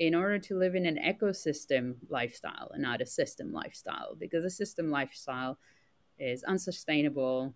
in 0.00 0.14
order 0.14 0.38
to 0.38 0.56
live 0.56 0.74
in 0.74 0.86
an 0.86 0.98
ecosystem 1.06 1.94
lifestyle 2.08 2.70
and 2.72 2.82
not 2.82 3.02
a 3.02 3.06
system 3.06 3.52
lifestyle 3.52 4.16
because 4.18 4.44
a 4.44 4.50
system 4.50 4.90
lifestyle 4.90 5.58
is 6.18 6.42
unsustainable. 6.44 7.54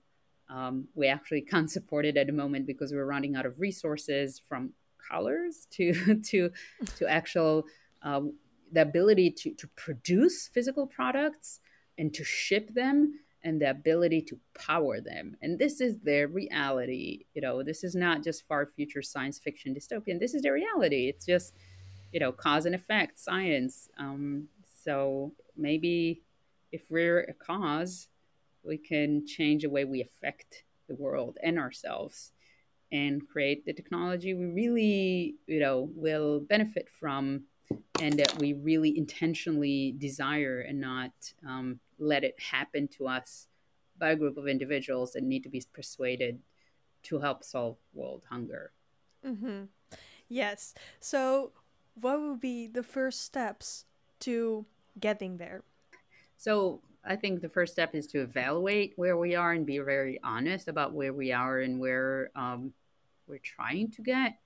Um, 0.50 0.86
we 0.94 1.08
actually 1.08 1.40
can't 1.52 1.70
support 1.70 2.04
it 2.04 2.18
at 2.18 2.26
the 2.26 2.32
moment 2.32 2.66
because 2.66 2.92
we're 2.92 3.06
running 3.06 3.34
out 3.34 3.46
of 3.46 3.58
resources 3.58 4.40
from 4.46 4.74
colors 5.10 5.66
to 5.72 6.20
to 6.22 6.50
to 6.96 7.08
actual 7.08 7.64
um, 8.02 8.34
the 8.72 8.82
ability 8.82 9.30
to 9.30 9.54
to 9.54 9.66
produce 9.68 10.48
physical 10.48 10.86
products 10.86 11.60
and 11.96 12.12
to 12.12 12.24
ship 12.24 12.74
them 12.74 13.20
and 13.44 13.60
the 13.60 13.70
ability 13.70 14.22
to 14.22 14.38
power 14.58 15.00
them. 15.00 15.36
And 15.42 15.58
this 15.58 15.80
is 15.80 15.98
their 15.98 16.28
reality. 16.28 17.26
You 17.34 17.42
know, 17.42 17.62
this 17.62 17.84
is 17.84 17.94
not 17.94 18.24
just 18.24 18.48
far 18.48 18.70
future 18.74 19.02
science 19.02 19.38
fiction 19.38 19.74
dystopian. 19.74 20.18
This 20.18 20.34
is 20.34 20.42
their 20.42 20.54
reality. 20.54 21.08
It's 21.08 21.26
just, 21.26 21.54
you 22.10 22.20
know, 22.20 22.32
cause 22.32 22.64
and 22.64 22.74
effect 22.74 23.18
science. 23.18 23.88
Um, 23.98 24.48
so 24.82 25.32
maybe 25.56 26.22
if 26.72 26.82
we're 26.90 27.20
a 27.20 27.34
cause, 27.34 28.08
we 28.62 28.78
can 28.78 29.26
change 29.26 29.62
the 29.62 29.70
way 29.70 29.84
we 29.84 30.00
affect 30.00 30.64
the 30.88 30.94
world 30.94 31.38
and 31.42 31.58
ourselves 31.58 32.32
and 32.90 33.28
create 33.28 33.66
the 33.66 33.72
technology 33.72 34.32
we 34.34 34.46
really, 34.46 35.34
you 35.46 35.60
know, 35.60 35.90
will 35.94 36.40
benefit 36.40 36.88
from 36.88 37.42
and 38.00 38.18
that 38.18 38.38
we 38.38 38.52
really 38.52 38.96
intentionally 38.96 39.94
desire 39.98 40.60
and 40.60 40.80
not 40.80 41.12
um, 41.46 41.78
let 41.98 42.24
it 42.24 42.38
happen 42.38 42.88
to 42.88 43.06
us 43.06 43.48
by 43.98 44.10
a 44.10 44.16
group 44.16 44.36
of 44.36 44.48
individuals 44.48 45.12
that 45.12 45.22
need 45.22 45.42
to 45.42 45.48
be 45.48 45.62
persuaded 45.72 46.38
to 47.04 47.18
help 47.18 47.44
solve 47.44 47.76
world 47.92 48.22
hunger. 48.28 48.72
Mm-hmm. 49.24 49.64
Yes. 50.28 50.74
So, 51.00 51.52
what 52.00 52.20
would 52.20 52.40
be 52.40 52.66
the 52.66 52.82
first 52.82 53.22
steps 53.22 53.84
to 54.20 54.66
getting 54.98 55.36
there? 55.36 55.62
So, 56.36 56.80
I 57.04 57.16
think 57.16 57.40
the 57.40 57.48
first 57.48 57.72
step 57.72 57.94
is 57.94 58.06
to 58.08 58.22
evaluate 58.22 58.94
where 58.96 59.16
we 59.16 59.34
are 59.34 59.52
and 59.52 59.66
be 59.66 59.78
very 59.78 60.18
honest 60.24 60.68
about 60.68 60.92
where 60.92 61.12
we 61.12 61.32
are 61.32 61.60
and 61.60 61.78
where 61.78 62.30
um, 62.34 62.72
we're 63.26 63.38
trying 63.38 63.90
to 63.92 64.02
get. 64.02 64.38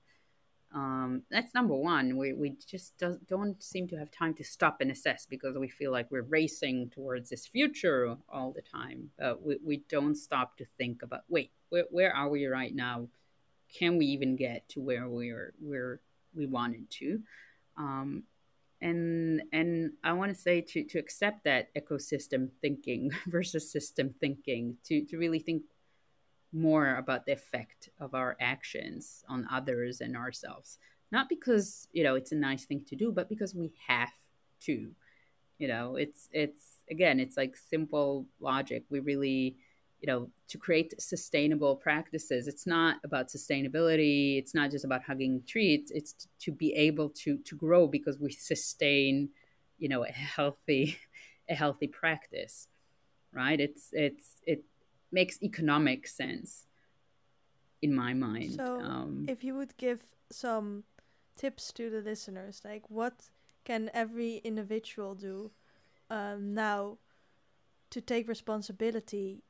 Um, 0.73 1.23
that's 1.31 1.53
number 1.53 1.75
one. 1.75 2.15
We, 2.15 2.33
we 2.33 2.55
just 2.67 2.97
do, 2.97 3.17
don't 3.27 3.61
seem 3.61 3.87
to 3.87 3.97
have 3.97 4.11
time 4.11 4.33
to 4.35 4.43
stop 4.43 4.81
and 4.81 4.91
assess 4.91 5.25
because 5.25 5.57
we 5.57 5.67
feel 5.67 5.91
like 5.91 6.11
we're 6.11 6.21
racing 6.21 6.91
towards 6.91 7.29
this 7.29 7.47
future 7.47 8.15
all 8.29 8.51
the 8.51 8.61
time. 8.61 9.09
But 9.17 9.41
we, 9.43 9.57
we 9.65 9.77
don't 9.89 10.15
stop 10.15 10.57
to 10.57 10.65
think 10.77 11.01
about 11.01 11.21
wait, 11.27 11.51
where, 11.69 11.85
where 11.89 12.15
are 12.15 12.29
we 12.29 12.45
right 12.45 12.73
now? 12.73 13.07
Can 13.73 13.97
we 13.97 14.05
even 14.07 14.35
get 14.35 14.67
to 14.69 14.81
where 14.81 15.07
we're 15.07 15.53
where 15.59 16.01
we 16.35 16.45
wanted 16.45 16.89
to? 16.91 17.21
Um, 17.77 18.23
and 18.81 19.41
and 19.51 19.91
I 20.03 20.13
want 20.13 20.33
to 20.33 20.41
say 20.41 20.61
to 20.61 20.83
to 20.85 20.99
accept 20.99 21.43
that 21.43 21.73
ecosystem 21.75 22.49
thinking 22.61 23.11
versus 23.27 23.71
system 23.71 24.13
thinking 24.19 24.77
to 24.85 25.03
to 25.05 25.17
really 25.17 25.39
think 25.39 25.63
more 26.51 26.95
about 26.95 27.25
the 27.25 27.33
effect 27.33 27.89
of 27.99 28.13
our 28.13 28.35
actions 28.39 29.23
on 29.29 29.47
others 29.51 30.01
and 30.01 30.15
ourselves. 30.15 30.79
Not 31.11 31.29
because, 31.29 31.87
you 31.91 32.03
know, 32.03 32.15
it's 32.15 32.31
a 32.31 32.35
nice 32.35 32.65
thing 32.65 32.83
to 32.87 32.95
do, 32.95 33.11
but 33.11 33.29
because 33.29 33.55
we 33.55 33.71
have 33.87 34.11
to. 34.61 34.91
You 35.57 35.67
know, 35.67 35.95
it's 35.95 36.29
it's 36.31 36.79
again, 36.89 37.19
it's 37.19 37.35
like 37.35 37.57
simple 37.57 38.25
logic. 38.39 38.85
We 38.89 38.99
really, 39.01 39.57
you 39.99 40.07
know, 40.07 40.29
to 40.47 40.57
create 40.57 40.99
sustainable 41.01 41.75
practices. 41.75 42.47
It's 42.47 42.65
not 42.65 42.97
about 43.03 43.27
sustainability. 43.27 44.37
It's 44.37 44.55
not 44.55 44.71
just 44.71 44.85
about 44.85 45.03
hugging 45.03 45.43
trees. 45.45 45.91
It's 45.93 46.27
to 46.41 46.51
be 46.51 46.73
able 46.75 47.09
to 47.23 47.37
to 47.39 47.55
grow 47.55 47.87
because 47.87 48.19
we 48.19 48.31
sustain, 48.31 49.29
you 49.77 49.89
know, 49.89 50.05
a 50.05 50.11
healthy 50.11 50.97
a 51.49 51.55
healthy 51.55 51.87
practice. 51.87 52.67
Right? 53.33 53.59
It's 53.59 53.89
it's 53.91 54.37
it 54.45 54.63
makes 55.11 55.41
economic 55.41 56.07
sense 56.07 56.65
in 57.81 57.93
my 57.93 58.13
mind. 58.13 58.53
So, 58.53 58.79
um, 58.81 59.25
if 59.27 59.43
you 59.43 59.55
would 59.55 59.75
give 59.77 60.01
some 60.29 60.83
tips 61.37 61.71
to 61.73 61.89
the 61.89 62.01
listeners, 62.01 62.61
like 62.65 62.83
what 62.89 63.29
can 63.63 63.89
every 63.93 64.37
individual 64.43 65.15
do 65.15 65.51
um, 66.09 66.53
now 66.53 66.97
to 67.89 68.01
take 68.01 68.27
responsibility 68.27 69.43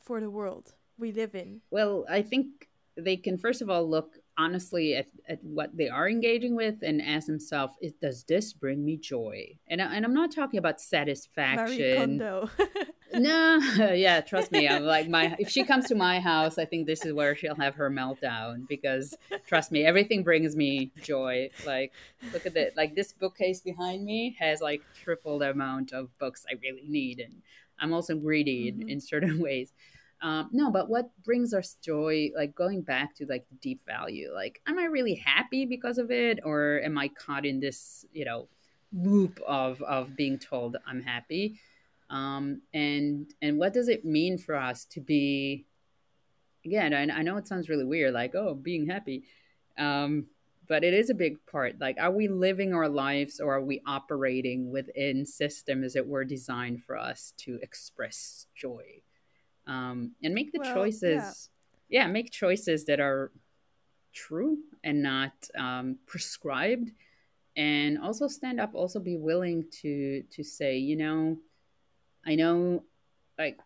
for 0.00 0.20
the 0.20 0.30
world 0.30 0.74
we 0.98 1.12
live 1.12 1.34
in? 1.34 1.60
Well, 1.70 2.04
I 2.08 2.22
think 2.22 2.68
they 2.96 3.16
can 3.16 3.36
first 3.36 3.60
of 3.60 3.68
all 3.68 3.88
look 3.88 4.16
honestly 4.38 4.94
at, 4.94 5.06
at 5.28 5.42
what 5.42 5.76
they 5.76 5.88
are 5.88 6.08
engaging 6.08 6.54
with 6.56 6.76
and 6.82 7.00
ask 7.00 7.26
themselves, 7.26 7.74
does 8.00 8.24
this 8.24 8.52
bring 8.52 8.84
me 8.84 8.96
joy? 8.96 9.58
And, 9.68 9.80
and 9.80 10.04
I'm 10.04 10.14
not 10.14 10.30
talking 10.30 10.58
about 10.58 10.80
satisfaction. 10.80 11.78
Marie 11.78 11.96
Kondo. 11.96 12.50
no, 13.18 13.58
yeah, 13.94 14.20
trust 14.20 14.52
me. 14.52 14.68
I'm 14.68 14.84
like 14.84 15.08
my 15.08 15.34
if 15.38 15.48
she 15.48 15.64
comes 15.64 15.86
to 15.86 15.94
my 15.94 16.20
house, 16.20 16.58
I 16.58 16.64
think 16.64 16.86
this 16.86 17.04
is 17.04 17.12
where 17.12 17.34
she'll 17.34 17.54
have 17.56 17.74
her 17.74 17.90
meltdown 17.90 18.66
because 18.68 19.16
trust 19.46 19.72
me, 19.72 19.84
everything 19.84 20.22
brings 20.22 20.56
me 20.56 20.90
joy. 21.02 21.50
Like 21.66 21.92
look 22.32 22.46
at 22.46 22.56
it. 22.56 22.76
Like 22.76 22.94
this 22.94 23.12
bookcase 23.12 23.60
behind 23.60 24.04
me 24.04 24.36
has 24.38 24.60
like 24.60 24.82
triple 25.02 25.38
the 25.38 25.50
amount 25.50 25.92
of 25.92 26.16
books 26.18 26.44
I 26.50 26.54
really 26.62 26.84
need 26.86 27.20
and 27.20 27.42
I'm 27.78 27.92
also 27.92 28.14
greedy 28.16 28.70
mm-hmm. 28.72 28.82
in, 28.82 28.88
in 28.90 29.00
certain 29.00 29.38
ways. 29.42 29.72
Um, 30.22 30.48
no, 30.52 30.70
but 30.70 30.88
what 30.88 31.10
brings 31.24 31.52
us 31.52 31.76
joy, 31.82 32.30
like 32.34 32.54
going 32.54 32.82
back 32.82 33.14
to 33.16 33.26
like 33.26 33.44
deep 33.60 33.80
value, 33.86 34.30
like, 34.34 34.60
am 34.66 34.78
I 34.78 34.84
really 34.84 35.14
happy 35.14 35.66
because 35.66 35.98
of 35.98 36.10
it? 36.10 36.40
Or 36.42 36.80
am 36.82 36.96
I 36.96 37.08
caught 37.08 37.44
in 37.44 37.60
this, 37.60 38.06
you 38.12 38.24
know, 38.24 38.48
loop 38.92 39.40
of, 39.46 39.82
of 39.82 40.16
being 40.16 40.38
told 40.38 40.76
I'm 40.86 41.02
happy? 41.02 41.60
Um, 42.10 42.62
and, 42.72 43.32
and 43.42 43.58
what 43.58 43.72
does 43.72 43.88
it 43.88 44.04
mean 44.04 44.38
for 44.38 44.54
us 44.54 44.84
to 44.86 45.00
be, 45.00 45.66
again, 46.64 46.94
I, 46.94 47.02
I 47.02 47.22
know 47.22 47.36
it 47.36 47.48
sounds 47.48 47.68
really 47.68 47.84
weird, 47.84 48.14
like, 48.14 48.34
oh, 48.34 48.54
being 48.54 48.86
happy. 48.86 49.24
Um, 49.78 50.26
but 50.68 50.82
it 50.82 50.94
is 50.94 51.10
a 51.10 51.14
big 51.14 51.44
part. 51.46 51.80
Like, 51.80 51.96
are 52.00 52.10
we 52.10 52.28
living 52.28 52.74
our 52.74 52.88
lives 52.88 53.40
or 53.40 53.54
are 53.54 53.62
we 53.62 53.82
operating 53.86 54.70
within 54.70 55.24
systems 55.24 55.94
that 55.94 56.06
were 56.06 56.24
designed 56.24 56.82
for 56.82 56.96
us 56.96 57.32
to 57.38 57.58
express 57.62 58.46
joy? 58.54 59.02
um, 59.66 60.12
and 60.22 60.34
make 60.34 60.52
the 60.52 60.60
well, 60.60 60.74
choices. 60.74 61.50
Yeah. 61.88 62.02
yeah. 62.02 62.06
make 62.06 62.30
choices 62.30 62.84
that 62.86 63.00
are 63.00 63.32
true 64.12 64.58
and 64.84 65.02
not 65.02 65.32
um, 65.58 65.98
prescribed, 66.06 66.90
and 67.56 67.98
also 67.98 68.28
stand 68.28 68.60
up. 68.60 68.74
Also, 68.74 69.00
be 69.00 69.16
willing 69.16 69.64
to 69.82 70.22
to 70.30 70.42
say, 70.42 70.76
you 70.78 70.96
know, 70.96 71.38
I 72.26 72.34
know, 72.34 72.84
like 73.38 73.58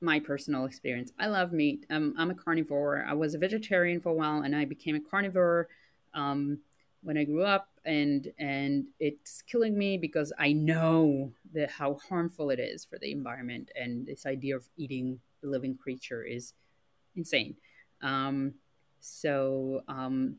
my 0.00 0.20
personal 0.20 0.66
experience. 0.66 1.12
I 1.18 1.26
love 1.26 1.52
meat. 1.52 1.86
I'm 1.90 2.14
I'm 2.18 2.30
a 2.30 2.34
carnivore. 2.34 3.04
I 3.08 3.14
was 3.14 3.34
a 3.34 3.38
vegetarian 3.38 4.00
for 4.00 4.10
a 4.10 4.14
while, 4.14 4.42
and 4.42 4.54
I 4.54 4.64
became 4.64 4.96
a 4.96 5.00
carnivore. 5.00 5.68
Um, 6.12 6.58
when 7.02 7.18
I 7.18 7.24
grew 7.24 7.44
up, 7.44 7.68
and 7.84 8.32
and 8.38 8.86
it's 9.00 9.42
killing 9.42 9.76
me 9.76 9.98
because 9.98 10.32
I 10.38 10.52
know 10.52 11.32
the 11.52 11.66
how 11.68 11.98
harmful 12.08 12.50
it 12.50 12.60
is 12.60 12.84
for 12.84 12.98
the 12.98 13.12
environment, 13.12 13.70
and 13.74 14.06
this 14.06 14.26
idea 14.26 14.56
of 14.56 14.68
eating 14.76 15.20
a 15.42 15.46
living 15.46 15.76
creature 15.76 16.22
is 16.22 16.54
insane. 17.16 17.56
Um, 18.02 18.54
so 19.00 19.82
um, 19.88 20.36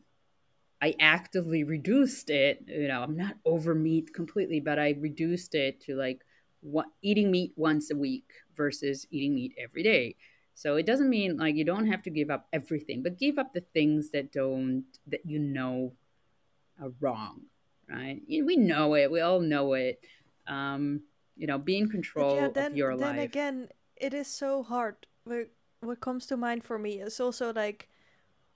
I 0.82 0.95
actively 0.99 1.64
reduced 1.64 2.30
it. 2.30 2.64
You 2.68 2.88
know, 2.88 3.01
I'm 3.01 3.18
not 3.18 3.36
over 3.45 3.74
meat 3.76 4.14
completely, 4.14 4.60
but 4.60 4.80
I 4.80 4.95
reduced 4.99 5.56
it 5.56 5.82
to 5.82 5.95
like 5.95 6.26
what, 6.66 6.88
eating 7.01 7.32
meat 7.32 7.53
once 7.55 7.91
a 7.91 7.95
week 7.95 8.30
versus 8.55 9.07
eating 9.11 9.36
meat 9.36 9.53
every 9.57 9.84
day. 9.84 10.16
So 10.53 10.78
it 10.78 10.86
doesn't 10.86 11.09
mean 11.09 11.38
like 11.38 11.55
you 11.55 11.66
don't 11.66 11.88
have 11.88 12.01
to 12.03 12.09
give 12.09 12.30
up 12.30 12.47
everything, 12.53 13.03
but 13.03 13.20
give 13.20 13.38
up 13.38 13.53
the 13.53 13.63
things 13.74 14.11
that 14.11 14.32
don't 14.32 14.86
that 15.07 15.26
you 15.26 15.38
know 15.38 15.91
are 16.82 16.91
wrong, 17.01 17.41
right? 17.89 18.22
We 18.28 18.55
know 18.55 18.95
it. 18.95 19.11
We 19.11 19.20
all 19.20 19.41
know 19.41 19.74
it. 19.74 19.99
Um, 20.47 21.01
you 21.36 21.47
know, 21.47 21.57
be 21.57 21.78
in 21.78 21.89
control 21.89 22.36
yeah, 22.36 22.47
then, 22.47 22.72
of 22.72 22.78
your 22.78 22.95
then 22.95 23.07
life. 23.07 23.16
Then 23.18 23.26
again, 23.26 23.70
it 23.97 24.13
is 24.13 24.28
so 24.28 24.63
hard. 24.63 24.95
What, 25.26 25.49
what 25.82 25.99
comes 25.99 26.26
to 26.28 26.38
mind 26.38 26.63
for 26.63 26.80
me 26.80 27.01
is 27.01 27.20
also 27.20 27.51
like 27.51 27.89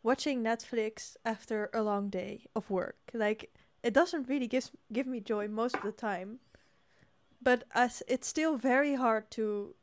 watching 0.01 0.43
Netflix 0.43 1.17
after 1.25 1.69
a 1.73 1.81
long 1.83 2.09
day 2.09 2.45
of 2.55 2.69
work. 2.69 2.97
Like 3.13 3.51
it 3.83 3.93
doesn't 3.93 4.29
really 4.29 4.47
give 4.47 4.71
give 4.91 5.07
me 5.07 5.19
joy 5.19 5.47
most 5.47 5.75
of 5.75 5.83
the 5.83 5.91
time, 5.91 6.39
but 7.41 7.63
it's 8.07 8.27
still 8.27 8.57
very 8.57 8.95
hard 8.95 9.29
to 9.31 9.75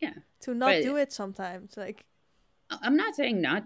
yeah. 0.00 0.14
to 0.40 0.54
not 0.54 0.74
but 0.74 0.82
do 0.82 0.96
it 0.96 1.12
sometimes 1.12 1.76
like 1.76 2.04
i'm 2.82 2.96
not 2.96 3.14
saying 3.14 3.40
not 3.40 3.64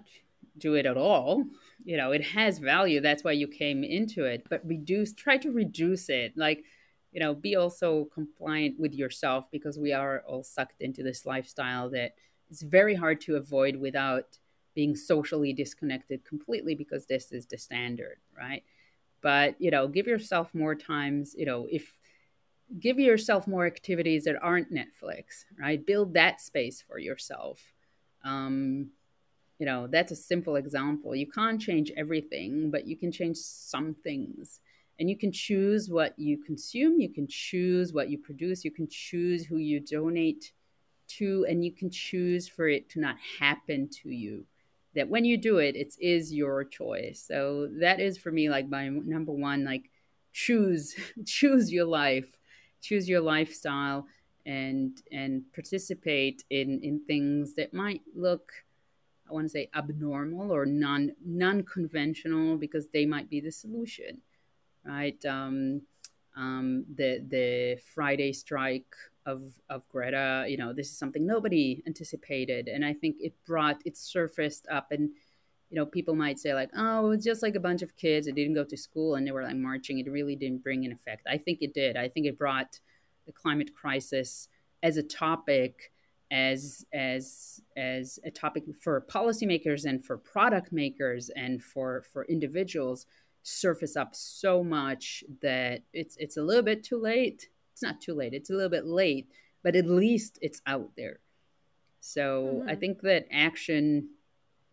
do 0.60 0.74
it 0.74 0.86
at 0.86 0.96
all. 0.96 1.44
You 1.84 1.96
know 1.96 2.12
it 2.12 2.22
has 2.22 2.58
value. 2.58 3.00
That's 3.00 3.24
why 3.24 3.32
you 3.32 3.48
came 3.48 3.82
into 3.82 4.24
it. 4.24 4.46
But 4.48 4.60
reduce 4.64 5.14
try 5.14 5.36
to 5.38 5.50
reduce 5.50 6.08
it. 6.08 6.36
Like 6.36 6.64
you 7.12 7.20
know 7.20 7.34
be 7.34 7.56
also 7.56 8.04
compliant 8.14 8.78
with 8.78 8.94
yourself 8.94 9.46
because 9.50 9.78
we 9.78 9.92
are 9.92 10.22
all 10.26 10.42
sucked 10.42 10.82
into 10.82 11.02
this 11.02 11.26
lifestyle 11.26 11.90
that 11.90 12.12
it's 12.50 12.62
very 12.62 12.94
hard 12.94 13.20
to 13.22 13.36
avoid 13.36 13.76
without 13.76 14.38
being 14.74 14.94
socially 14.94 15.52
disconnected 15.52 16.24
completely 16.24 16.74
because 16.74 17.06
this 17.06 17.32
is 17.32 17.46
the 17.46 17.58
standard 17.58 18.18
right? 18.38 18.62
But 19.22 19.60
you 19.60 19.70
know 19.70 19.88
give 19.88 20.06
yourself 20.06 20.54
more 20.54 20.74
times 20.74 21.34
you 21.36 21.46
know 21.46 21.66
if 21.70 21.98
give 22.78 22.98
yourself 22.98 23.46
more 23.46 23.66
activities 23.66 24.24
that 24.24 24.36
aren't 24.42 24.72
Netflix, 24.72 25.44
right? 25.58 25.84
Build 25.84 26.14
that 26.14 26.40
space 26.40 26.82
for 26.86 26.98
yourself. 26.98 27.60
Um, 28.24 28.90
you 29.58 29.66
know, 29.66 29.86
that's 29.86 30.12
a 30.12 30.16
simple 30.16 30.56
example. 30.56 31.14
You 31.14 31.26
can't 31.30 31.60
change 31.60 31.92
everything, 31.96 32.70
but 32.70 32.86
you 32.86 32.96
can 32.96 33.12
change 33.12 33.36
some 33.36 33.94
things. 33.94 34.60
And 34.98 35.08
you 35.08 35.16
can 35.16 35.32
choose 35.32 35.88
what 35.88 36.18
you 36.18 36.38
consume, 36.38 37.00
you 37.00 37.08
can 37.08 37.26
choose 37.26 37.92
what 37.92 38.10
you 38.10 38.18
produce, 38.18 38.64
you 38.64 38.70
can 38.70 38.86
choose 38.88 39.46
who 39.46 39.56
you 39.56 39.80
donate 39.80 40.52
to, 41.18 41.46
and 41.48 41.64
you 41.64 41.72
can 41.72 41.90
choose 41.90 42.46
for 42.46 42.68
it 42.68 42.90
to 42.90 43.00
not 43.00 43.16
happen 43.38 43.88
to 44.02 44.10
you. 44.10 44.44
That 44.94 45.08
when 45.08 45.24
you 45.24 45.38
do 45.38 45.58
it, 45.58 45.74
it 45.74 45.94
is 46.00 46.34
your 46.34 46.64
choice. 46.64 47.24
So 47.26 47.68
that 47.80 47.98
is 47.98 48.18
for 48.18 48.30
me 48.30 48.50
like 48.50 48.68
my 48.68 48.88
number 48.88 49.32
one, 49.32 49.64
like 49.64 49.90
choose, 50.32 50.94
choose 51.24 51.72
your 51.72 51.86
life 51.86 52.39
choose 52.80 53.08
your 53.08 53.20
lifestyle 53.20 54.06
and 54.46 55.02
and 55.12 55.42
participate 55.52 56.44
in 56.50 56.80
in 56.82 57.00
things 57.06 57.54
that 57.54 57.74
might 57.74 58.02
look 58.14 58.52
I 59.30 59.32
want 59.32 59.46
to 59.46 59.50
say 59.50 59.70
abnormal 59.74 60.50
or 60.50 60.66
non 60.66 61.12
non 61.24 61.62
conventional 61.62 62.56
because 62.56 62.88
they 62.88 63.06
might 63.06 63.30
be 63.30 63.40
the 63.40 63.52
solution, 63.52 64.18
right? 64.84 65.24
Um, 65.24 65.82
um, 66.36 66.84
the 66.96 67.24
the 67.28 67.78
Friday 67.94 68.32
strike 68.32 68.92
of 69.26 69.52
of 69.68 69.88
Greta, 69.88 70.46
you 70.48 70.56
know, 70.56 70.72
this 70.72 70.90
is 70.90 70.98
something 70.98 71.24
nobody 71.24 71.82
anticipated, 71.86 72.66
and 72.66 72.84
I 72.84 72.92
think 72.92 73.16
it 73.20 73.34
brought 73.46 73.80
it 73.84 73.96
surfaced 73.96 74.66
up, 74.68 74.90
and 74.90 75.10
you 75.70 75.76
know, 75.76 75.86
people 75.86 76.16
might 76.16 76.38
say 76.38 76.52
like, 76.52 76.70
oh, 76.76 77.12
it's 77.12 77.24
just 77.24 77.42
like 77.42 77.54
a 77.54 77.60
bunch 77.60 77.82
of 77.82 77.96
kids 77.96 78.26
that 78.26 78.34
didn't 78.34 78.54
go 78.54 78.64
to 78.64 78.76
school 78.76 79.14
and 79.14 79.26
they 79.26 79.30
were 79.30 79.44
like 79.44 79.56
marching. 79.56 79.98
It 79.98 80.10
really 80.10 80.34
didn't 80.34 80.64
bring 80.64 80.84
an 80.84 80.92
effect. 80.92 81.26
I 81.28 81.38
think 81.38 81.58
it 81.62 81.72
did. 81.72 81.96
I 81.96 82.08
think 82.08 82.26
it 82.26 82.36
brought 82.36 82.80
the 83.26 83.32
climate 83.32 83.74
crisis 83.74 84.48
as 84.82 84.96
a 84.96 85.02
topic 85.02 85.92
as 86.32 86.84
as 86.92 87.60
as 87.76 88.18
a 88.24 88.30
topic 88.30 88.64
for 88.80 89.00
policymakers 89.02 89.84
and 89.84 90.04
for 90.04 90.16
product 90.16 90.72
makers 90.72 91.30
and 91.36 91.62
for 91.62 92.02
for 92.12 92.24
individuals 92.26 93.06
surface 93.42 93.96
up 93.96 94.14
so 94.14 94.62
much 94.62 95.24
that 95.42 95.82
it's 95.92 96.16
it's 96.18 96.36
a 96.36 96.42
little 96.42 96.62
bit 96.62 96.84
too 96.84 97.00
late 97.00 97.48
it's 97.72 97.82
not 97.82 98.00
too 98.00 98.14
late 98.14 98.32
it's 98.32 98.50
a 98.50 98.52
little 98.52 98.70
bit 98.70 98.86
late 98.86 99.28
but 99.64 99.74
at 99.74 99.86
least 99.86 100.38
it's 100.40 100.62
out 100.66 100.90
there 100.96 101.18
so 101.98 102.60
mm-hmm. 102.60 102.68
i 102.68 102.76
think 102.76 103.00
that 103.00 103.26
action 103.32 104.08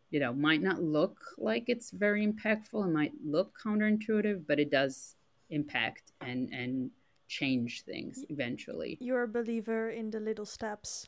you 0.09 0.19
know 0.19 0.33
might 0.33 0.61
not 0.61 0.81
look 0.81 1.19
like 1.37 1.65
it's 1.67 1.91
very 1.91 2.25
impactful 2.25 2.85
it 2.85 2.91
might 2.91 3.13
look 3.25 3.53
counterintuitive 3.63 4.45
but 4.47 4.59
it 4.59 4.71
does 4.71 5.15
impact 5.49 6.11
and 6.21 6.49
and 6.53 6.91
change 7.27 7.83
things 7.83 8.23
eventually. 8.29 8.97
You're 8.99 9.23
a 9.23 9.27
believer 9.27 9.89
in 9.89 10.11
the 10.11 10.19
little 10.19 10.45
steps. 10.45 11.07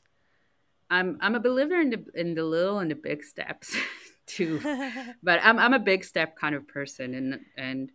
I'm 0.89 1.17
I'm 1.21 1.35
a 1.35 1.39
believer 1.39 1.79
in 1.79 1.89
the 1.89 2.05
in 2.15 2.35
the 2.35 2.43
little 2.43 2.79
and 2.79 2.91
the 2.91 2.95
big 2.95 3.23
steps 3.23 3.75
too. 4.25 4.59
but 5.23 5.39
I'm 5.43 5.57
I'm 5.59 5.73
a 5.73 5.79
big 5.79 6.03
step 6.03 6.35
kind 6.35 6.55
of 6.55 6.67
person 6.67 7.13
and 7.15 7.39
and 7.57 7.91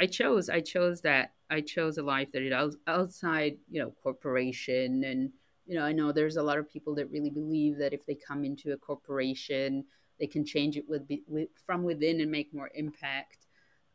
I 0.00 0.06
chose 0.06 0.48
I 0.48 0.60
chose 0.60 1.00
that 1.02 1.32
I 1.50 1.60
chose 1.60 1.98
a 1.98 2.02
life 2.02 2.32
that 2.32 2.42
is 2.42 2.76
outside, 2.86 3.58
you 3.70 3.80
know, 3.80 3.92
corporation 4.02 5.04
and 5.04 5.30
you 5.66 5.74
know, 5.74 5.84
I 5.84 5.90
know 5.90 6.12
there's 6.12 6.36
a 6.36 6.42
lot 6.42 6.58
of 6.58 6.70
people 6.70 6.94
that 6.94 7.10
really 7.10 7.30
believe 7.30 7.76
that 7.78 7.92
if 7.92 8.06
they 8.06 8.14
come 8.14 8.44
into 8.44 8.72
a 8.72 8.76
corporation, 8.76 9.84
they 10.18 10.26
can 10.26 10.44
change 10.44 10.76
it 10.76 10.88
with, 10.88 11.02
with 11.26 11.48
from 11.64 11.82
within 11.82 12.20
and 12.20 12.30
make 12.30 12.52
more 12.54 12.70
impact. 12.74 13.46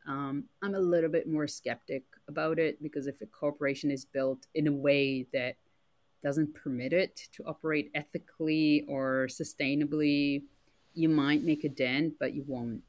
Um, 0.08 0.46
I'm 0.64 0.76
a 0.76 0.80
little 0.80 1.10
bit 1.10 1.28
more 1.28 1.48
skeptic 1.48 2.04
about 2.28 2.60
it 2.60 2.82
because 2.82 3.08
if 3.08 3.22
a 3.22 3.26
corporation 3.28 3.92
is 3.92 4.06
built 4.06 4.48
in 4.56 4.68
a 4.68 4.72
way 4.72 5.28
that 5.34 5.56
doesn't 6.24 6.54
permit 6.54 6.94
it 6.94 7.28
to 7.34 7.44
operate 7.46 7.92
ethically 7.96 8.86
or 8.88 9.28
sustainably, 9.30 10.44
you 10.94 11.10
might 11.10 11.44
make 11.44 11.64
a 11.64 11.70
dent, 11.70 12.14
but 12.20 12.34
you 12.34 12.44
won't 12.48 12.82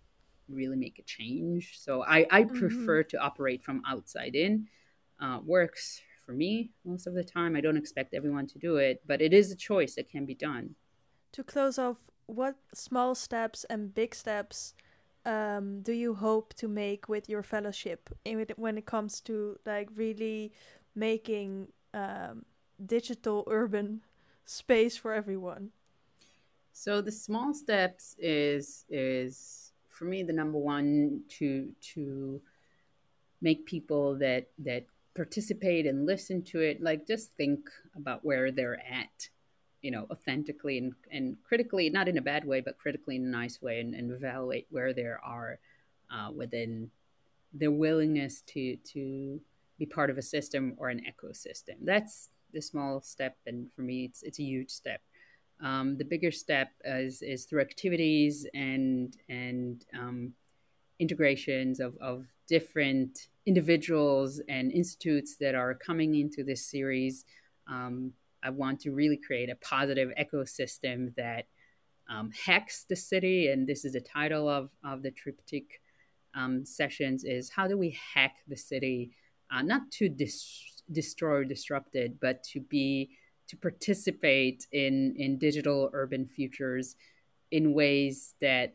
really 0.48 0.76
make 0.76 0.98
a 0.98 1.02
change. 1.02 1.78
So 1.78 2.02
I, 2.02 2.26
I 2.30 2.44
mm-hmm. 2.44 2.58
prefer 2.58 3.02
to 3.04 3.18
operate 3.18 3.62
from 3.64 3.82
outside 3.86 4.34
in. 4.34 4.66
Uh, 5.20 5.38
works 5.44 6.00
for 6.26 6.32
me 6.32 6.70
most 6.84 7.06
of 7.06 7.14
the 7.14 7.24
time. 7.24 7.56
I 7.56 7.60
don't 7.60 7.76
expect 7.76 8.14
everyone 8.14 8.46
to 8.48 8.58
do 8.58 8.76
it, 8.76 9.02
but 9.06 9.22
it 9.22 9.32
is 9.32 9.52
a 9.52 9.56
choice 9.56 9.94
that 9.94 10.10
can 10.10 10.26
be 10.26 10.34
done. 10.34 10.74
To 11.32 11.44
close 11.44 11.78
off, 11.78 11.98
what 12.26 12.56
small 12.74 13.14
steps 13.14 13.64
and 13.64 13.94
big 13.94 14.14
steps 14.14 14.74
um, 15.24 15.82
do 15.82 15.92
you 15.92 16.14
hope 16.14 16.54
to 16.54 16.68
make 16.68 17.08
with 17.08 17.28
your 17.28 17.42
fellowship 17.42 18.10
in, 18.24 18.44
when 18.56 18.76
it 18.76 18.86
comes 18.86 19.20
to 19.22 19.58
like 19.64 19.88
really 19.94 20.52
making 20.94 21.68
um, 21.94 22.44
digital 22.84 23.44
urban 23.50 24.02
space 24.44 24.96
for 24.96 25.12
everyone? 25.14 25.70
So 26.72 27.00
the 27.00 27.12
small 27.12 27.54
steps 27.54 28.16
is 28.18 28.84
is 28.88 29.72
for 29.88 30.06
me 30.06 30.22
the 30.22 30.32
number 30.32 30.58
one 30.58 31.22
to 31.38 31.70
to 31.94 32.40
make 33.40 33.66
people 33.66 34.16
that 34.18 34.46
that 34.58 34.86
participate 35.14 35.86
and 35.86 36.06
listen 36.06 36.42
to 36.42 36.60
it 36.60 36.80
like 36.82 37.06
just 37.06 37.34
think 37.34 37.68
about 37.94 38.24
where 38.24 38.50
they're 38.50 38.80
at 38.80 39.28
you 39.82 39.90
know, 39.90 40.06
authentically 40.10 40.78
and, 40.78 40.94
and 41.10 41.36
critically, 41.42 41.90
not 41.90 42.08
in 42.08 42.18
a 42.18 42.22
bad 42.22 42.44
way, 42.44 42.60
but 42.60 42.78
critically 42.78 43.16
in 43.16 43.24
a 43.24 43.28
nice 43.28 43.60
way, 43.60 43.80
and, 43.80 43.94
and 43.94 44.10
evaluate 44.10 44.66
where 44.70 44.92
there 44.92 45.20
are 45.24 45.58
uh, 46.10 46.30
within 46.30 46.90
their 47.52 47.70
willingness 47.70 48.42
to 48.42 48.76
to 48.76 49.40
be 49.78 49.86
part 49.86 50.10
of 50.10 50.18
a 50.18 50.22
system 50.22 50.74
or 50.78 50.88
an 50.88 51.00
ecosystem. 51.00 51.76
That's 51.82 52.30
the 52.52 52.62
small 52.62 53.00
step, 53.00 53.36
and 53.46 53.68
for 53.74 53.82
me, 53.82 54.04
it's 54.04 54.22
it's 54.22 54.38
a 54.38 54.44
huge 54.44 54.70
step. 54.70 55.00
Um, 55.60 55.96
the 55.96 56.04
bigger 56.04 56.30
step 56.30 56.70
is 56.84 57.22
is 57.22 57.44
through 57.44 57.60
activities 57.60 58.46
and 58.54 59.16
and 59.28 59.84
um, 59.98 60.32
integrations 60.98 61.80
of, 61.80 61.96
of 62.00 62.26
different 62.46 63.28
individuals 63.46 64.40
and 64.48 64.70
institutes 64.70 65.36
that 65.40 65.54
are 65.54 65.74
coming 65.74 66.14
into 66.14 66.44
this 66.44 66.64
series. 66.64 67.24
Um, 67.66 68.12
I 68.42 68.50
want 68.50 68.80
to 68.80 68.92
really 68.92 69.16
create 69.16 69.50
a 69.50 69.56
positive 69.56 70.12
ecosystem 70.18 71.14
that 71.16 71.46
um, 72.08 72.30
hacks 72.32 72.84
the 72.88 72.96
city. 72.96 73.48
And 73.48 73.66
this 73.66 73.84
is 73.84 73.92
the 73.92 74.00
title 74.00 74.48
of, 74.48 74.70
of 74.84 75.02
the 75.02 75.10
triptych 75.10 75.80
um, 76.34 76.64
sessions 76.64 77.24
is 77.24 77.50
how 77.50 77.68
do 77.68 77.76
we 77.76 77.96
hack 78.14 78.36
the 78.48 78.56
city, 78.56 79.12
uh, 79.50 79.62
not 79.62 79.90
to 79.92 80.08
dis- 80.08 80.82
destroy 80.90 81.38
or 81.38 81.44
disrupt 81.44 81.94
it, 81.94 82.20
but 82.20 82.42
to 82.44 82.60
be 82.60 83.10
to 83.48 83.56
participate 83.56 84.66
in 84.72 85.14
in 85.18 85.36
digital 85.36 85.90
urban 85.92 86.26
futures 86.26 86.96
in 87.50 87.74
ways 87.74 88.34
that 88.40 88.74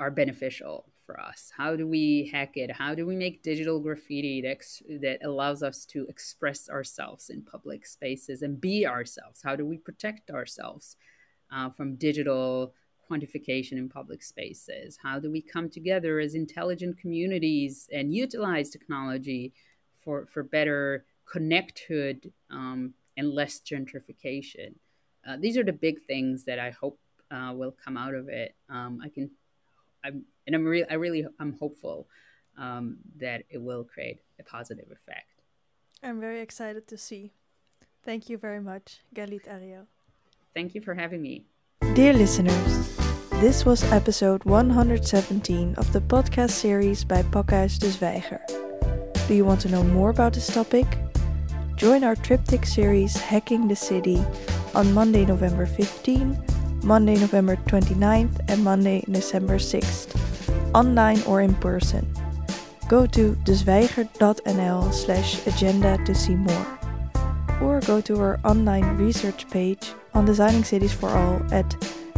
are 0.00 0.10
beneficial 0.10 0.91
for 1.12 1.20
us? 1.20 1.52
How 1.56 1.76
do 1.76 1.86
we 1.86 2.30
hack 2.32 2.56
it? 2.56 2.70
How 2.70 2.94
do 2.94 3.06
we 3.06 3.16
make 3.16 3.42
digital 3.42 3.80
graffiti 3.80 4.40
that, 4.42 4.62
that 5.00 5.24
allows 5.24 5.62
us 5.62 5.84
to 5.86 6.06
express 6.06 6.68
ourselves 6.68 7.28
in 7.30 7.42
public 7.42 7.86
spaces 7.86 8.42
and 8.42 8.60
be 8.60 8.86
ourselves? 8.86 9.42
How 9.42 9.56
do 9.56 9.66
we 9.66 9.76
protect 9.76 10.30
ourselves 10.30 10.96
uh, 11.54 11.70
from 11.70 11.96
digital 11.96 12.72
quantification 13.10 13.72
in 13.72 13.88
public 13.88 14.22
spaces? 14.22 14.98
How 15.02 15.18
do 15.18 15.30
we 15.30 15.42
come 15.42 15.68
together 15.68 16.18
as 16.18 16.34
intelligent 16.34 16.98
communities 16.98 17.88
and 17.92 18.14
utilize 18.14 18.70
technology 18.70 19.52
for, 20.02 20.26
for 20.32 20.42
better 20.42 21.04
connecthood 21.32 22.30
um, 22.50 22.94
and 23.16 23.30
less 23.30 23.60
gentrification. 23.60 24.74
Uh, 25.26 25.36
these 25.38 25.56
are 25.56 25.64
the 25.64 25.72
big 25.72 26.02
things 26.02 26.44
that 26.44 26.58
I 26.58 26.70
hope 26.70 26.98
uh, 27.30 27.52
will 27.54 27.74
come 27.84 27.96
out 27.96 28.14
of 28.14 28.28
it. 28.28 28.54
Um, 28.68 29.00
I 29.02 29.08
can, 29.08 29.30
I'm, 30.04 30.24
and 30.46 30.54
I'm 30.54 30.64
really, 30.64 30.88
I 30.88 30.94
really, 30.94 31.26
I'm 31.38 31.52
hopeful 31.58 32.08
um, 32.58 32.98
that 33.18 33.44
it 33.50 33.60
will 33.60 33.84
create 33.84 34.20
a 34.38 34.42
positive 34.42 34.86
effect. 34.86 35.42
I'm 36.02 36.20
very 36.20 36.40
excited 36.40 36.86
to 36.88 36.98
see. 36.98 37.32
Thank 38.04 38.28
you 38.28 38.36
very 38.36 38.60
much, 38.60 39.00
Galit 39.14 39.46
Ariel. 39.46 39.86
Thank 40.54 40.74
you 40.74 40.80
for 40.80 40.94
having 40.94 41.22
me. 41.22 41.44
Dear 41.94 42.12
listeners, 42.12 42.96
this 43.40 43.64
was 43.64 43.84
episode 43.92 44.44
117 44.44 45.74
of 45.76 45.92
the 45.92 46.00
podcast 46.00 46.50
series 46.50 47.04
by 47.04 47.22
Pakhuis 47.22 47.78
de 47.78 47.86
Zwijger. 47.88 48.40
Do 49.28 49.34
you 49.34 49.44
want 49.44 49.60
to 49.62 49.68
know 49.68 49.84
more 49.84 50.10
about 50.10 50.32
this 50.32 50.52
topic? 50.52 50.86
Join 51.76 52.04
our 52.04 52.16
triptych 52.16 52.66
series 52.66 53.16
Hacking 53.16 53.68
the 53.68 53.76
City 53.76 54.22
on 54.74 54.92
Monday, 54.92 55.24
November 55.24 55.66
15, 55.66 56.42
Monday, 56.82 57.16
November 57.16 57.56
29th, 57.56 58.40
and 58.48 58.64
Monday, 58.64 59.04
December 59.10 59.56
6th, 59.56 60.14
online 60.74 61.22
or 61.22 61.40
in 61.40 61.54
person. 61.56 62.06
Go 62.88 63.06
to 63.06 63.34
dezwijger.nl 63.44 64.92
slash 64.92 65.46
agenda 65.46 65.98
to 66.04 66.14
see 66.14 66.34
more. 66.34 66.66
Or 67.60 67.80
go 67.80 68.00
to 68.00 68.20
our 68.20 68.40
online 68.44 68.96
research 68.96 69.48
page 69.50 69.92
on 70.14 70.24
Designing 70.24 70.64
Cities 70.64 70.92
for 70.92 71.08
All 71.08 71.42
at 71.52 71.68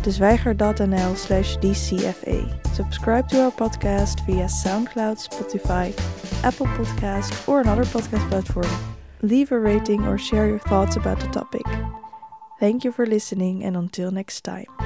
dezwijger.nl 0.01 1.17
slash 1.17 1.57
dcfa. 1.59 2.67
Subscribe 2.75 3.29
to 3.29 3.43
our 3.45 3.53
podcast 3.53 4.25
via 4.27 4.47
SoundCloud, 4.47 5.17
Spotify, 5.29 5.95
Apple 6.45 6.67
Podcast 6.67 7.49
or 7.49 7.61
another 7.61 7.85
podcast 7.85 8.29
platform. 8.29 8.71
Leave 9.23 9.53
a 9.53 9.59
rating 9.59 10.07
or 10.07 10.19
share 10.19 10.47
your 10.47 10.59
thoughts 10.59 10.97
about 10.97 11.21
the 11.21 11.29
topic. 11.29 11.65
Thank 12.61 12.85
you 12.85 12.93
for 12.93 13.07
listening 13.07 13.65
and 13.65 13.77
until 13.77 14.11
next 14.11 14.43
time. 14.43 14.84